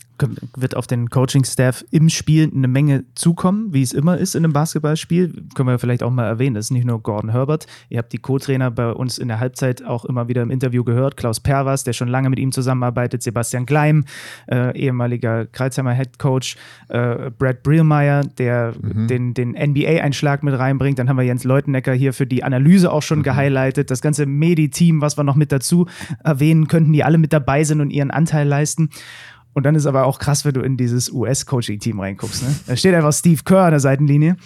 wird 0.57 0.77
auf 0.77 0.87
den 0.87 1.11
Coaching-Staff 1.11 1.85
im 1.91 2.09
Spiel 2.09 2.51
eine 2.53 2.69
Menge 2.69 3.05
zukommen, 3.15 3.73
wie 3.73 3.83
es 3.83 3.93
immer 3.93 4.19
ist 4.19 4.35
in 4.35 4.45
einem 4.45 4.53
Basketballspiel. 4.53 5.45
Können 5.55 5.69
wir 5.69 5.79
vielleicht 5.79 6.03
auch 6.03 6.11
mal 6.11 6.27
erwähnen. 6.27 6.55
Das 6.55 6.67
ist 6.67 6.71
nicht 6.71 6.87
nur 6.87 7.01
Gordon 7.03 7.31
Herbert. 7.31 7.67
Ihr 7.91 7.99
habt 7.99 8.13
die 8.13 8.19
Co-Trainer 8.19 8.71
bei 8.71 8.91
uns 8.91 9.19
in 9.19 9.29
der 9.29 9.41
Halbzeit 9.41 9.85
auch 9.85 10.05
immer 10.05 10.29
wieder 10.29 10.43
im 10.43 10.51
Interview 10.51 10.85
gehört. 10.85 11.17
Klaus 11.17 11.41
Perwas, 11.41 11.85
der 11.85 11.93
schon 11.93 12.09
lange 12.09 12.31
mit 12.31 12.39
ihm 12.39 12.51
zusammenarbeitet. 12.51 13.23
Sebastian 13.23 13.67
Gleim, 13.67 14.05
äh, 14.47 14.77
ehemaliger 14.77 15.47
Kreuzheimer 15.47 15.93
Head 15.93 16.19
Coach. 16.19 16.57
Äh, 16.89 17.31
Brad 17.31 17.63
Brielmeier, 17.63 18.25
der 18.25 18.75
mhm. 18.81 19.07
den, 19.07 19.35
den 19.35 19.51
NBA-Einschlag 19.51 20.43
mit 20.43 20.59
reinbringt. 20.59 20.99
Dann 20.99 21.09
haben 21.09 21.19
wir 21.19 21.25
Jens 21.25 21.45
Leutenecker 21.45 21.93
hier 21.93 22.13
für 22.13 22.27
die 22.27 22.43
Analyse 22.43 22.91
auch 22.91 23.03
schon 23.03 23.19
mhm. 23.19 23.25
gehighlightet. 23.25 23.91
Das 23.91 24.01
ganze 24.01 24.27
Medi-Team, 24.27 25.01
was 25.01 25.17
wir 25.17 25.25
noch 25.25 25.37
mit 25.37 25.53
dazu 25.53 25.87
erwähnen 26.25 26.69
könnten, 26.69 26.93
die 26.93 27.05
alle 27.07 27.19
mit 27.19 27.33
dabei 27.33 27.65
sind 27.65 27.81
und 27.81 27.91
ihren 27.91 28.11
Anteil 28.11 28.47
leisten. 28.47 28.91
Und 29.55 29.65
dann 29.65 29.75
ist 29.75 29.87
aber 29.87 30.05
auch 30.05 30.19
krass, 30.19 30.45
wenn 30.45 30.53
du 30.53 30.61
in 30.61 30.77
dieses 30.77 31.11
US-Coaching-Team 31.11 31.99
reinguckst. 31.99 32.43
Ne? 32.43 32.55
Da 32.67 32.77
steht 32.77 32.95
einfach 32.95 33.15
Steve 33.15 33.41
Kerr 33.43 33.65
an 33.65 33.71
der 33.71 33.81
Seitenlinie. 33.81 34.37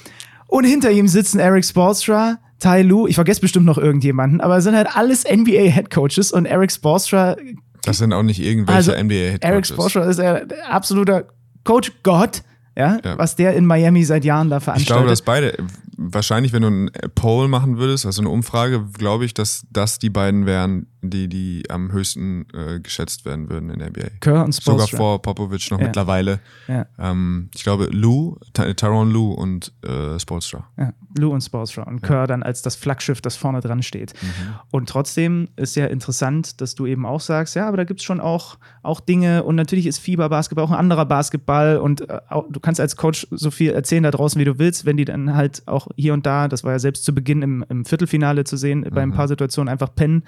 Und 0.47 0.65
hinter 0.65 0.93
ihm 0.93 1.09
sitzen 1.09 1.41
Eric 1.41 1.65
Spolstra, 1.65 2.39
Tai 2.61 2.83
Lu, 2.83 3.07
ich 3.09 3.15
vergesse 3.15 3.41
bestimmt 3.41 3.67
noch 3.67 3.79
irgendjemanden, 3.79 4.41
aber 4.41 4.59
es 4.59 4.65
sind 4.65 4.77
halt 4.77 4.95
alles 4.95 5.25
NBA-Headcoaches 5.25 6.31
und 6.31 6.47
Eric 6.47 6.71
Spolstra. 6.71 7.37
Das 7.83 7.99
sind 7.99 8.13
auch 8.13 8.23
nicht 8.23 8.41
irgendwelche 8.41 8.93
also, 8.93 8.93
NBA-Headcoaches. 8.93 9.51
Eric 9.51 9.67
Spolstra 9.67 10.05
ist 10.05 10.21
ein 10.21 10.53
absoluter 10.69 11.25
Coach-Gott. 11.65 12.43
Ja, 12.77 12.99
ja, 13.05 13.19
was 13.19 13.35
der 13.35 13.55
in 13.55 13.67
Miami 13.67 14.05
seit 14.05 14.25
Jahren 14.25 14.49
da 14.49 14.61
veranstaltet. 14.61 14.83
Ich 14.83 14.87
glaube, 14.87 15.09
dass 15.09 15.23
beide, 15.23 15.57
wahrscheinlich, 15.97 16.53
wenn 16.53 16.63
du 16.63 16.69
einen 16.69 16.91
Poll 17.17 17.49
machen 17.49 17.79
würdest, 17.79 18.07
also 18.07 18.23
eine 18.23 18.31
Umfrage, 18.31 18.87
glaube 18.97 19.25
ich, 19.25 19.35
dass 19.35 19.67
das 19.71 19.99
die 19.99 20.09
beiden 20.09 20.47
wären, 20.47 20.87
die, 21.03 21.29
die 21.29 21.65
am 21.71 21.93
höchsten 21.93 22.47
äh, 22.53 22.81
geschätzt 22.81 23.25
werden 23.25 23.49
würden 23.49 23.71
in 23.71 23.79
der 23.79 23.91
NBA. 23.91 24.09
Kerr 24.21 24.45
und 24.45 24.55
Spolstra. 24.55 24.87
Sogar 24.87 24.89
vor 24.89 25.23
Popovic 25.23 25.71
noch 25.71 25.79
ja. 25.79 25.87
mittlerweile. 25.87 26.41
Ja. 26.69 26.87
Ähm, 26.99 27.49
ich 27.55 27.63
glaube, 27.63 27.87
Lou, 27.87 28.37
Tyrone 28.53 29.11
Lou 29.11 29.33
und 29.33 29.73
äh, 29.83 30.19
Spolstra. 30.19 30.69
Ja, 30.77 30.93
Lou 31.19 31.33
und 31.33 31.41
Spolstra. 31.41 31.83
Und 31.85 32.03
Kerr 32.03 32.27
dann 32.27 32.43
als 32.43 32.63
das 32.63 32.77
Flaggschiff, 32.77 33.21
das 33.21 33.37
vorne 33.37 33.61
dran 33.61 33.83
steht. 33.83 34.15
Mhm. 34.21 34.29
Und 34.71 34.89
trotzdem 34.89 35.49
ist 35.57 35.77
ja 35.77 35.87
interessant, 35.87 36.61
dass 36.61 36.75
du 36.75 36.87
eben 36.87 37.07
auch 37.07 37.21
sagst, 37.21 37.57
ja, 37.57 37.67
aber 37.67 37.79
da 37.79 37.85
gibt 37.85 38.01
es 38.01 38.05
schon 38.05 38.21
auch, 38.21 38.59
auch 38.83 39.01
Dinge 39.01 39.45
und 39.45 39.57
natürlich 39.57 39.87
ist 39.87 39.99
Fieberbasketball 39.99 40.65
auch 40.65 40.71
ein 40.71 40.79
anderer 40.79 41.07
Basketball 41.07 41.79
und 41.79 42.09
äh, 42.09 42.21
auch, 42.29 42.47
du 42.51 42.61
kannst 42.61 42.81
als 42.81 42.97
Coach 42.97 43.27
so 43.31 43.51
viel 43.51 43.73
erzählen 43.73 44.03
da 44.03 44.11
draußen, 44.11 44.39
wie 44.41 44.45
du 44.45 44.59
willst, 44.59 44.85
wenn 44.85 44.97
die 44.97 45.05
dann 45.05 45.35
halt 45.35 45.67
auch 45.67 45.89
hier 45.97 46.13
und 46.13 46.27
da, 46.27 46.49
das 46.49 46.65
war 46.65 46.73
ja 46.73 46.79
selbst 46.79 47.05
zu 47.05 47.15
Beginn 47.15 47.43
im, 47.43 47.65
im 47.69 47.85
Viertelfinale 47.85 48.45
zu 48.45 48.57
sehen, 48.57 48.81
mhm. 48.81 48.91
bei 48.91 49.03
ein 49.03 49.13
paar 49.13 49.29
Situationen 49.29 49.71
einfach 49.71 49.95
pennen 49.95 50.25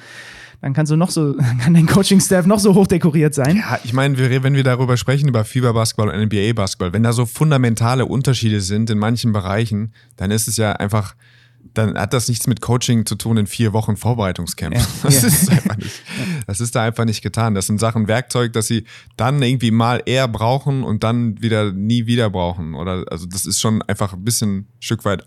dann 0.63 0.75
kannst 0.75 0.93
du 0.93 0.97
noch 0.97 1.11
so, 1.11 1.37
kann 1.61 1.75
dein 1.75 1.87
Coaching-Staff 1.87 2.47
noch 2.47 2.61
so 2.61 2.75
hoch 2.75 2.87
dekoriert 2.87 3.35
sein. 3.35 3.57
Ja, 3.57 3.79
ich 3.85 3.93
meine, 3.93 4.17
wenn 4.43 4.55
wir 4.55 4.63
darüber 4.63 4.97
sprechen, 4.97 5.29
über 5.29 5.45
FIBA-Basketball 5.45 6.09
und 6.09 6.27
NBA-Basketball, 6.27 6.93
wenn 6.93 7.03
da 7.03 7.13
so 7.13 7.27
fundamentale 7.27 8.07
Unterschiede 8.07 8.61
sind 8.61 8.89
in 8.89 8.99
manchen 8.99 9.33
Bereichen, 9.33 9.93
dann 10.17 10.31
ist 10.31 10.47
es 10.47 10.57
ja 10.57 10.73
einfach, 10.73 11.17
dann 11.75 11.99
hat 11.99 12.13
das 12.13 12.29
nichts 12.29 12.47
mit 12.47 12.61
Coaching 12.61 13.07
zu 13.07 13.17
tun 13.17 13.39
in 13.39 13.49
vier 13.49 13.73
Wochen 13.73 13.97
Vorbereitungscamp. 13.97 14.75
Ja, 14.75 14.87
das 15.03 15.23
ja. 15.23 15.29
ist 15.29 15.51
einfach 15.51 15.77
nicht. 15.77 16.01
Das 16.47 16.61
ist 16.61 16.77
da 16.77 16.85
einfach 16.85 17.07
nicht 17.07 17.23
getan. 17.23 17.57
Das 17.57 17.67
sind 17.67 17.81
Sachen 17.81 18.07
Werkzeug, 18.07 18.53
dass 18.53 18.69
sie 18.69 18.85
dann 19.17 19.43
irgendwie 19.43 19.73
mal 19.73 20.01
eher 20.07 20.29
brauchen 20.29 20.85
und 20.85 21.03
dann 21.03 21.43
wieder 21.43 21.73
nie 21.73 22.07
wieder 22.07 22.31
brauchen. 22.31 22.75
Oder 22.75 23.05
also 23.11 23.27
das 23.27 23.47
ist 23.47 23.61
schon 23.61 23.83
einfach 23.83 24.13
ein 24.13 24.23
bisschen 24.23 24.59
ein 24.59 24.69
Stück 24.79 25.05
weit 25.05 25.25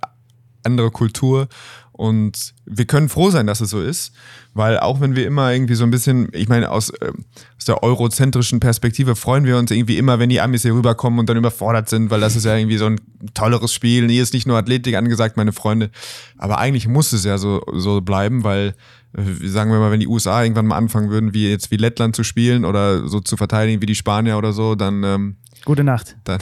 andere 0.64 0.92
Kultur 0.92 1.50
und 1.98 2.54
wir 2.66 2.86
können 2.86 3.08
froh 3.08 3.30
sein, 3.30 3.48
dass 3.48 3.62
es 3.62 3.70
so 3.70 3.82
ist, 3.82 4.14
weil 4.54 4.80
auch 4.80 5.00
wenn 5.00 5.16
wir 5.16 5.26
immer 5.26 5.54
irgendwie 5.54 5.76
so 5.76 5.86
ein 5.86 5.92
bisschen, 5.92 6.28
ich 6.34 6.50
meine, 6.50 6.70
aus, 6.70 6.90
äh, 6.90 7.14
aus 7.58 7.66
der 7.66 7.84
eurozentrischen 7.84 8.60
Perspektive 8.60 9.16
freuen 9.16 9.46
wir 9.46 9.58
uns 9.58 9.72
irgendwie 9.72 9.98
immer, 9.98 10.20
wenn 10.20 10.30
die 10.30 10.42
Amis 10.42 10.64
hier 10.64 10.74
rüberkommen 10.74 11.20
und 11.20 11.30
dann 11.30 11.38
überfordert 11.38 11.88
sind, 11.88 12.10
weil 12.10 12.20
das 12.20 12.36
ist 12.36 12.44
ja 12.44 12.58
irgendwie 12.58 12.78
so 12.78 12.88
ein 12.88 13.00
tolleres 13.34 13.74
Spiel. 13.74 14.10
Hier 14.10 14.24
ist 14.24 14.34
nicht 14.34 14.46
nur 14.46 14.58
Athletik 14.58 14.96
angesagt, 14.96 15.38
meine 15.38 15.54
Freunde. 15.54 15.90
Aber 16.38 16.58
eigentlich 16.58 16.86
muss 16.86 17.14
es 17.14 17.24
ja 17.24 17.38
so, 17.38 17.62
so 17.74 18.02
bleiben, 18.02 18.44
weil, 18.44 18.76
äh, 19.18 19.48
sagen 19.48 19.72
wir 19.72 19.80
mal, 19.80 19.92
wenn 19.92 20.02
die 20.02 20.08
USA 20.08 20.44
irgendwann 20.44 20.68
mal 20.68 20.78
anfangen 20.78 21.10
würden, 21.10 21.34
wie 21.34 21.50
jetzt 21.50 21.72
wie 21.72 21.78
Lettland 21.78 22.14
zu 22.14 22.26
spielen 22.26 22.66
oder 22.66 23.08
so 23.08 23.22
zu 23.22 23.38
verteidigen 23.38 23.82
wie 23.82 23.86
die 23.86 23.96
Spanier 23.96 24.38
oder 24.38 24.52
so, 24.52 24.76
dann. 24.76 25.02
Ähm, 25.06 25.36
Gute 25.64 25.86
Nacht. 25.86 26.18
Dann, 26.26 26.40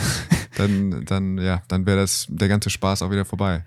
dann, 0.58 1.06
dann, 1.06 1.38
ja, 1.38 1.62
dann 1.68 1.86
wäre 1.86 1.98
das 1.98 2.26
der 2.30 2.48
ganze 2.48 2.72
Spaß 2.72 3.04
auch 3.04 3.12
wieder 3.12 3.24
vorbei. 3.24 3.64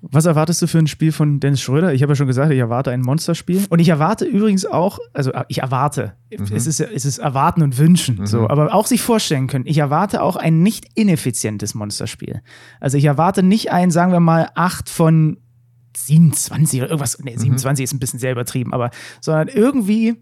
Was 0.00 0.26
erwartest 0.26 0.62
du 0.62 0.66
für 0.66 0.78
ein 0.78 0.86
Spiel 0.86 1.12
von 1.12 1.40
Dennis 1.40 1.60
Schröder? 1.60 1.92
Ich 1.92 2.02
habe 2.02 2.12
ja 2.12 2.16
schon 2.16 2.26
gesagt, 2.26 2.52
ich 2.52 2.58
erwarte 2.58 2.90
ein 2.90 3.00
Monsterspiel. 3.00 3.64
Und 3.68 3.78
ich 3.80 3.88
erwarte 3.88 4.24
übrigens 4.24 4.64
auch, 4.64 4.98
also 5.12 5.32
äh, 5.32 5.44
ich 5.48 5.58
erwarte, 5.58 6.14
mhm. 6.30 6.46
es, 6.54 6.66
ist, 6.66 6.80
es 6.80 7.04
ist 7.04 7.18
erwarten 7.18 7.62
und 7.62 7.78
wünschen, 7.78 8.16
mhm. 8.16 8.26
so, 8.26 8.48
aber 8.48 8.72
auch 8.74 8.86
sich 8.86 9.02
vorstellen 9.02 9.48
können, 9.48 9.66
ich 9.66 9.78
erwarte 9.78 10.22
auch 10.22 10.36
ein 10.36 10.62
nicht 10.62 10.86
ineffizientes 10.94 11.74
Monsterspiel. 11.74 12.42
Also 12.80 12.96
ich 12.96 13.04
erwarte 13.04 13.42
nicht 13.42 13.72
ein, 13.72 13.90
sagen 13.90 14.12
wir 14.12 14.20
mal, 14.20 14.50
8 14.54 14.88
von 14.88 15.38
27 15.96 16.80
oder 16.80 16.90
irgendwas, 16.90 17.18
nee, 17.22 17.36
27 17.36 17.82
mhm. 17.82 17.84
ist 17.84 17.92
ein 17.92 17.98
bisschen 17.98 18.20
sehr 18.20 18.32
übertrieben, 18.32 18.72
aber 18.72 18.90
sondern 19.20 19.48
irgendwie 19.48 20.16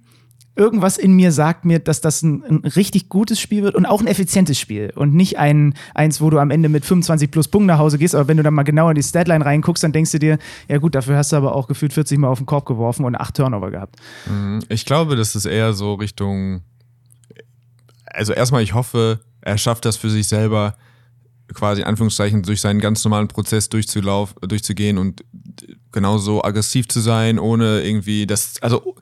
irgendwas 0.57 0.97
in 0.97 1.15
mir 1.15 1.33
sagt 1.33 1.65
mir, 1.65 1.79
dass 1.79 2.01
das 2.01 2.23
ein, 2.23 2.43
ein, 2.43 2.57
richtig 2.65 3.09
gutes 3.09 3.39
Spiel 3.39 3.63
wird 3.63 3.75
und 3.75 3.87
auch 3.87 4.01
ein 4.01 4.07
effizientes 4.07 4.59
Spiel 4.59 4.91
und 4.97 5.15
nicht 5.15 5.39
ein 5.39 5.75
eins, 5.95 6.21
wo 6.21 6.31
du 6.31 6.39
am 6.39 6.51
Ende 6.51 6.69
mit 6.69 6.85
25 6.85 7.31
plus 7.31 7.49
Punkten 7.49 7.67
nach 7.67 7.79
Hause 7.79 7.99
gehst, 7.99 8.15
aber 8.15 8.27
wenn 8.29 8.39
du 8.39 8.43
dann 8.43 8.55
mal 8.55 8.63
genauer 8.63 8.91
in 8.91 8.95
die 8.97 9.03
Statline 9.03 9.45
reinguckst, 9.45 9.85
dann 9.85 9.93
denkst 9.93 10.13
du 10.13 10.19
dir, 10.19 10.39
ja 10.69 10.79
gut, 10.79 10.95
dafür 10.95 11.17
hast 11.17 11.33
du 11.33 11.37
aber 11.37 11.55
auch 11.55 11.69
gefühlt 11.69 11.93
40 11.93 12.19
Mal 12.19 12.29
auf 12.29 12.39
den 12.39 12.47
Korb 12.47 12.65
geworfen 12.65 13.05
und 13.05 13.15
acht 13.17 13.37
Turnover 13.37 13.71
gehabt. 13.71 13.97
Mhm. 14.27 14.61
Ich 14.69 14.87
glaube, 14.87 15.15
das 15.15 15.37
ist 15.37 15.45
eher 15.45 15.75
so 15.75 15.95
Richtung, 15.95 16.63
also 18.07 18.33
erstmal, 18.33 18.63
ich 18.63 18.73
hoffe, 18.73 19.21
er 19.43 19.59
schafft 19.59 19.85
das 19.85 19.97
für 19.97 20.11
sich 20.11 20.27
selber, 20.27 20.77
quasi 21.53 21.83
in 21.83 21.87
Anführungszeichen 21.87 22.43
durch 22.43 22.61
seinen 22.61 22.81
ganz 22.81 23.05
normalen 23.05 23.29
Prozess 23.29 23.69
durchzulaufen, 23.69 24.37
durchzugehen 24.49 24.99
und 24.99 25.23
genauso 25.93 26.43
aggressiv 26.43 26.89
zu 26.89 27.01
sein, 27.01 27.39
ohne 27.39 27.83
irgendwie 27.83 28.27
das, 28.27 28.61
also 28.63 28.97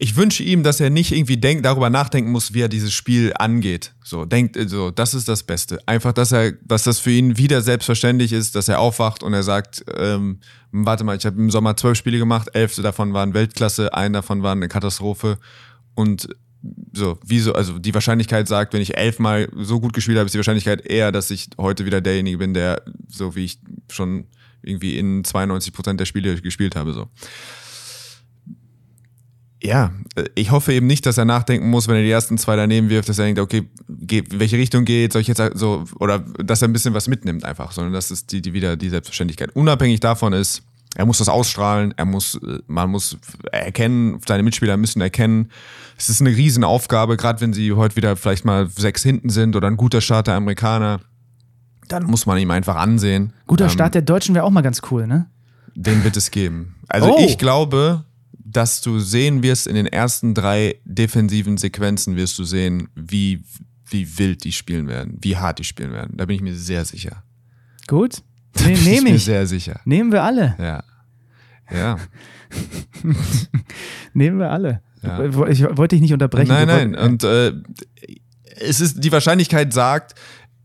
ich 0.00 0.14
wünsche 0.14 0.44
ihm, 0.44 0.62
dass 0.62 0.78
er 0.78 0.90
nicht 0.90 1.10
irgendwie 1.10 1.36
denk, 1.36 1.64
darüber 1.64 1.90
nachdenken 1.90 2.30
muss, 2.30 2.54
wie 2.54 2.60
er 2.60 2.68
dieses 2.68 2.92
Spiel 2.92 3.32
angeht. 3.36 3.94
So, 4.04 4.24
denkt, 4.24 4.56
so, 4.68 4.92
das 4.92 5.12
ist 5.12 5.28
das 5.28 5.42
Beste. 5.42 5.80
Einfach, 5.86 6.12
dass 6.12 6.30
er, 6.30 6.52
dass 6.52 6.84
das 6.84 7.00
für 7.00 7.10
ihn 7.10 7.36
wieder 7.36 7.62
selbstverständlich 7.62 8.32
ist, 8.32 8.54
dass 8.54 8.68
er 8.68 8.78
aufwacht 8.78 9.24
und 9.24 9.34
er 9.34 9.42
sagt, 9.42 9.84
ähm, 9.96 10.38
warte 10.70 11.02
mal, 11.02 11.16
ich 11.16 11.26
habe 11.26 11.40
im 11.40 11.50
Sommer 11.50 11.76
zwölf 11.76 11.98
Spiele 11.98 12.18
gemacht, 12.18 12.48
elf 12.52 12.76
davon 12.76 13.12
waren 13.12 13.34
Weltklasse, 13.34 13.92
ein 13.92 14.12
davon 14.12 14.44
war 14.44 14.52
eine 14.52 14.68
Katastrophe. 14.68 15.38
Und 15.96 16.28
so, 16.92 17.18
wieso, 17.24 17.54
also 17.54 17.80
die 17.80 17.94
Wahrscheinlichkeit 17.94 18.46
sagt, 18.46 18.74
wenn 18.74 18.82
ich 18.82 18.96
elfmal 18.96 19.48
so 19.56 19.80
gut 19.80 19.94
gespielt 19.94 20.18
habe, 20.18 20.26
ist 20.26 20.32
die 20.34 20.38
Wahrscheinlichkeit 20.38 20.86
eher, 20.86 21.10
dass 21.10 21.32
ich 21.32 21.50
heute 21.58 21.86
wieder 21.86 22.00
derjenige 22.00 22.38
bin, 22.38 22.54
der, 22.54 22.82
so 23.08 23.34
wie 23.34 23.46
ich 23.46 23.58
schon 23.90 24.26
irgendwie 24.62 24.96
in 24.96 25.24
92 25.24 25.72
Prozent 25.72 25.98
der 25.98 26.06
Spiele 26.06 26.40
gespielt 26.40 26.76
habe, 26.76 26.92
so 26.92 27.08
ja, 29.62 29.90
ich 30.34 30.50
hoffe 30.50 30.72
eben 30.72 30.86
nicht, 30.86 31.04
dass 31.04 31.18
er 31.18 31.24
nachdenken 31.24 31.68
muss, 31.68 31.88
wenn 31.88 31.96
er 31.96 32.02
die 32.02 32.10
ersten 32.10 32.38
zwei 32.38 32.54
daneben 32.54 32.90
wirft, 32.90 33.08
dass 33.08 33.18
er 33.18 33.24
denkt, 33.24 33.40
okay, 33.40 33.68
in 33.88 34.24
welche 34.40 34.56
Richtung 34.56 34.84
geht, 34.84 35.12
soll 35.12 35.22
ich 35.22 35.28
jetzt 35.28 35.42
so, 35.54 35.84
oder 35.98 36.20
dass 36.20 36.62
er 36.62 36.68
ein 36.68 36.72
bisschen 36.72 36.94
was 36.94 37.08
mitnimmt 37.08 37.44
einfach, 37.44 37.72
sondern 37.72 37.92
dass 37.92 38.10
es 38.10 38.26
die, 38.26 38.40
die 38.40 38.52
wieder 38.52 38.76
die 38.76 38.88
Selbstverständlichkeit. 38.88 39.54
Unabhängig 39.56 40.00
davon 40.00 40.32
ist, 40.32 40.62
er 40.94 41.06
muss 41.06 41.18
das 41.18 41.28
ausstrahlen, 41.28 41.92
er 41.96 42.04
muss, 42.04 42.38
man 42.66 42.90
muss 42.90 43.18
erkennen, 43.52 44.20
seine 44.26 44.42
Mitspieler 44.42 44.76
müssen 44.76 45.00
erkennen. 45.00 45.50
Es 45.96 46.08
ist 46.08 46.20
eine 46.20 46.30
Riesenaufgabe, 46.30 47.16
gerade 47.16 47.40
wenn 47.40 47.52
sie 47.52 47.72
heute 47.72 47.96
wieder 47.96 48.16
vielleicht 48.16 48.44
mal 48.44 48.68
sechs 48.68 49.02
hinten 49.02 49.28
sind 49.28 49.56
oder 49.56 49.68
ein 49.68 49.76
guter 49.76 50.00
Start 50.00 50.28
der 50.28 50.34
Amerikaner, 50.34 51.00
dann 51.88 52.04
muss 52.04 52.26
man 52.26 52.38
ihm 52.38 52.50
einfach 52.50 52.76
ansehen. 52.76 53.32
Guter 53.46 53.64
ähm, 53.64 53.70
Start 53.70 53.94
der 53.94 54.02
Deutschen 54.02 54.34
wäre 54.34 54.44
auch 54.44 54.50
mal 54.50 54.62
ganz 54.62 54.82
cool, 54.90 55.06
ne? 55.06 55.26
Den 55.74 56.04
wird 56.04 56.16
es 56.16 56.30
geben. 56.30 56.76
Also 56.88 57.16
oh. 57.16 57.20
ich 57.20 57.38
glaube, 57.38 58.04
dass 58.50 58.80
du 58.80 58.98
sehen 58.98 59.42
wirst, 59.42 59.66
in 59.66 59.74
den 59.74 59.86
ersten 59.86 60.34
drei 60.34 60.76
defensiven 60.84 61.58
Sequenzen 61.58 62.16
wirst 62.16 62.38
du 62.38 62.44
sehen, 62.44 62.88
wie, 62.94 63.44
wie 63.90 64.18
wild 64.18 64.44
die 64.44 64.52
spielen 64.52 64.88
werden, 64.88 65.18
wie 65.20 65.36
hart 65.36 65.58
die 65.58 65.64
spielen 65.64 65.92
werden. 65.92 66.16
Da 66.16 66.24
bin 66.24 66.36
ich 66.36 66.42
mir 66.42 66.54
sehr 66.54 66.84
sicher. 66.84 67.22
Gut. 67.86 68.22
Ne, 68.60 68.70
Nehme 68.70 69.08
ich. 69.08 69.12
Mir 69.12 69.18
sehr 69.20 69.46
sicher. 69.46 69.80
Nehmen 69.84 70.10
wir 70.10 70.24
alle. 70.24 70.56
Ja. 70.58 70.82
Ja. 71.70 71.96
Nehmen 74.14 74.40
wir 74.40 74.50
alle. 74.50 74.82
Ja. 75.02 75.22
Ich 75.48 75.62
wollte 75.62 75.94
dich 75.94 76.00
nicht 76.00 76.12
unterbrechen. 76.12 76.48
Nein, 76.48 76.66
nein. 76.66 76.94
Und 76.96 77.22
äh, 77.22 77.52
es 78.60 78.80
ist, 78.80 79.04
die 79.04 79.12
Wahrscheinlichkeit 79.12 79.72
sagt, 79.72 80.14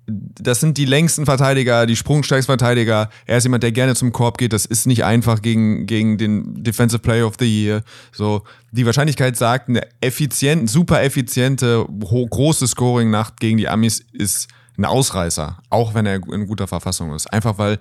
das 0.06 0.60
sind 0.60 0.78
die 0.78 0.86
längsten 0.86 1.26
Verteidiger, 1.26 1.86
die 1.86 1.96
sprungstärksten 1.96 2.52
Verteidiger. 2.52 3.10
Er 3.26 3.38
ist 3.38 3.46
jemand, 3.46 3.63
der 3.63 3.72
gerne 3.72 3.96
zum 3.96 4.12
Korb 4.12 4.38
geht. 4.38 4.52
Das 4.52 4.66
ist 4.66 4.86
nicht 4.86 5.06
einfach 5.06 5.42
gegen, 5.42 5.86
gegen 5.86 6.18
den 6.18 6.63
Defensive 6.63 7.00
Player 7.00 7.26
of 7.26 7.36
the 7.39 7.46
Year. 7.46 7.84
So, 8.12 8.44
die 8.72 8.86
Wahrscheinlichkeit 8.86 9.38
sagt, 9.38 9.70
eine 9.70 9.82
effizient, 10.02 10.70
super 10.70 11.02
effiziente, 11.04 11.86
große 11.89 12.68
Scoring-Nacht 12.68 13.39
gegen 13.39 13.58
die 13.58 13.70
Amis 13.70 14.04
ist 14.12 14.50
ein 14.78 14.86
Ausreißer. 14.86 15.58
Auch 15.70 15.94
wenn 15.94 16.06
er 16.06 16.16
in 16.16 16.48
guter 16.48 16.68
Verfassung 16.68 17.13
ist. 17.13 17.32
Einfach 17.32 17.58
weil 17.58 17.80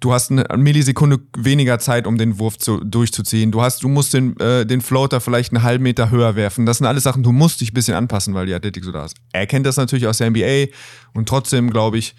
Du 0.00 0.12
hast 0.12 0.30
eine 0.30 0.44
Millisekunde 0.56 1.18
weniger 1.36 1.78
Zeit, 1.78 2.06
um 2.06 2.18
den 2.18 2.38
Wurf 2.38 2.58
zu, 2.58 2.78
durchzuziehen. 2.84 3.50
Du 3.50 3.62
hast, 3.62 3.82
du 3.82 3.88
musst 3.88 4.12
den, 4.14 4.38
äh, 4.40 4.66
den 4.66 4.80
Floater 4.80 5.20
vielleicht 5.20 5.52
einen 5.52 5.62
halben 5.62 5.82
Meter 5.82 6.10
höher 6.10 6.36
werfen. 6.36 6.66
Das 6.66 6.78
sind 6.78 6.86
alles 6.86 7.02
Sachen, 7.02 7.22
du 7.22 7.32
musst 7.32 7.60
dich 7.60 7.70
ein 7.70 7.74
bisschen 7.74 7.94
anpassen, 7.94 8.34
weil 8.34 8.46
die 8.46 8.54
Athletik 8.54 8.84
so 8.84 8.92
da 8.92 9.04
ist. 9.04 9.16
Er 9.32 9.46
kennt 9.46 9.64
das 9.64 9.76
natürlich 9.76 10.06
aus 10.06 10.18
der 10.18 10.30
NBA 10.30 10.72
und 11.14 11.28
trotzdem, 11.28 11.70
glaube 11.70 11.98
ich, 11.98 12.14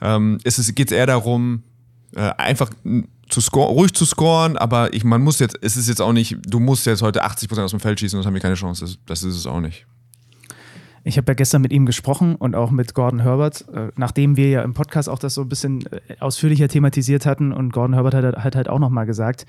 ähm, 0.00 0.38
geht 0.42 0.90
es 0.90 0.96
eher 0.96 1.06
darum, 1.06 1.62
äh, 2.14 2.30
einfach 2.38 2.70
zu 3.28 3.40
score, 3.40 3.68
ruhig 3.68 3.92
zu 3.92 4.06
scoren, 4.06 4.56
aber 4.56 4.94
ich, 4.94 5.04
man 5.04 5.20
muss 5.20 5.38
jetzt, 5.38 5.58
es 5.60 5.76
ist 5.76 5.88
jetzt 5.88 6.00
auch 6.00 6.12
nicht, 6.12 6.36
du 6.46 6.60
musst 6.60 6.86
jetzt 6.86 7.02
heute 7.02 7.24
80% 7.24 7.62
aus 7.62 7.72
dem 7.72 7.80
Feld 7.80 8.00
schießen, 8.00 8.18
das 8.18 8.26
haben 8.26 8.34
wir 8.34 8.40
keine 8.40 8.54
Chance. 8.54 8.84
Das, 8.84 8.98
das 9.04 9.22
ist 9.22 9.36
es 9.36 9.46
auch 9.46 9.60
nicht. 9.60 9.86
Ich 11.04 11.16
habe 11.16 11.30
ja 11.30 11.34
gestern 11.34 11.62
mit 11.62 11.72
ihm 11.72 11.86
gesprochen 11.86 12.34
und 12.34 12.54
auch 12.54 12.70
mit 12.70 12.94
Gordon 12.94 13.20
Herbert, 13.20 13.66
äh, 13.72 13.88
nachdem 13.96 14.36
wir 14.36 14.48
ja 14.50 14.62
im 14.62 14.74
Podcast 14.74 15.08
auch 15.08 15.18
das 15.18 15.34
so 15.34 15.42
ein 15.42 15.48
bisschen 15.48 15.84
äh, 15.86 16.16
ausführlicher 16.20 16.68
thematisiert 16.68 17.26
hatten 17.26 17.52
und 17.52 17.72
Gordon 17.72 17.94
Herbert 17.94 18.14
hat, 18.14 18.36
hat 18.36 18.56
halt 18.56 18.68
auch 18.68 18.78
nochmal 18.78 19.06
gesagt, 19.06 19.46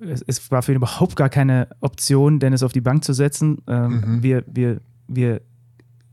es, 0.00 0.22
es, 0.26 0.50
war 0.50 0.62
für 0.62 0.72
ihn 0.72 0.76
überhaupt 0.76 1.16
gar 1.16 1.28
keine 1.28 1.68
Option, 1.80 2.38
Dennis 2.38 2.62
auf 2.62 2.72
die 2.72 2.80
Bank 2.80 3.04
zu 3.04 3.12
setzen. 3.12 3.58
Ähm, 3.66 4.00
mhm. 4.00 4.22
wir, 4.22 4.44
wir, 4.46 4.80
wir 5.08 5.42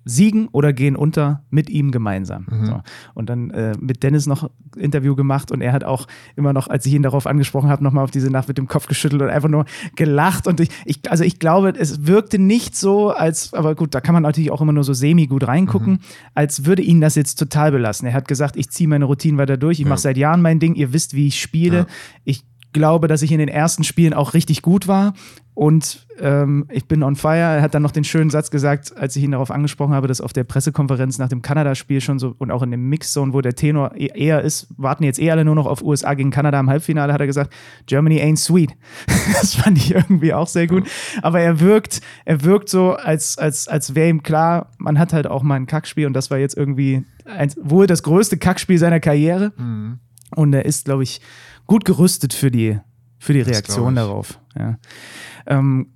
siegen 0.08 0.48
oder 0.52 0.74
gehen 0.74 0.96
unter 0.96 1.44
mit 1.50 1.70
ihm 1.70 1.92
gemeinsam. 1.92 2.48
Mhm. 2.50 2.66
So. 2.66 2.82
Und 3.14 3.30
dann 3.30 3.52
äh, 3.52 3.74
mit 3.80 4.04
Dennis 4.04 4.26
noch 4.26 4.50
Interview 4.78 5.16
gemacht 5.16 5.52
und 5.52 5.62
er 5.62 5.74
hat 5.74 5.84
auch 5.84 6.08
immer 6.36 6.54
noch, 6.54 6.68
als 6.68 6.86
ich 6.86 6.94
ihn 6.94 7.04
darauf 7.04 7.28
angesprochen 7.28 7.70
habe, 7.70 7.84
nochmal 7.84 8.04
auf 8.04 8.12
diese 8.12 8.32
Nacht 8.32 8.48
mit 8.48 8.58
dem 8.58 8.68
Kopf 8.68 8.88
geschüttelt 8.88 9.22
und 9.22 9.30
einfach 9.30 9.50
nur 9.50 9.66
gelacht. 9.96 10.48
Und 10.48 10.60
ich, 10.60 10.70
ich, 10.86 11.10
also 11.10 11.24
ich 11.24 11.40
glaube, 11.40 11.74
es 11.78 12.08
wirkte 12.08 12.40
nicht 12.40 12.76
so, 12.76 13.10
als, 13.10 13.54
aber 13.54 13.76
gut, 13.76 13.94
da 13.94 14.02
kann 14.02 14.14
man 14.14 14.24
natürlich 14.24 14.52
auch 14.52 14.62
immer 14.62 14.74
nur 14.74 14.84
so 14.84 14.94
semi 14.94 15.28
gut 15.28 15.48
reingucken, 15.48 15.94
mhm. 15.94 16.00
als 16.34 16.66
würde 16.66 16.82
ihn 16.82 17.02
das 17.02 17.16
jetzt 17.16 17.36
total 17.36 17.72
belassen. 17.72 18.08
Er 18.08 18.14
hat 18.14 18.28
gesagt, 18.28 18.56
ich 18.56 18.70
ziehe 18.70 18.88
meine 18.88 19.06
Routine 19.06 19.38
weiter 19.38 19.58
durch, 19.58 19.80
ich 19.80 19.86
ja. 19.86 19.90
mache 19.90 20.02
seit 20.02 20.18
Jahren 20.18 20.42
mein 20.42 20.60
Ding, 20.60 20.76
ihr 20.76 20.94
wisst, 20.94 21.14
wie 21.14 21.28
ich 21.28 21.42
spiele. 21.42 21.78
Ja. 21.78 21.88
Ich 22.24 22.44
glaube, 22.74 23.08
dass 23.08 23.22
ich 23.22 23.32
in 23.32 23.40
den 23.40 23.50
ersten 23.50 23.84
Spielen 23.84 24.14
auch 24.14 24.34
richtig 24.34 24.62
gut 24.62 24.88
war. 24.88 25.14
Und 25.58 26.06
ähm, 26.20 26.68
ich 26.70 26.88
bin 26.88 27.02
on 27.02 27.16
fire. 27.16 27.38
Er 27.40 27.62
hat 27.64 27.74
dann 27.74 27.82
noch 27.82 27.92
den 27.92 28.04
schönen 28.04 28.30
Satz 28.30 28.52
gesagt, 28.52 28.96
als 28.96 29.16
ich 29.16 29.24
ihn 29.24 29.32
darauf 29.32 29.50
angesprochen 29.50 29.96
habe, 29.96 30.08
dass 30.08 30.22
auf 30.22 30.32
der 30.32 30.44
Pressekonferenz 30.44 31.18
nach 31.18 31.30
dem 31.30 31.42
Kanada-Spiel 31.42 32.00
schon 32.00 32.20
so 32.20 32.36
und 32.38 32.52
auch 32.52 32.62
in 32.62 32.70
dem 32.70 32.88
Mixzone, 32.90 33.34
wo 33.34 33.42
der 33.42 33.56
Tenor 33.56 33.96
e-, 33.96 34.12
eher 34.14 34.42
ist, 34.42 34.68
warten 34.78 35.04
jetzt 35.04 35.18
eh 35.20 35.32
alle 35.32 35.44
nur 35.44 35.56
noch 35.56 35.66
auf 35.66 35.82
USA 35.82 36.14
gegen 36.14 36.30
Kanada 36.30 36.60
im 36.60 36.70
Halbfinale, 36.70 37.12
hat 37.12 37.22
er 37.22 37.26
gesagt, 37.26 37.56
Germany 37.88 38.22
ain't 38.22 38.38
sweet. 38.38 38.76
das 39.08 39.56
fand 39.56 39.80
ich 39.80 39.96
irgendwie 39.96 40.32
auch 40.32 40.48
sehr 40.48 40.68
gut. 40.68 40.88
Aber 41.24 41.40
er 41.40 41.60
wirkt, 41.60 42.02
er 42.26 42.44
wirkt 42.44 42.70
so, 42.70 42.94
als, 42.94 43.40
als, 43.40 43.68
als 43.68 43.96
wäre 43.96 44.10
ihm 44.10 44.22
klar, 44.22 44.70
man 44.78 45.00
hat 45.00 45.12
halt 45.12 45.26
auch 45.26 45.42
mal 45.42 45.56
ein 45.56 45.66
Kackspiel 45.66 46.06
und 46.06 46.14
das 46.14 46.30
war 46.30 46.38
jetzt 46.38 46.56
irgendwie 46.56 47.04
ein, 47.26 47.52
wohl 47.60 47.88
das 47.88 48.04
größte 48.04 48.38
Kackspiel 48.38 48.78
seiner 48.78 49.00
Karriere. 49.00 49.54
Mhm. 49.58 49.98
Und 50.36 50.54
er 50.54 50.66
ist, 50.66 50.86
glaube 50.86 51.02
ich, 51.02 51.22
gut 51.68 51.86
gerüstet 51.86 52.34
für 52.34 52.50
die, 52.50 52.80
für 53.20 53.34
die 53.34 53.42
Reaktion 53.42 53.96
darauf. 53.96 54.40
Ja. 54.58 54.80
Ähm, 55.46 55.92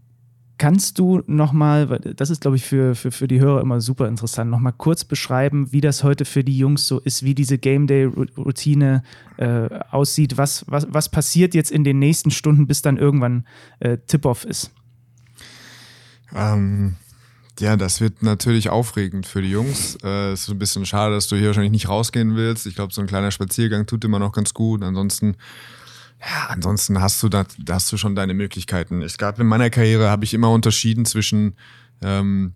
kannst 0.57 0.99
du 0.99 1.23
nochmal, 1.25 1.87
das 2.15 2.29
ist 2.29 2.41
glaube 2.41 2.57
ich 2.57 2.63
für, 2.63 2.93
für, 2.93 3.09
für 3.09 3.27
die 3.27 3.39
Hörer 3.39 3.61
immer 3.61 3.81
super 3.81 4.07
interessant, 4.07 4.51
nochmal 4.51 4.73
kurz 4.77 5.03
beschreiben, 5.03 5.71
wie 5.71 5.81
das 5.81 6.03
heute 6.03 6.23
für 6.23 6.43
die 6.43 6.55
Jungs 6.55 6.85
so 6.85 6.99
ist, 6.99 7.23
wie 7.23 7.33
diese 7.33 7.57
Game 7.57 7.87
Day-Routine 7.87 9.01
äh, 9.37 9.69
aussieht, 9.89 10.37
was, 10.37 10.63
was, 10.67 10.85
was 10.87 11.09
passiert 11.09 11.55
jetzt 11.55 11.71
in 11.71 11.83
den 11.83 11.97
nächsten 11.97 12.29
Stunden, 12.29 12.67
bis 12.67 12.83
dann 12.83 12.97
irgendwann 12.97 13.47
äh, 13.79 13.97
Tip-Off 14.05 14.45
ist? 14.45 14.71
Ähm, 16.35 16.95
ja, 17.61 17.77
das 17.77 18.01
wird 18.01 18.23
natürlich 18.23 18.69
aufregend 18.69 19.25
für 19.25 19.41
die 19.41 19.51
Jungs. 19.51 19.97
Äh, 20.03 20.31
es 20.31 20.41
ist 20.41 20.49
ein 20.49 20.59
bisschen 20.59 20.85
schade, 20.85 21.15
dass 21.15 21.27
du 21.27 21.35
hier 21.35 21.47
wahrscheinlich 21.47 21.71
nicht 21.71 21.89
rausgehen 21.89 22.35
willst. 22.35 22.65
Ich 22.65 22.75
glaube, 22.75 22.93
so 22.93 23.01
ein 23.01 23.07
kleiner 23.07 23.31
Spaziergang 23.31 23.85
tut 23.85 24.03
immer 24.03 24.19
noch 24.19 24.31
ganz 24.31 24.53
gut. 24.53 24.83
Ansonsten, 24.83 25.35
ja, 26.19 26.47
ansonsten 26.49 27.01
hast 27.01 27.21
du 27.23 27.29
da, 27.29 27.45
hast 27.69 27.91
du 27.91 27.97
schon 27.97 28.15
deine 28.15 28.33
Möglichkeiten. 28.33 29.01
Es 29.01 29.17
gab 29.17 29.39
in 29.39 29.47
meiner 29.47 29.69
Karriere 29.69 30.09
habe 30.09 30.25
ich 30.25 30.33
immer 30.33 30.51
unterschieden 30.51 31.05
zwischen 31.05 31.55
ähm, 32.01 32.53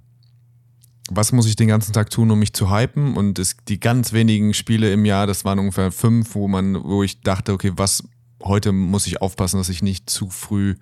was 1.10 1.32
muss 1.32 1.46
ich 1.46 1.56
den 1.56 1.68
ganzen 1.68 1.94
Tag 1.94 2.10
tun, 2.10 2.32
um 2.32 2.40
mich 2.40 2.54
zu 2.54 2.72
hypen? 2.72 3.16
Und 3.16 3.38
es, 3.38 3.58
die 3.68 3.80
ganz 3.80 4.12
wenigen 4.12 4.54
Spiele 4.54 4.92
im 4.92 5.06
Jahr, 5.06 5.28
das 5.28 5.46
waren 5.46 5.60
ungefähr 5.60 5.92
fünf, 5.92 6.34
wo 6.34 6.48
man, 6.48 6.84
wo 6.84 7.04
ich 7.04 7.22
dachte, 7.22 7.54
okay, 7.54 7.72
was 7.76 8.04
heute 8.44 8.72
muss 8.72 9.08
ich 9.08 9.22
aufpassen, 9.22 9.58
dass 9.58 9.70
ich 9.70 9.84
nicht 9.84 10.10
zu 10.10 10.30
früh, 10.30 10.76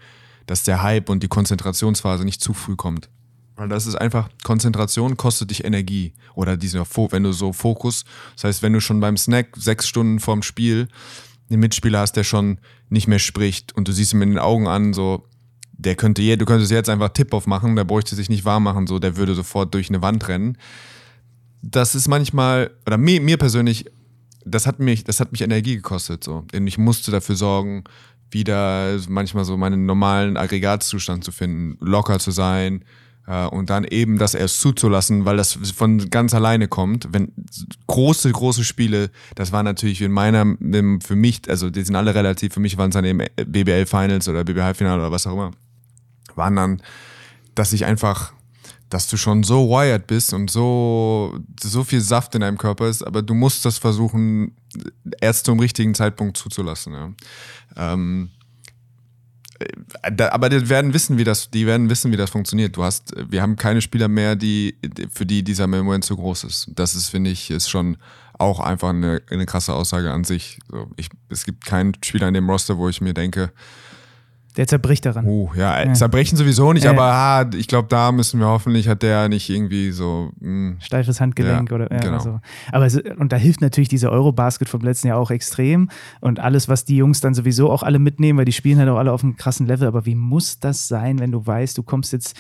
dass 0.46 0.64
der 0.64 0.82
Hype 0.82 1.10
und 1.10 1.24
die 1.24 1.28
Konzentrationsphase 1.28 2.24
nicht 2.24 2.42
zu 2.42 2.54
früh 2.54 2.76
kommt. 2.76 3.10
Weil 3.56 3.70
das 3.70 3.86
ist 3.86 3.96
einfach, 3.96 4.30
Konzentration 4.44 5.16
kostet 5.16 5.52
dich 5.52 5.64
Energie. 5.64 6.14
Oder 6.34 6.58
dieser, 6.58 6.86
wenn 7.12 7.24
du 7.24 7.32
so 7.32 7.54
Fokus, 7.54 8.04
das 8.36 8.46
heißt, 8.46 8.64
wenn 8.64 8.74
du 8.74 8.80
schon 8.80 9.00
beim 9.00 9.18
Snack 9.18 9.56
sechs 9.56 9.88
Stunden 9.88 10.20
vorm 10.20 10.42
Spiel 10.42 10.88
einen 11.50 11.60
Mitspieler 11.60 12.00
hast, 12.00 12.14
der 12.14 12.24
schon 12.24 12.60
nicht 12.90 13.08
mehr 13.08 13.20
spricht 13.20 13.76
und 13.76 13.88
du 13.88 13.92
siehst 13.92 14.14
ihm 14.14 14.22
in 14.22 14.30
den 14.30 14.40
Augen 14.40 14.68
an, 14.68 14.94
so, 14.94 15.28
der 15.72 15.96
könnte 15.96 16.22
je, 16.22 16.36
du 16.36 16.46
könntest 16.46 16.72
jetzt 16.72 16.90
einfach 16.90 17.10
Tip-Off 17.10 17.46
machen, 17.46 17.76
der 17.76 17.84
bräuchte 17.84 18.16
sich 18.16 18.30
nicht 18.30 18.46
warm 18.46 18.64
machen, 18.64 18.88
so, 18.88 19.00
der 19.00 19.18
würde 19.18 19.36
sofort 19.36 19.74
durch 19.74 19.90
eine 19.90 20.02
Wand 20.02 20.28
rennen. 20.28 20.58
Das 21.62 21.96
ist 21.96 22.08
manchmal, 22.08 22.72
oder 22.86 22.98
mir, 22.98 23.22
mir 23.22 23.38
persönlich, 23.38 23.86
das 24.46 24.66
hat 24.66 24.80
mich, 24.80 25.04
das 25.04 25.20
hat 25.20 25.32
mich 25.32 25.42
Energie 25.42 25.76
gekostet, 25.76 26.24
so. 26.24 26.46
Und 26.54 26.68
ich 26.68 26.78
musste 26.78 27.12
dafür 27.12 27.36
sorgen, 27.36 27.84
wieder 28.32 28.98
manchmal 29.08 29.46
so 29.46 29.58
meinen 29.58 29.86
normalen 29.86 30.38
Aggregatzustand 30.38 31.24
zu 31.24 31.32
finden, 31.32 31.78
locker 31.80 32.20
zu 32.20 32.32
sein, 32.32 32.84
und 33.26 33.70
dann 33.70 33.86
eben 33.86 34.18
das 34.18 34.34
erst 34.34 34.60
zuzulassen, 34.60 35.24
weil 35.24 35.38
das 35.38 35.54
von 35.54 36.10
ganz 36.10 36.34
alleine 36.34 36.68
kommt. 36.68 37.08
Wenn 37.12 37.32
große, 37.88 38.30
große 38.32 38.66
Spiele, 38.66 39.12
das 39.36 39.54
war 39.54 39.64
natürlich 39.64 40.02
in 40.02 40.12
meiner, 40.12 40.46
für 41.02 41.16
mich, 41.16 41.42
also 41.48 41.70
die 41.70 41.84
sind 41.84 41.96
alle 41.96 42.14
relativ, 42.16 42.54
für 42.54 42.60
mich 42.60 42.78
waren 42.78 42.90
es 42.90 42.96
dann 42.96 43.06
eben 43.06 43.20
BBL 43.36 43.86
Finals 43.86 44.28
oder 44.28 44.44
BBL 44.44 44.64
Halbfinale 44.64 45.02
oder 45.02 45.12
was 45.12 45.26
auch 45.26 45.34
immer, 45.34 45.52
waren 46.36 46.56
dann, 46.58 46.82
dass 47.56 47.72
ich 47.72 47.86
einfach, 47.86 48.34
dass 48.90 49.08
du 49.08 49.16
schon 49.16 49.44
so 49.44 49.70
wired 49.70 50.06
bist 50.06 50.34
und 50.34 50.52
so, 50.52 51.40
so 51.62 51.86
viel 51.86 52.02
Saft 52.02 52.36
in 52.36 52.42
deinem 52.42 52.58
Körper 52.58 52.90
ist, 52.90 53.04
aber 53.04 53.22
du 53.22 53.34
musst 53.34 53.64
das 53.64 53.78
versuchen, 53.78 54.58
erst 55.22 55.46
zum 55.46 55.62
richtigen 55.62 55.96
Zeitpunkt 55.96 56.36
zuzulassen. 56.36 56.94
Ja. 56.94 57.14
Ähm, 57.78 58.32
äh, 58.34 58.43
aber 60.02 60.50
die 60.50 60.70
werden 60.70 60.94
wissen, 60.94 61.18
wie 61.18 61.24
das, 61.24 61.50
die 61.50 61.66
werden 61.66 61.90
wissen, 61.90 62.12
wie 62.12 62.18
das 62.18 62.30
funktioniert. 62.30 62.76
Du 62.76 62.84
hast, 62.84 63.14
wir 63.30 63.42
haben 63.42 63.56
keine 63.56 63.82
Spieler 63.82 64.08
mehr, 64.08 64.36
die, 64.36 64.76
für 65.12 65.26
die 65.26 65.44
dieser 65.44 65.68
Moment 65.68 66.04
zu 66.06 66.16
groß 66.16 66.44
ist. 66.46 66.72
Das 66.76 66.96
ist, 66.96 67.10
finde 67.10 67.30
ich, 67.30 67.52
ist 67.52 67.70
schon 67.70 67.98
auch 68.38 68.60
einfach 68.60 68.90
eine, 68.90 69.22
eine 69.30 69.46
krasse 69.46 69.74
Aussage 69.74 70.12
an 70.12 70.24
sich. 70.24 70.60
Ich, 70.98 71.10
es 71.30 71.46
gibt 71.46 71.66
keinen 71.66 71.94
Spieler 72.04 72.28
in 72.28 72.34
dem 72.34 72.50
Roster, 72.50 72.78
wo 72.78 72.90
ich 72.90 73.02
mir 73.02 73.14
denke, 73.14 73.52
der 74.58 74.68
zerbricht 74.68 75.06
daran. 75.06 75.26
Uh, 75.26 75.50
ja, 75.56 75.84
ja. 75.84 75.94
zerbrechen 75.94 76.38
sowieso 76.38 76.74
nicht, 76.74 76.86
äh. 76.86 76.90
aber 76.90 77.04
ah, 77.04 77.50
ich 77.56 77.68
glaube, 77.68 77.88
da 77.90 78.12
müssen 78.12 78.40
wir 78.40 78.48
hoffentlich, 78.48 78.88
hat 78.88 79.02
der 79.02 79.30
nicht 79.30 79.50
irgendwie 79.50 79.92
so. 79.92 80.32
Mh. 80.40 80.48
Hm. 80.48 80.78
Steifes 80.80 81.20
Handgelenk 81.20 81.70
ja, 81.70 81.76
oder, 81.76 81.92
ja, 81.92 82.00
genau. 82.00 82.20
so. 82.20 82.40
Aber 82.72 82.86
es, 82.86 82.96
und 82.96 83.32
da 83.32 83.38
hilft 83.38 83.62
natürlich 83.62 83.90
dieser 83.90 84.12
Eurobasket 84.12 84.70
vom 84.70 84.82
letzten 84.82 85.08
Jahr 85.08 85.18
auch 85.18 85.32
extrem 85.32 85.90
und 86.22 86.40
alles, 86.40 86.70
was 86.70 86.86
die 86.86 86.98
Jungs 86.98 87.22
dann 87.22 87.34
sowieso 87.34 87.72
auch 87.72 87.84
alle 87.84 88.00
mitnehmen, 88.00 88.38
weil 88.38 88.46
die 88.46 88.52
spielen 88.52 88.80
halt 88.80 88.90
auch 88.90 88.98
alle 88.98 89.12
auf 89.12 89.24
einem 89.24 89.36
krassen 89.36 89.66
Level. 89.66 89.88
Aber 89.88 90.06
wie 90.06 90.16
muss 90.16 90.60
das 90.60 90.88
sein, 90.88 91.20
wenn 91.20 91.32
du 91.32 91.46
weißt, 91.46 91.78
du 91.78 91.84
kommst 91.84 92.14
jetzt 92.14 92.36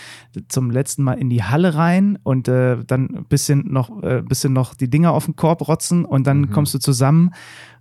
zum 0.47 0.71
letzten 0.71 1.03
Mal 1.03 1.13
in 1.13 1.29
die 1.29 1.43
Halle 1.43 1.75
rein 1.75 2.19
und 2.23 2.47
äh, 2.47 2.77
dann 2.85 3.09
ein 3.15 3.25
bisschen 3.25 3.71
noch, 3.71 4.03
äh, 4.03 4.21
bisschen 4.21 4.53
noch 4.53 4.75
die 4.75 4.89
Dinger 4.89 5.13
auf 5.13 5.25
den 5.25 5.35
Korb 5.35 5.67
rotzen 5.67 6.05
und 6.05 6.27
dann 6.27 6.41
mhm. 6.41 6.51
kommst 6.51 6.73
du 6.73 6.79
zusammen 6.79 7.31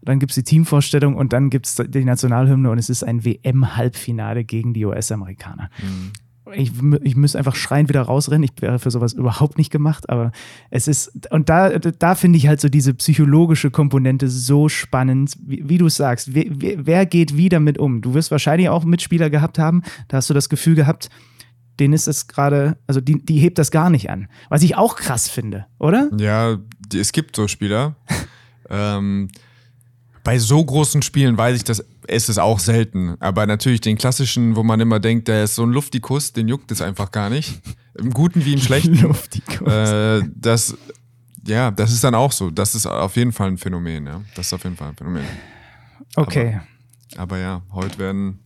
dann 0.02 0.18
gibt 0.18 0.32
es 0.32 0.36
die 0.36 0.44
Teamvorstellung 0.44 1.14
und 1.14 1.32
dann 1.32 1.50
gibt 1.50 1.66
es 1.66 1.76
die 1.76 2.04
Nationalhymne 2.04 2.70
und 2.70 2.78
es 2.78 2.90
ist 2.90 3.04
ein 3.04 3.24
WM-Halbfinale 3.24 4.44
gegen 4.44 4.74
die 4.74 4.84
US-Amerikaner. 4.84 5.70
Mhm. 5.78 6.12
Ich, 6.54 6.72
ich 7.02 7.16
müsste 7.16 7.38
einfach 7.38 7.54
schreien 7.54 7.88
wieder 7.88 8.02
rausrennen. 8.02 8.42
Ich 8.42 8.60
wäre 8.60 8.80
für 8.80 8.90
sowas 8.90 9.12
überhaupt 9.12 9.58
nicht 9.58 9.70
gemacht, 9.70 10.10
aber 10.10 10.32
es 10.70 10.88
ist, 10.88 11.30
und 11.30 11.48
da, 11.48 11.70
da 11.70 12.14
finde 12.16 12.36
ich 12.36 12.48
halt 12.48 12.60
so 12.60 12.68
diese 12.68 12.94
psychologische 12.94 13.70
Komponente 13.70 14.28
so 14.28 14.68
spannend, 14.68 15.36
wie, 15.40 15.68
wie 15.68 15.78
du 15.78 15.88
sagst. 15.88 16.34
Wer, 16.34 16.46
wer 16.50 17.06
geht 17.06 17.36
wie 17.36 17.48
damit 17.48 17.78
um? 17.78 18.00
Du 18.00 18.14
wirst 18.14 18.32
wahrscheinlich 18.32 18.68
auch 18.68 18.84
Mitspieler 18.84 19.30
gehabt 19.30 19.58
haben, 19.58 19.82
da 20.08 20.16
hast 20.16 20.30
du 20.30 20.34
das 20.34 20.48
Gefühl 20.48 20.74
gehabt, 20.74 21.10
denen 21.78 21.94
ist 21.94 22.08
es 22.08 22.26
gerade, 22.26 22.76
also 22.88 23.00
die, 23.00 23.24
die 23.24 23.38
hebt 23.38 23.58
das 23.58 23.70
gar 23.70 23.88
nicht 23.88 24.10
an. 24.10 24.28
Was 24.48 24.62
ich 24.62 24.76
auch 24.76 24.96
krass 24.96 25.28
finde, 25.28 25.66
oder? 25.78 26.10
Ja, 26.18 26.58
es 26.92 27.12
gibt 27.12 27.36
so 27.36 27.46
Spieler. 27.46 27.94
ähm, 28.68 29.28
bei 30.24 30.38
so 30.38 30.64
großen 30.64 31.02
Spielen 31.02 31.36
weiß 31.36 31.56
ich, 31.56 31.64
dass 31.64 31.84
es 32.06 32.28
ist 32.28 32.38
auch 32.38 32.58
selten. 32.58 33.16
Aber 33.20 33.46
natürlich 33.46 33.80
den 33.80 33.96
klassischen, 33.98 34.56
wo 34.56 34.62
man 34.62 34.80
immer 34.80 35.00
denkt, 35.00 35.28
der 35.28 35.44
ist 35.44 35.54
so 35.54 35.64
ein 35.64 35.70
Luftikus, 35.70 36.32
den 36.32 36.48
juckt 36.48 36.70
es 36.70 36.80
einfach 36.80 37.10
gar 37.10 37.30
nicht. 37.30 37.60
Im 37.94 38.10
Guten 38.10 38.44
wie 38.44 38.52
im 38.52 38.60
Schlechten. 38.60 38.94
Luftikus. 38.94 39.66
Äh, 39.72 40.22
das, 40.34 40.76
ja, 41.46 41.70
das 41.70 41.92
ist 41.92 42.04
dann 42.04 42.14
auch 42.14 42.32
so. 42.32 42.50
Das 42.50 42.74
ist 42.74 42.86
auf 42.86 43.16
jeden 43.16 43.32
Fall 43.32 43.48
ein 43.48 43.58
Phänomen, 43.58 44.06
ja. 44.06 44.22
Das 44.34 44.46
ist 44.46 44.52
auf 44.52 44.64
jeden 44.64 44.76
Fall 44.76 44.90
ein 44.90 44.96
Phänomen. 44.96 45.24
Okay. 46.16 46.60
Aber, 47.14 47.22
aber 47.22 47.38
ja, 47.38 47.62
heute 47.72 47.98
werden, 47.98 48.38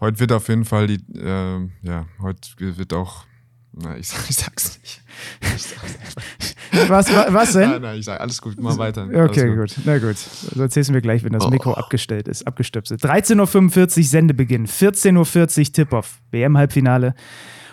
heute 0.00 0.18
wird 0.18 0.32
auf 0.32 0.48
jeden 0.48 0.64
Fall 0.64 0.86
die, 0.88 1.00
äh, 1.18 1.68
ja, 1.82 2.06
heute 2.20 2.76
wird 2.76 2.92
auch, 2.92 3.24
na, 3.72 3.96
ich, 3.96 4.12
ich 4.28 4.36
sag's 4.36 4.78
nicht. 4.80 5.01
Einfach. 5.40 6.88
Was, 6.88 7.12
was 7.12 7.52
denn? 7.52 7.70
Nein, 7.70 7.82
nein, 7.82 7.98
ich 7.98 8.04
sage 8.04 8.20
alles 8.20 8.40
gut, 8.40 8.58
mal 8.60 8.76
weiter. 8.78 9.06
Okay, 9.12 9.54
gut. 9.54 9.74
Na 9.84 9.98
gut. 9.98 10.16
Das 10.16 10.56
erzählst 10.56 10.88
du 10.88 10.94
mir 10.94 11.02
gleich, 11.02 11.22
wenn 11.22 11.32
das 11.32 11.48
Mikro 11.50 11.72
oh. 11.72 11.74
abgestellt 11.74 12.28
ist, 12.28 12.46
abgestöpselt. 12.46 13.04
13.45 13.04 13.98
Uhr 13.98 14.04
Sendebeginn, 14.04 14.66
14.40 14.66 15.58
Uhr 15.58 15.72
Tip-Off, 15.72 16.20
WM-Halbfinale. 16.30 17.14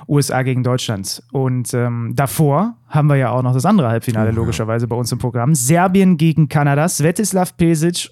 USA 0.07 0.41
gegen 0.41 0.63
Deutschland. 0.63 1.21
Und 1.31 1.71
ähm, 1.73 2.13
davor 2.15 2.75
haben 2.87 3.07
wir 3.07 3.15
ja 3.15 3.29
auch 3.29 3.43
noch 3.43 3.53
das 3.53 3.65
andere 3.65 3.89
Halbfinale, 3.89 4.31
logischerweise 4.31 4.87
bei 4.87 4.95
uns 4.95 5.11
im 5.11 5.19
Programm. 5.19 5.53
Serbien 5.53 6.17
gegen 6.17 6.49
Kanada. 6.49 6.89
Svetislav 6.89 7.55
Pesic, 7.55 8.09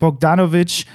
Bogdanovic, 0.00 0.86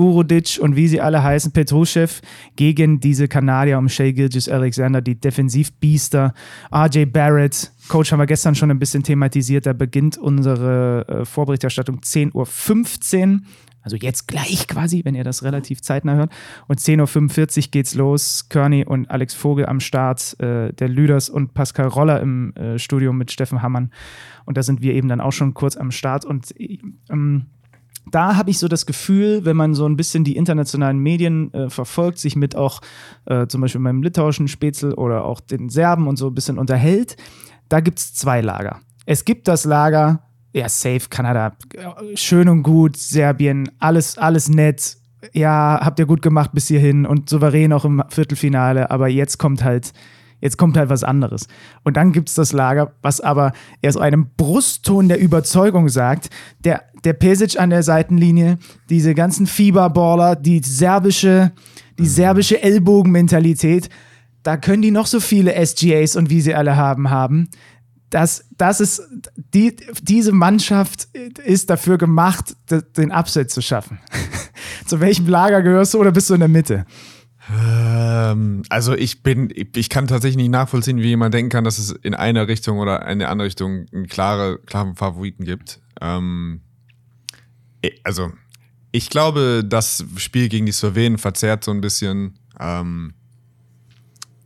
Gurudic 0.00 0.58
und 0.58 0.76
wie 0.76 0.88
sie 0.88 0.98
alle 0.98 1.22
heißen, 1.22 1.52
Petruschew 1.52 2.08
gegen 2.56 3.00
diese 3.00 3.28
Kanadier 3.28 3.76
um 3.76 3.90
Shea 3.90 4.12
Gilgis 4.12 4.48
Alexander, 4.48 5.02
die 5.02 5.20
Defensivbiester. 5.20 6.32
RJ 6.74 7.04
Barrett, 7.04 7.70
Coach 7.86 8.10
haben 8.10 8.18
wir 8.18 8.24
gestern 8.24 8.54
schon 8.54 8.70
ein 8.70 8.78
bisschen 8.78 9.02
thematisiert, 9.02 9.66
da 9.66 9.74
beginnt 9.74 10.16
unsere 10.16 11.06
äh, 11.06 11.24
Vorberichterstattung 11.26 11.98
10.15 11.98 12.32
Uhr. 13.34 13.40
Also 13.82 13.98
jetzt 13.98 14.26
gleich 14.26 14.66
quasi, 14.68 15.04
wenn 15.04 15.14
ihr 15.14 15.24
das 15.24 15.42
relativ 15.42 15.82
zeitnah 15.82 16.14
hört. 16.14 16.32
Und 16.66 16.80
10.45 16.80 17.58
Uhr 17.58 17.70
geht's 17.70 17.94
los. 17.94 18.48
Kearney 18.48 18.86
und 18.86 19.10
Alex 19.10 19.34
Vogel 19.34 19.66
am 19.66 19.80
Start, 19.80 20.40
äh, 20.40 20.72
der 20.72 20.88
Lüders 20.88 21.28
und 21.28 21.52
Pascal 21.52 21.88
Roller 21.88 22.20
im 22.20 22.54
äh, 22.56 22.78
Studio 22.78 23.12
mit 23.12 23.32
Steffen 23.32 23.60
Hammann. 23.60 23.90
Und 24.46 24.56
da 24.56 24.62
sind 24.62 24.80
wir 24.80 24.94
eben 24.94 25.08
dann 25.08 25.20
auch 25.20 25.32
schon 25.32 25.52
kurz 25.52 25.76
am 25.76 25.90
Start. 25.90 26.24
Und 26.24 26.54
ähm, 27.10 27.46
da 28.10 28.36
habe 28.36 28.50
ich 28.50 28.58
so 28.58 28.68
das 28.68 28.86
Gefühl, 28.86 29.44
wenn 29.44 29.56
man 29.56 29.74
so 29.74 29.86
ein 29.86 29.96
bisschen 29.96 30.24
die 30.24 30.36
internationalen 30.36 30.98
Medien 30.98 31.52
äh, 31.54 31.70
verfolgt, 31.70 32.18
sich 32.18 32.36
mit 32.36 32.56
auch 32.56 32.80
äh, 33.26 33.46
zum 33.46 33.60
Beispiel 33.60 33.80
meinem 33.80 34.02
litauischen 34.02 34.48
Spätzle 34.48 34.96
oder 34.96 35.24
auch 35.24 35.40
den 35.40 35.68
Serben 35.68 36.08
und 36.08 36.16
so 36.16 36.28
ein 36.28 36.34
bisschen 36.34 36.58
unterhält, 36.58 37.16
da 37.68 37.80
gibt 37.80 37.98
es 37.98 38.14
zwei 38.14 38.40
Lager. 38.40 38.80
Es 39.06 39.24
gibt 39.24 39.48
das 39.48 39.64
Lager, 39.64 40.22
ja, 40.52 40.68
safe, 40.68 41.08
Kanada, 41.08 41.56
schön 42.14 42.48
und 42.48 42.62
gut, 42.62 42.96
Serbien, 42.96 43.70
alles, 43.78 44.18
alles 44.18 44.48
nett. 44.48 44.96
Ja, 45.32 45.80
habt 45.82 45.98
ihr 45.98 46.06
gut 46.06 46.22
gemacht 46.22 46.50
bis 46.52 46.68
hierhin 46.68 47.06
und 47.06 47.28
souverän 47.28 47.72
auch 47.72 47.84
im 47.84 48.02
Viertelfinale, 48.08 48.90
aber 48.90 49.08
jetzt 49.08 49.38
kommt 49.38 49.62
halt, 49.62 49.92
jetzt 50.40 50.56
kommt 50.58 50.76
halt 50.76 50.90
was 50.90 51.04
anderes. 51.04 51.46
Und 51.84 51.96
dann 51.96 52.12
gibt 52.12 52.28
es 52.28 52.34
das 52.34 52.52
Lager, 52.52 52.92
was 53.02 53.20
aber 53.20 53.52
eher 53.82 53.92
so 53.92 54.00
einem 54.00 54.28
Brustton 54.36 55.08
der 55.08 55.20
Überzeugung 55.20 55.88
sagt, 55.88 56.30
der, 56.64 56.82
der 57.04 57.12
Pesic 57.12 57.58
an 57.58 57.70
der 57.70 57.82
Seitenlinie, 57.82 58.58
diese 58.88 59.14
ganzen 59.14 59.46
Fieberballer, 59.46 60.36
die 60.36 60.60
serbische, 60.60 61.52
die 61.98 62.06
serbische 62.06 62.62
Ellbogenmentalität, 62.62 63.88
da 64.42 64.56
können 64.56 64.82
die 64.82 64.90
noch 64.90 65.06
so 65.06 65.20
viele 65.20 65.54
SGAs 65.66 66.16
und 66.16 66.30
wie 66.30 66.40
sie 66.40 66.54
alle 66.54 66.76
haben 66.76 67.10
haben 67.10 67.48
das, 68.10 68.44
das 68.58 68.80
ist, 68.80 69.02
die, 69.54 69.76
diese 70.02 70.32
Mannschaft 70.32 71.08
ist 71.44 71.70
dafür 71.70 71.96
gemacht, 71.96 72.56
den 72.96 73.12
Upset 73.12 73.50
zu 73.50 73.62
schaffen. 73.62 74.00
zu 74.86 75.00
welchem 75.00 75.26
Lager 75.28 75.62
gehörst 75.62 75.94
du 75.94 76.00
oder 76.00 76.10
bist 76.10 76.28
du 76.28 76.34
in 76.34 76.40
der 76.40 76.48
Mitte? 76.48 76.84
Ähm, 77.50 78.62
also 78.68 78.94
ich 78.94 79.22
bin, 79.22 79.52
ich 79.54 79.88
kann 79.88 80.06
tatsächlich 80.06 80.36
nicht 80.36 80.50
nachvollziehen, 80.50 80.98
wie 80.98 81.08
jemand 81.08 81.34
denken 81.34 81.50
kann, 81.50 81.64
dass 81.64 81.78
es 81.78 81.90
in 81.90 82.14
eine 82.14 82.48
Richtung 82.48 82.78
oder 82.78 83.02
in 83.02 83.08
eine 83.08 83.28
andere 83.28 83.46
Richtung 83.46 83.86
einen 83.92 84.06
klare, 84.06 84.58
klaren 84.58 84.94
Favoriten 84.94 85.44
gibt. 85.44 85.80
Ähm, 86.00 86.60
also 88.04 88.30
ich 88.92 89.10
glaube, 89.10 89.64
das 89.66 90.04
Spiel 90.16 90.48
gegen 90.48 90.66
die 90.66 90.72
Slowenen 90.72 91.18
verzerrt 91.18 91.64
so 91.64 91.70
ein 91.70 91.80
bisschen 91.80 92.38
ähm, 92.58 93.14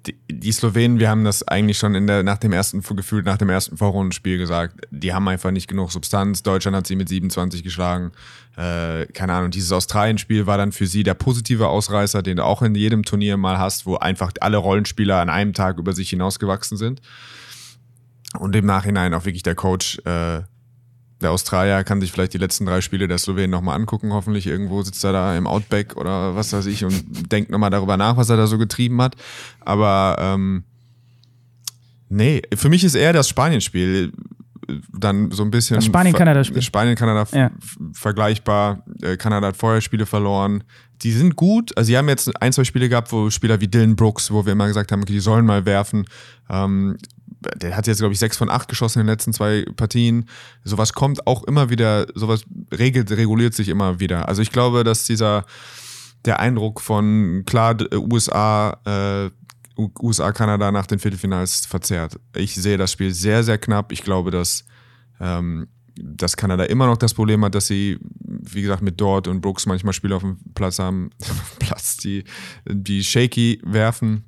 die, 0.06 0.16
die, 0.30 0.52
Slowenen, 0.52 0.98
wir 0.98 1.08
haben 1.08 1.24
das 1.24 1.46
eigentlich 1.46 1.78
schon 1.78 1.94
in 1.94 2.06
der, 2.06 2.22
nach 2.22 2.38
dem 2.38 2.52
ersten, 2.52 2.82
gefühlt 2.82 3.24
nach 3.24 3.38
dem 3.38 3.48
ersten 3.48 3.76
Vorrundenspiel 3.76 4.38
gesagt, 4.38 4.86
die 4.90 5.12
haben 5.12 5.26
einfach 5.28 5.50
nicht 5.50 5.68
genug 5.68 5.92
Substanz. 5.92 6.42
Deutschland 6.42 6.76
hat 6.76 6.86
sie 6.86 6.96
mit 6.96 7.08
27 7.08 7.62
geschlagen. 7.62 8.12
Äh, 8.56 9.06
keine 9.06 9.32
Ahnung, 9.32 9.50
dieses 9.50 9.72
Australien-Spiel 9.72 10.46
war 10.46 10.58
dann 10.58 10.72
für 10.72 10.86
sie 10.86 11.02
der 11.02 11.14
positive 11.14 11.68
Ausreißer, 11.68 12.22
den 12.22 12.36
du 12.36 12.44
auch 12.44 12.62
in 12.62 12.74
jedem 12.74 13.04
Turnier 13.04 13.36
mal 13.36 13.58
hast, 13.58 13.86
wo 13.86 13.96
einfach 13.96 14.32
alle 14.40 14.58
Rollenspieler 14.58 15.20
an 15.20 15.30
einem 15.30 15.52
Tag 15.52 15.78
über 15.78 15.92
sich 15.92 16.10
hinausgewachsen 16.10 16.76
sind. 16.76 17.00
Und 18.38 18.54
im 18.56 18.66
Nachhinein 18.66 19.14
auch 19.14 19.24
wirklich 19.24 19.44
der 19.44 19.54
Coach 19.54 19.98
äh, 20.04 20.42
der 21.24 21.32
Australier 21.32 21.82
kann 21.82 22.00
sich 22.00 22.12
vielleicht 22.12 22.34
die 22.34 22.38
letzten 22.38 22.66
drei 22.66 22.80
Spiele 22.80 23.08
der 23.08 23.18
Slowenen 23.18 23.50
nochmal 23.50 23.76
angucken. 23.76 24.12
Hoffentlich 24.12 24.46
irgendwo 24.46 24.82
sitzt 24.82 25.02
er 25.04 25.12
da 25.12 25.36
im 25.36 25.46
Outback 25.46 25.96
oder 25.96 26.36
was 26.36 26.52
weiß 26.52 26.66
ich 26.66 26.84
und 26.84 27.32
denkt 27.32 27.50
nochmal 27.50 27.70
darüber 27.70 27.96
nach, 27.96 28.16
was 28.16 28.30
er 28.30 28.36
da 28.36 28.46
so 28.46 28.58
getrieben 28.58 29.02
hat. 29.02 29.16
Aber 29.60 30.16
ähm, 30.20 30.64
nee, 32.08 32.42
für 32.54 32.68
mich 32.68 32.84
ist 32.84 32.94
eher 32.94 33.12
das 33.12 33.28
Spanien-Spiel 33.28 34.12
dann 34.92 35.30
so 35.30 35.42
ein 35.42 35.50
bisschen. 35.50 35.80
Spanien-Kanada-Spiel. 35.82 36.62
Spanien-Kanada 36.62 37.26
ja. 37.32 37.50
vergleichbar. 37.92 38.84
Äh, 39.02 39.16
Kanada 39.16 39.48
hat 39.48 39.56
vorher 39.56 39.80
Spiele 39.80 40.06
verloren. 40.06 40.64
Die 41.02 41.12
sind 41.12 41.36
gut. 41.36 41.76
Also, 41.76 41.88
sie 41.88 41.98
haben 41.98 42.08
jetzt 42.08 42.30
ein, 42.40 42.52
zwei 42.52 42.64
Spiele 42.64 42.88
gehabt, 42.88 43.12
wo 43.12 43.30
Spieler 43.30 43.60
wie 43.60 43.68
Dylan 43.68 43.96
Brooks, 43.96 44.30
wo 44.30 44.44
wir 44.44 44.52
immer 44.52 44.66
gesagt 44.66 44.92
haben, 44.92 45.02
okay, 45.02 45.12
die 45.12 45.20
sollen 45.20 45.44
mal 45.44 45.66
werfen. 45.66 46.06
Ähm, 46.48 46.96
der 47.56 47.76
hat 47.76 47.86
jetzt, 47.86 47.98
glaube 47.98 48.12
ich, 48.12 48.18
sechs 48.18 48.36
von 48.36 48.50
acht 48.50 48.68
geschossen 48.68 49.00
in 49.00 49.06
den 49.06 49.12
letzten 49.12 49.32
zwei 49.32 49.64
Partien. 49.76 50.28
Sowas 50.64 50.92
kommt 50.92 51.26
auch 51.26 51.44
immer 51.44 51.70
wieder, 51.70 52.06
sowas 52.14 52.44
regelt, 52.72 53.10
reguliert 53.10 53.54
sich 53.54 53.68
immer 53.68 54.00
wieder. 54.00 54.28
Also 54.28 54.42
ich 54.42 54.50
glaube, 54.50 54.84
dass 54.84 55.04
dieser, 55.04 55.44
der 56.24 56.40
Eindruck 56.40 56.80
von, 56.80 57.44
klar, 57.46 57.76
USA, 57.92 58.78
äh, 58.84 59.30
USA, 60.00 60.32
Kanada 60.32 60.70
nach 60.70 60.86
den 60.86 60.98
Viertelfinals 60.98 61.66
verzerrt. 61.66 62.18
Ich 62.36 62.54
sehe 62.54 62.76
das 62.76 62.92
Spiel 62.92 63.12
sehr, 63.12 63.42
sehr 63.42 63.58
knapp. 63.58 63.92
Ich 63.92 64.02
glaube, 64.02 64.30
dass, 64.30 64.64
ähm, 65.20 65.68
dass 65.96 66.36
Kanada 66.36 66.64
immer 66.64 66.86
noch 66.86 66.96
das 66.96 67.14
Problem 67.14 67.44
hat, 67.44 67.54
dass 67.54 67.66
sie, 67.66 67.98
wie 68.20 68.62
gesagt, 68.62 68.82
mit 68.82 69.00
Dort 69.00 69.28
und 69.28 69.40
Brooks 69.40 69.66
manchmal 69.66 69.92
Spiele 69.92 70.14
auf 70.14 70.22
dem 70.22 70.38
Platz 70.54 70.78
haben, 70.78 71.10
Platz, 71.58 71.96
die, 71.96 72.24
die 72.68 73.02
shaky 73.02 73.60
werfen. 73.64 74.24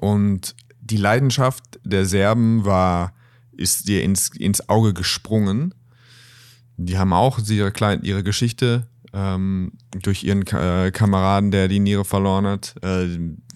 Und 0.00 0.54
die 0.84 0.96
Leidenschaft 0.96 1.80
der 1.84 2.04
Serben 2.04 2.64
war, 2.64 3.14
ist 3.52 3.88
dir 3.88 4.02
ins, 4.02 4.28
ins 4.28 4.68
Auge 4.68 4.92
gesprungen. 4.92 5.74
Die 6.76 6.98
haben 6.98 7.12
auch 7.12 7.40
ihre, 7.40 7.72
ihre 8.02 8.22
Geschichte 8.22 8.86
ähm, 9.14 9.72
durch 10.02 10.24
ihren 10.24 10.42
äh, 10.48 10.90
Kameraden, 10.90 11.52
der 11.52 11.68
die 11.68 11.78
Niere 11.78 12.04
verloren 12.04 12.46
hat, 12.46 12.74
äh, 12.82 13.06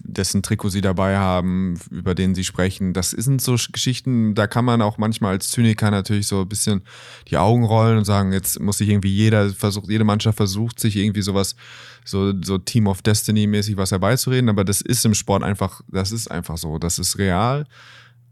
dessen 0.01 0.41
Trikot 0.41 0.69
sie 0.69 0.79
dabei 0.79 1.17
haben, 1.17 1.77
über 1.91 2.15
den 2.15 2.33
sie 2.33 2.45
sprechen. 2.45 2.93
Das 2.93 3.11
sind 3.11 3.41
so 3.41 3.57
Geschichten, 3.71 4.35
da 4.35 4.47
kann 4.47 4.63
man 4.63 4.81
auch 4.81 4.97
manchmal 4.97 5.33
als 5.33 5.49
Zyniker 5.49 5.91
natürlich 5.91 6.27
so 6.27 6.41
ein 6.41 6.49
bisschen 6.49 6.81
die 7.27 7.37
Augen 7.37 7.65
rollen 7.65 7.97
und 7.97 8.05
sagen, 8.05 8.31
jetzt 8.31 8.59
muss 8.61 8.77
sich 8.77 8.87
irgendwie 8.87 9.13
jeder 9.13 9.49
versucht, 9.49 9.89
jede 9.89 10.05
Mannschaft 10.05 10.37
versucht, 10.37 10.79
sich 10.79 10.95
irgendwie 10.95 11.21
sowas, 11.21 11.57
so, 12.05 12.33
so 12.41 12.57
Team 12.57 12.87
of 12.87 13.01
Destiny 13.01 13.45
mäßig 13.45 13.75
was 13.75 13.91
herbeizureden, 13.91 14.49
aber 14.49 14.63
das 14.63 14.79
ist 14.79 15.05
im 15.05 15.13
Sport 15.13 15.43
einfach, 15.43 15.81
das 15.89 16.13
ist 16.13 16.31
einfach 16.31 16.57
so, 16.57 16.79
das 16.79 16.99
ist 16.99 17.17
real. 17.17 17.65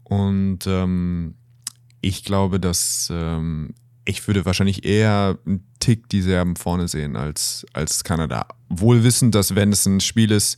Und 0.02 0.66
ähm, 0.66 1.34
ich 2.00 2.24
glaube, 2.24 2.58
dass 2.58 3.10
ähm, 3.12 3.74
ich 4.08 4.26
würde 4.26 4.46
wahrscheinlich 4.46 4.86
eher 4.86 5.38
einen 5.46 5.66
Tick 5.80 6.08
die 6.08 6.22
Serben 6.22 6.56
vorne 6.56 6.88
sehen 6.88 7.14
als, 7.14 7.66
als 7.74 8.04
Kanada. 8.04 8.46
Wohl 8.70 9.04
wissend, 9.04 9.34
dass 9.34 9.54
wenn 9.54 9.70
es 9.70 9.84
ein 9.84 10.00
Spiel 10.00 10.30
ist, 10.30 10.56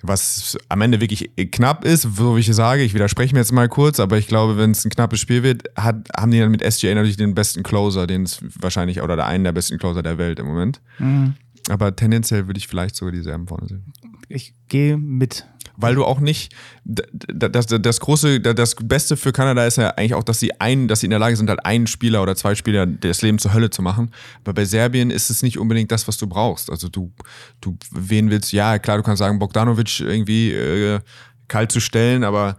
was 0.00 0.56
am 0.68 0.80
Ende 0.80 1.00
wirklich 1.00 1.30
knapp 1.52 1.84
ist, 1.84 2.02
so 2.02 2.36
wie 2.36 2.40
ich 2.40 2.46
sage, 2.54 2.82
ich 2.82 2.94
widerspreche 2.94 3.34
mir 3.34 3.40
jetzt 3.40 3.52
mal 3.52 3.68
kurz, 3.68 4.00
aber 4.00 4.16
ich 4.16 4.28
glaube, 4.28 4.56
wenn 4.56 4.70
es 4.70 4.84
ein 4.84 4.90
knappes 4.90 5.20
Spiel 5.20 5.42
wird, 5.42 5.64
hat, 5.76 6.08
haben 6.16 6.30
die 6.30 6.38
dann 6.38 6.50
mit 6.50 6.62
SGA 6.62 6.94
natürlich 6.94 7.18
den 7.18 7.34
besten 7.34 7.62
Closer, 7.62 8.06
den 8.06 8.22
es 8.22 8.40
wahrscheinlich, 8.60 9.02
oder 9.02 9.26
einen 9.26 9.44
der 9.44 9.52
besten 9.52 9.76
Closer 9.76 10.02
der 10.02 10.16
Welt 10.16 10.38
im 10.38 10.46
Moment. 10.46 10.80
Mhm. 10.98 11.34
Aber 11.68 11.94
tendenziell 11.94 12.46
würde 12.46 12.58
ich 12.58 12.66
vielleicht 12.66 12.96
sogar 12.96 13.12
die 13.12 13.20
Serben 13.20 13.46
vorne 13.46 13.68
sehen. 13.68 13.92
Ich 14.28 14.54
gehe 14.68 14.96
mit 14.96 15.44
weil 15.80 15.94
du 15.94 16.04
auch 16.04 16.18
nicht, 16.18 16.52
das, 16.84 17.06
das, 17.52 17.66
das 17.66 18.00
große, 18.00 18.40
das 18.40 18.74
Beste 18.74 19.16
für 19.16 19.32
Kanada 19.32 19.64
ist 19.64 19.76
ja 19.76 19.90
eigentlich 19.90 20.14
auch, 20.14 20.24
dass 20.24 20.40
sie 20.40 20.60
ein, 20.60 20.88
dass 20.88 21.00
sie 21.00 21.06
in 21.06 21.10
der 21.10 21.20
Lage 21.20 21.36
sind, 21.36 21.48
halt 21.48 21.64
einen 21.64 21.86
Spieler 21.86 22.20
oder 22.20 22.34
zwei 22.34 22.56
Spieler 22.56 22.84
das 22.84 23.22
Leben 23.22 23.38
zur 23.38 23.54
Hölle 23.54 23.70
zu 23.70 23.80
machen. 23.80 24.10
Aber 24.42 24.54
bei 24.54 24.64
Serbien 24.64 25.10
ist 25.10 25.30
es 25.30 25.42
nicht 25.42 25.56
unbedingt 25.56 25.92
das, 25.92 26.08
was 26.08 26.18
du 26.18 26.26
brauchst. 26.26 26.68
Also 26.68 26.88
du, 26.88 27.12
du, 27.60 27.78
wen 27.92 28.28
willst, 28.30 28.52
ja, 28.52 28.80
klar, 28.80 28.96
du 28.96 29.04
kannst 29.04 29.20
sagen, 29.20 29.38
Bogdanovic 29.38 30.00
irgendwie 30.00 30.52
äh, 30.52 30.98
kalt 31.46 31.70
zu 31.70 31.80
stellen, 31.80 32.24
aber 32.24 32.56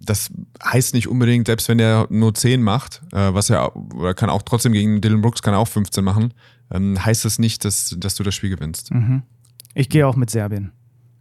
das 0.00 0.30
heißt 0.62 0.92
nicht 0.94 1.06
unbedingt, 1.06 1.46
selbst 1.46 1.68
wenn 1.68 1.78
der 1.78 2.08
nur 2.10 2.34
10 2.34 2.62
macht, 2.62 3.00
äh, 3.12 3.32
was 3.32 3.48
er 3.48 3.76
oder 3.76 4.12
kann 4.12 4.28
auch 4.28 4.42
trotzdem 4.42 4.72
gegen 4.72 5.00
Dylan 5.00 5.22
Brooks 5.22 5.40
kann 5.40 5.54
er 5.54 5.60
auch 5.60 5.68
15 5.68 6.02
machen, 6.04 6.34
ähm, 6.72 7.02
heißt 7.02 7.24
das 7.24 7.38
nicht, 7.38 7.64
dass, 7.64 7.94
dass 7.96 8.16
du 8.16 8.24
das 8.24 8.34
Spiel 8.34 8.50
gewinnst. 8.50 8.92
Mhm. 8.92 9.22
Ich 9.74 9.88
gehe 9.88 10.06
auch 10.06 10.16
mit 10.16 10.30
Serbien. 10.30 10.72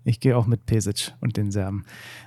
Ich 0.06 0.20
gehe 0.20 0.38
auch 0.38 0.46
mit 0.46 0.68
Pesic 0.68 1.14
und 1.20 1.36
den 1.36 1.52
Serben. 1.52 1.84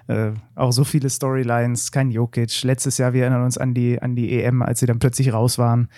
Äh, 0.08 0.32
auch 0.56 0.72
so 0.72 0.82
viele 0.82 1.08
Storylines, 1.08 1.92
kein 1.92 2.10
Jokic. 2.10 2.64
Letztes 2.64 2.98
Jahr, 2.98 3.12
wir 3.12 3.22
erinnern 3.22 3.44
uns 3.44 3.56
an 3.56 3.72
die, 3.72 4.02
an 4.02 4.16
die 4.16 4.42
EM, 4.42 4.62
als 4.62 4.80
sie 4.80 4.86
dann 4.86 4.98
plötzlich 4.98 5.32
raus 5.32 5.58
waren. 5.58 5.88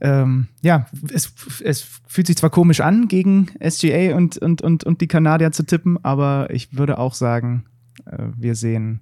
Ähm, 0.00 0.48
ja, 0.62 0.86
es, 1.12 1.32
es 1.62 1.86
fühlt 2.06 2.26
sich 2.26 2.36
zwar 2.36 2.50
komisch 2.50 2.80
an, 2.80 3.08
gegen 3.08 3.48
SGA 3.66 4.14
und, 4.14 4.36
und, 4.36 4.60
und, 4.60 4.84
und 4.84 5.00
die 5.00 5.08
Kanadier 5.08 5.50
zu 5.50 5.64
tippen, 5.64 6.04
aber 6.04 6.48
ich 6.50 6.76
würde 6.76 6.98
auch 6.98 7.14
sagen, 7.14 7.64
äh, 8.04 8.26
wir 8.36 8.54
sehen 8.54 9.00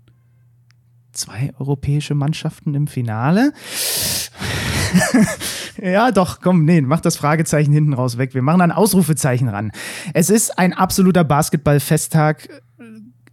zwei 1.10 1.52
europäische 1.58 2.14
Mannschaften 2.14 2.74
im 2.74 2.86
Finale. 2.86 3.52
ja, 5.80 6.10
doch, 6.10 6.40
komm, 6.40 6.64
nee, 6.64 6.80
mach 6.80 7.00
das 7.00 7.16
Fragezeichen 7.16 7.72
hinten 7.72 7.92
raus 7.92 8.18
weg. 8.18 8.34
Wir 8.34 8.42
machen 8.42 8.60
ein 8.60 8.72
Ausrufezeichen 8.72 9.48
ran. 9.48 9.72
Es 10.14 10.30
ist 10.30 10.58
ein 10.58 10.72
absoluter 10.72 11.24
Basketball-Festtag. 11.24 12.48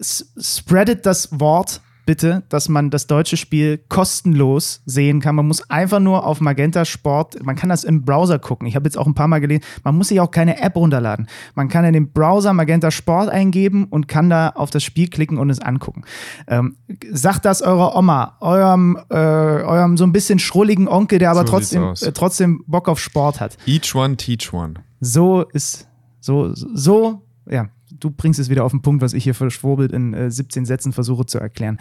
Spreadet 0.01 1.05
das 1.05 1.39
Wort 1.39 1.81
bitte, 2.09 2.41
dass 2.49 2.69
man 2.69 2.89
das 2.89 3.05
deutsche 3.05 3.37
Spiel 3.37 3.77
kostenlos 3.87 4.81
sehen 4.87 5.21
kann. 5.21 5.35
Man 5.35 5.45
muss 5.45 5.69
einfach 5.69 5.99
nur 5.99 6.25
auf 6.25 6.41
Magenta 6.41 6.83
Sport, 6.83 7.43
man 7.43 7.55
kann 7.55 7.69
das 7.69 7.83
im 7.83 8.03
Browser 8.03 8.39
gucken. 8.39 8.67
Ich 8.67 8.75
habe 8.75 8.85
jetzt 8.85 8.97
auch 8.97 9.05
ein 9.05 9.13
paar 9.13 9.27
Mal 9.27 9.37
gelesen, 9.37 9.63
man 9.83 9.95
muss 9.95 10.07
sich 10.07 10.19
auch 10.19 10.31
keine 10.31 10.59
App 10.59 10.75
runterladen. 10.75 11.27
Man 11.53 11.67
kann 11.67 11.85
in 11.85 11.93
den 11.93 12.11
Browser 12.11 12.51
Magenta 12.53 12.89
Sport 12.89 13.29
eingeben 13.29 13.85
und 13.91 14.07
kann 14.07 14.27
da 14.27 14.49
auf 14.49 14.71
das 14.71 14.83
Spiel 14.83 15.07
klicken 15.07 15.37
und 15.37 15.51
es 15.51 15.59
angucken. 15.59 16.01
Ähm, 16.47 16.77
sagt 17.11 17.45
das 17.45 17.61
eurer 17.61 17.95
Oma, 17.95 18.37
eurem, 18.39 18.97
äh, 19.11 19.13
eurem 19.13 19.95
so 19.95 20.03
ein 20.03 20.11
bisschen 20.11 20.39
schrulligen 20.39 20.87
Onkel, 20.87 21.19
der 21.19 21.29
aber 21.29 21.41
so 21.41 21.51
trotzdem, 21.51 21.93
äh, 22.01 22.11
trotzdem 22.11 22.63
Bock 22.65 22.89
auf 22.89 22.99
Sport 22.99 23.39
hat. 23.39 23.55
Each 23.67 23.93
one, 23.93 24.17
teach 24.17 24.51
one. 24.51 24.73
So 24.99 25.43
ist, 25.53 25.87
so, 26.21 26.55
so, 26.55 27.21
ja, 27.47 27.67
du 27.99 28.11
bringst 28.11 28.39
es 28.39 28.49
wieder 28.49 28.63
auf 28.63 28.71
den 28.71 28.81
Punkt, 28.81 29.01
was 29.01 29.13
ich 29.13 29.23
hier 29.23 29.35
verschwurbelt 29.35 29.91
in 29.91 30.13
äh, 30.13 30.31
17 30.31 30.65
Sätzen 30.65 30.93
versuche 30.93 31.25
zu 31.25 31.39
erklären. 31.39 31.77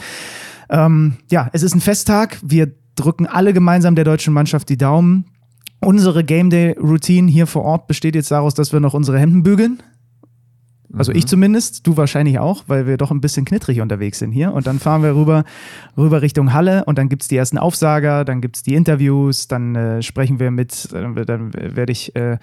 Ähm, 0.71 1.17
ja, 1.31 1.49
es 1.53 1.63
ist 1.63 1.75
ein 1.75 1.81
Festtag. 1.81 2.39
Wir 2.43 2.73
drücken 2.95 3.27
alle 3.27 3.53
gemeinsam 3.53 3.95
der 3.95 4.05
deutschen 4.05 4.35
Mannschaft 4.35 4.69
die 4.69 4.77
Daumen. 4.77 5.27
Unsere 5.81 6.25
Game 6.25 6.51
Day 6.51 6.73
Routine 6.73 7.31
hier 7.31 7.47
vor 7.47 7.63
Ort 7.63 7.87
besteht 7.87 8.15
jetzt 8.15 8.31
daraus, 8.31 8.55
dass 8.55 8.73
wir 8.73 8.81
noch 8.81 8.95
unsere 8.95 9.19
Hemden 9.19 9.43
bügeln. 9.43 9.81
Also 10.93 11.13
mhm. 11.13 11.19
ich 11.19 11.27
zumindest, 11.27 11.87
du 11.87 11.97
wahrscheinlich 11.97 12.39
auch, 12.39 12.65
weil 12.67 12.87
wir 12.87 12.97
doch 12.97 13.11
ein 13.11 13.21
bisschen 13.21 13.45
knittrig 13.45 13.81
unterwegs 13.81 14.19
sind 14.19 14.33
hier. 14.33 14.53
Und 14.53 14.67
dann 14.67 14.79
fahren 14.79 15.03
wir 15.03 15.15
rüber, 15.15 15.45
rüber 15.97 16.23
Richtung 16.23 16.53
Halle 16.53 16.85
und 16.87 16.99
dann 16.99 17.09
gibt 17.09 17.23
es 17.23 17.29
die 17.29 17.37
ersten 17.37 17.59
Aufsager, 17.59 18.25
dann 18.25 18.41
gibt 18.41 18.57
es 18.57 18.63
die 18.63 18.75
Interviews, 18.75 19.49
dann 19.49 19.75
äh, 19.75 20.03
sprechen 20.03 20.41
wir 20.41 20.51
mit, 20.51 20.93
äh, 20.93 21.25
dann 21.25 21.53
werde 21.55 21.93
ich 21.93 22.17
äh, 22.17 22.39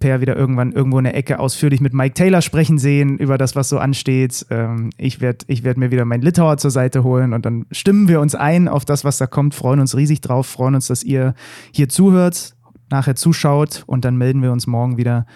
Per 0.00 0.20
wieder 0.20 0.36
irgendwann 0.36 0.72
irgendwo 0.72 0.98
in 0.98 1.04
der 1.04 1.16
Ecke 1.16 1.38
ausführlich 1.38 1.80
mit 1.80 1.94
Mike 1.94 2.14
Taylor 2.14 2.42
sprechen 2.42 2.78
sehen 2.78 3.18
über 3.18 3.38
das, 3.38 3.56
was 3.56 3.68
so 3.68 3.78
ansteht. 3.78 4.44
Ähm, 4.50 4.90
ich 4.98 5.20
werde 5.20 5.44
ich 5.48 5.64
werd 5.64 5.78
mir 5.78 5.90
wieder 5.90 6.04
meinen 6.04 6.22
Litauer 6.22 6.56
zur 6.58 6.70
Seite 6.70 7.04
holen 7.04 7.32
und 7.32 7.46
dann 7.46 7.66
stimmen 7.70 8.08
wir 8.08 8.20
uns 8.20 8.34
ein 8.34 8.68
auf 8.68 8.84
das, 8.84 9.04
was 9.04 9.18
da 9.18 9.26
kommt, 9.26 9.54
freuen 9.54 9.80
uns 9.80 9.96
riesig 9.96 10.20
drauf, 10.20 10.46
freuen 10.46 10.74
uns, 10.74 10.88
dass 10.88 11.02
ihr 11.02 11.34
hier 11.72 11.88
zuhört, 11.88 12.54
nachher 12.90 13.16
zuschaut 13.16 13.84
und 13.86 14.04
dann 14.04 14.16
melden 14.16 14.42
wir 14.42 14.52
uns 14.52 14.66
morgen 14.66 14.96
wieder 14.96 15.26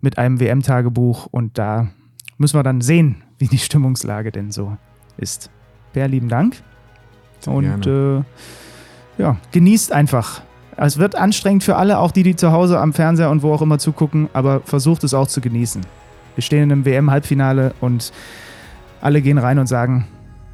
mit 0.00 0.18
einem 0.18 0.40
WM-Tagebuch 0.40 1.26
und 1.26 1.58
da 1.58 1.88
müssen 2.38 2.58
wir 2.58 2.62
dann 2.62 2.80
sehen, 2.80 3.22
wie 3.38 3.48
die 3.48 3.58
Stimmungslage 3.58 4.32
denn 4.32 4.50
so 4.50 4.76
ist. 5.16 5.50
Per, 5.92 6.08
lieben 6.08 6.28
Dank. 6.28 6.56
Sehr 7.40 7.54
und 7.54 7.86
äh, 7.86 8.22
ja, 9.18 9.36
genießt 9.52 9.92
einfach 9.92 10.42
es 10.86 10.98
wird 10.98 11.14
anstrengend 11.14 11.62
für 11.62 11.76
alle, 11.76 11.98
auch 11.98 12.10
die, 12.10 12.22
die 12.22 12.36
zu 12.36 12.52
Hause 12.52 12.80
am 12.80 12.92
Fernseher 12.92 13.30
und 13.30 13.42
wo 13.42 13.52
auch 13.52 13.62
immer 13.62 13.78
zugucken, 13.78 14.28
aber 14.32 14.60
versucht 14.60 15.04
es 15.04 15.14
auch 15.14 15.26
zu 15.26 15.40
genießen. 15.40 15.82
Wir 16.34 16.42
stehen 16.42 16.62
in 16.62 16.72
einem 16.72 16.84
WM-Halbfinale 16.84 17.74
und 17.80 18.12
alle 19.00 19.20
gehen 19.20 19.38
rein 19.38 19.58
und 19.58 19.66
sagen, 19.66 20.06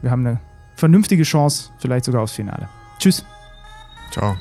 wir 0.02 0.10
haben 0.10 0.26
eine 0.26 0.40
vernünftige 0.74 1.22
Chance, 1.22 1.70
vielleicht 1.78 2.04
sogar 2.04 2.22
aufs 2.22 2.32
Finale. 2.32 2.68
Tschüss. 2.98 3.24
Ciao. 4.10 4.36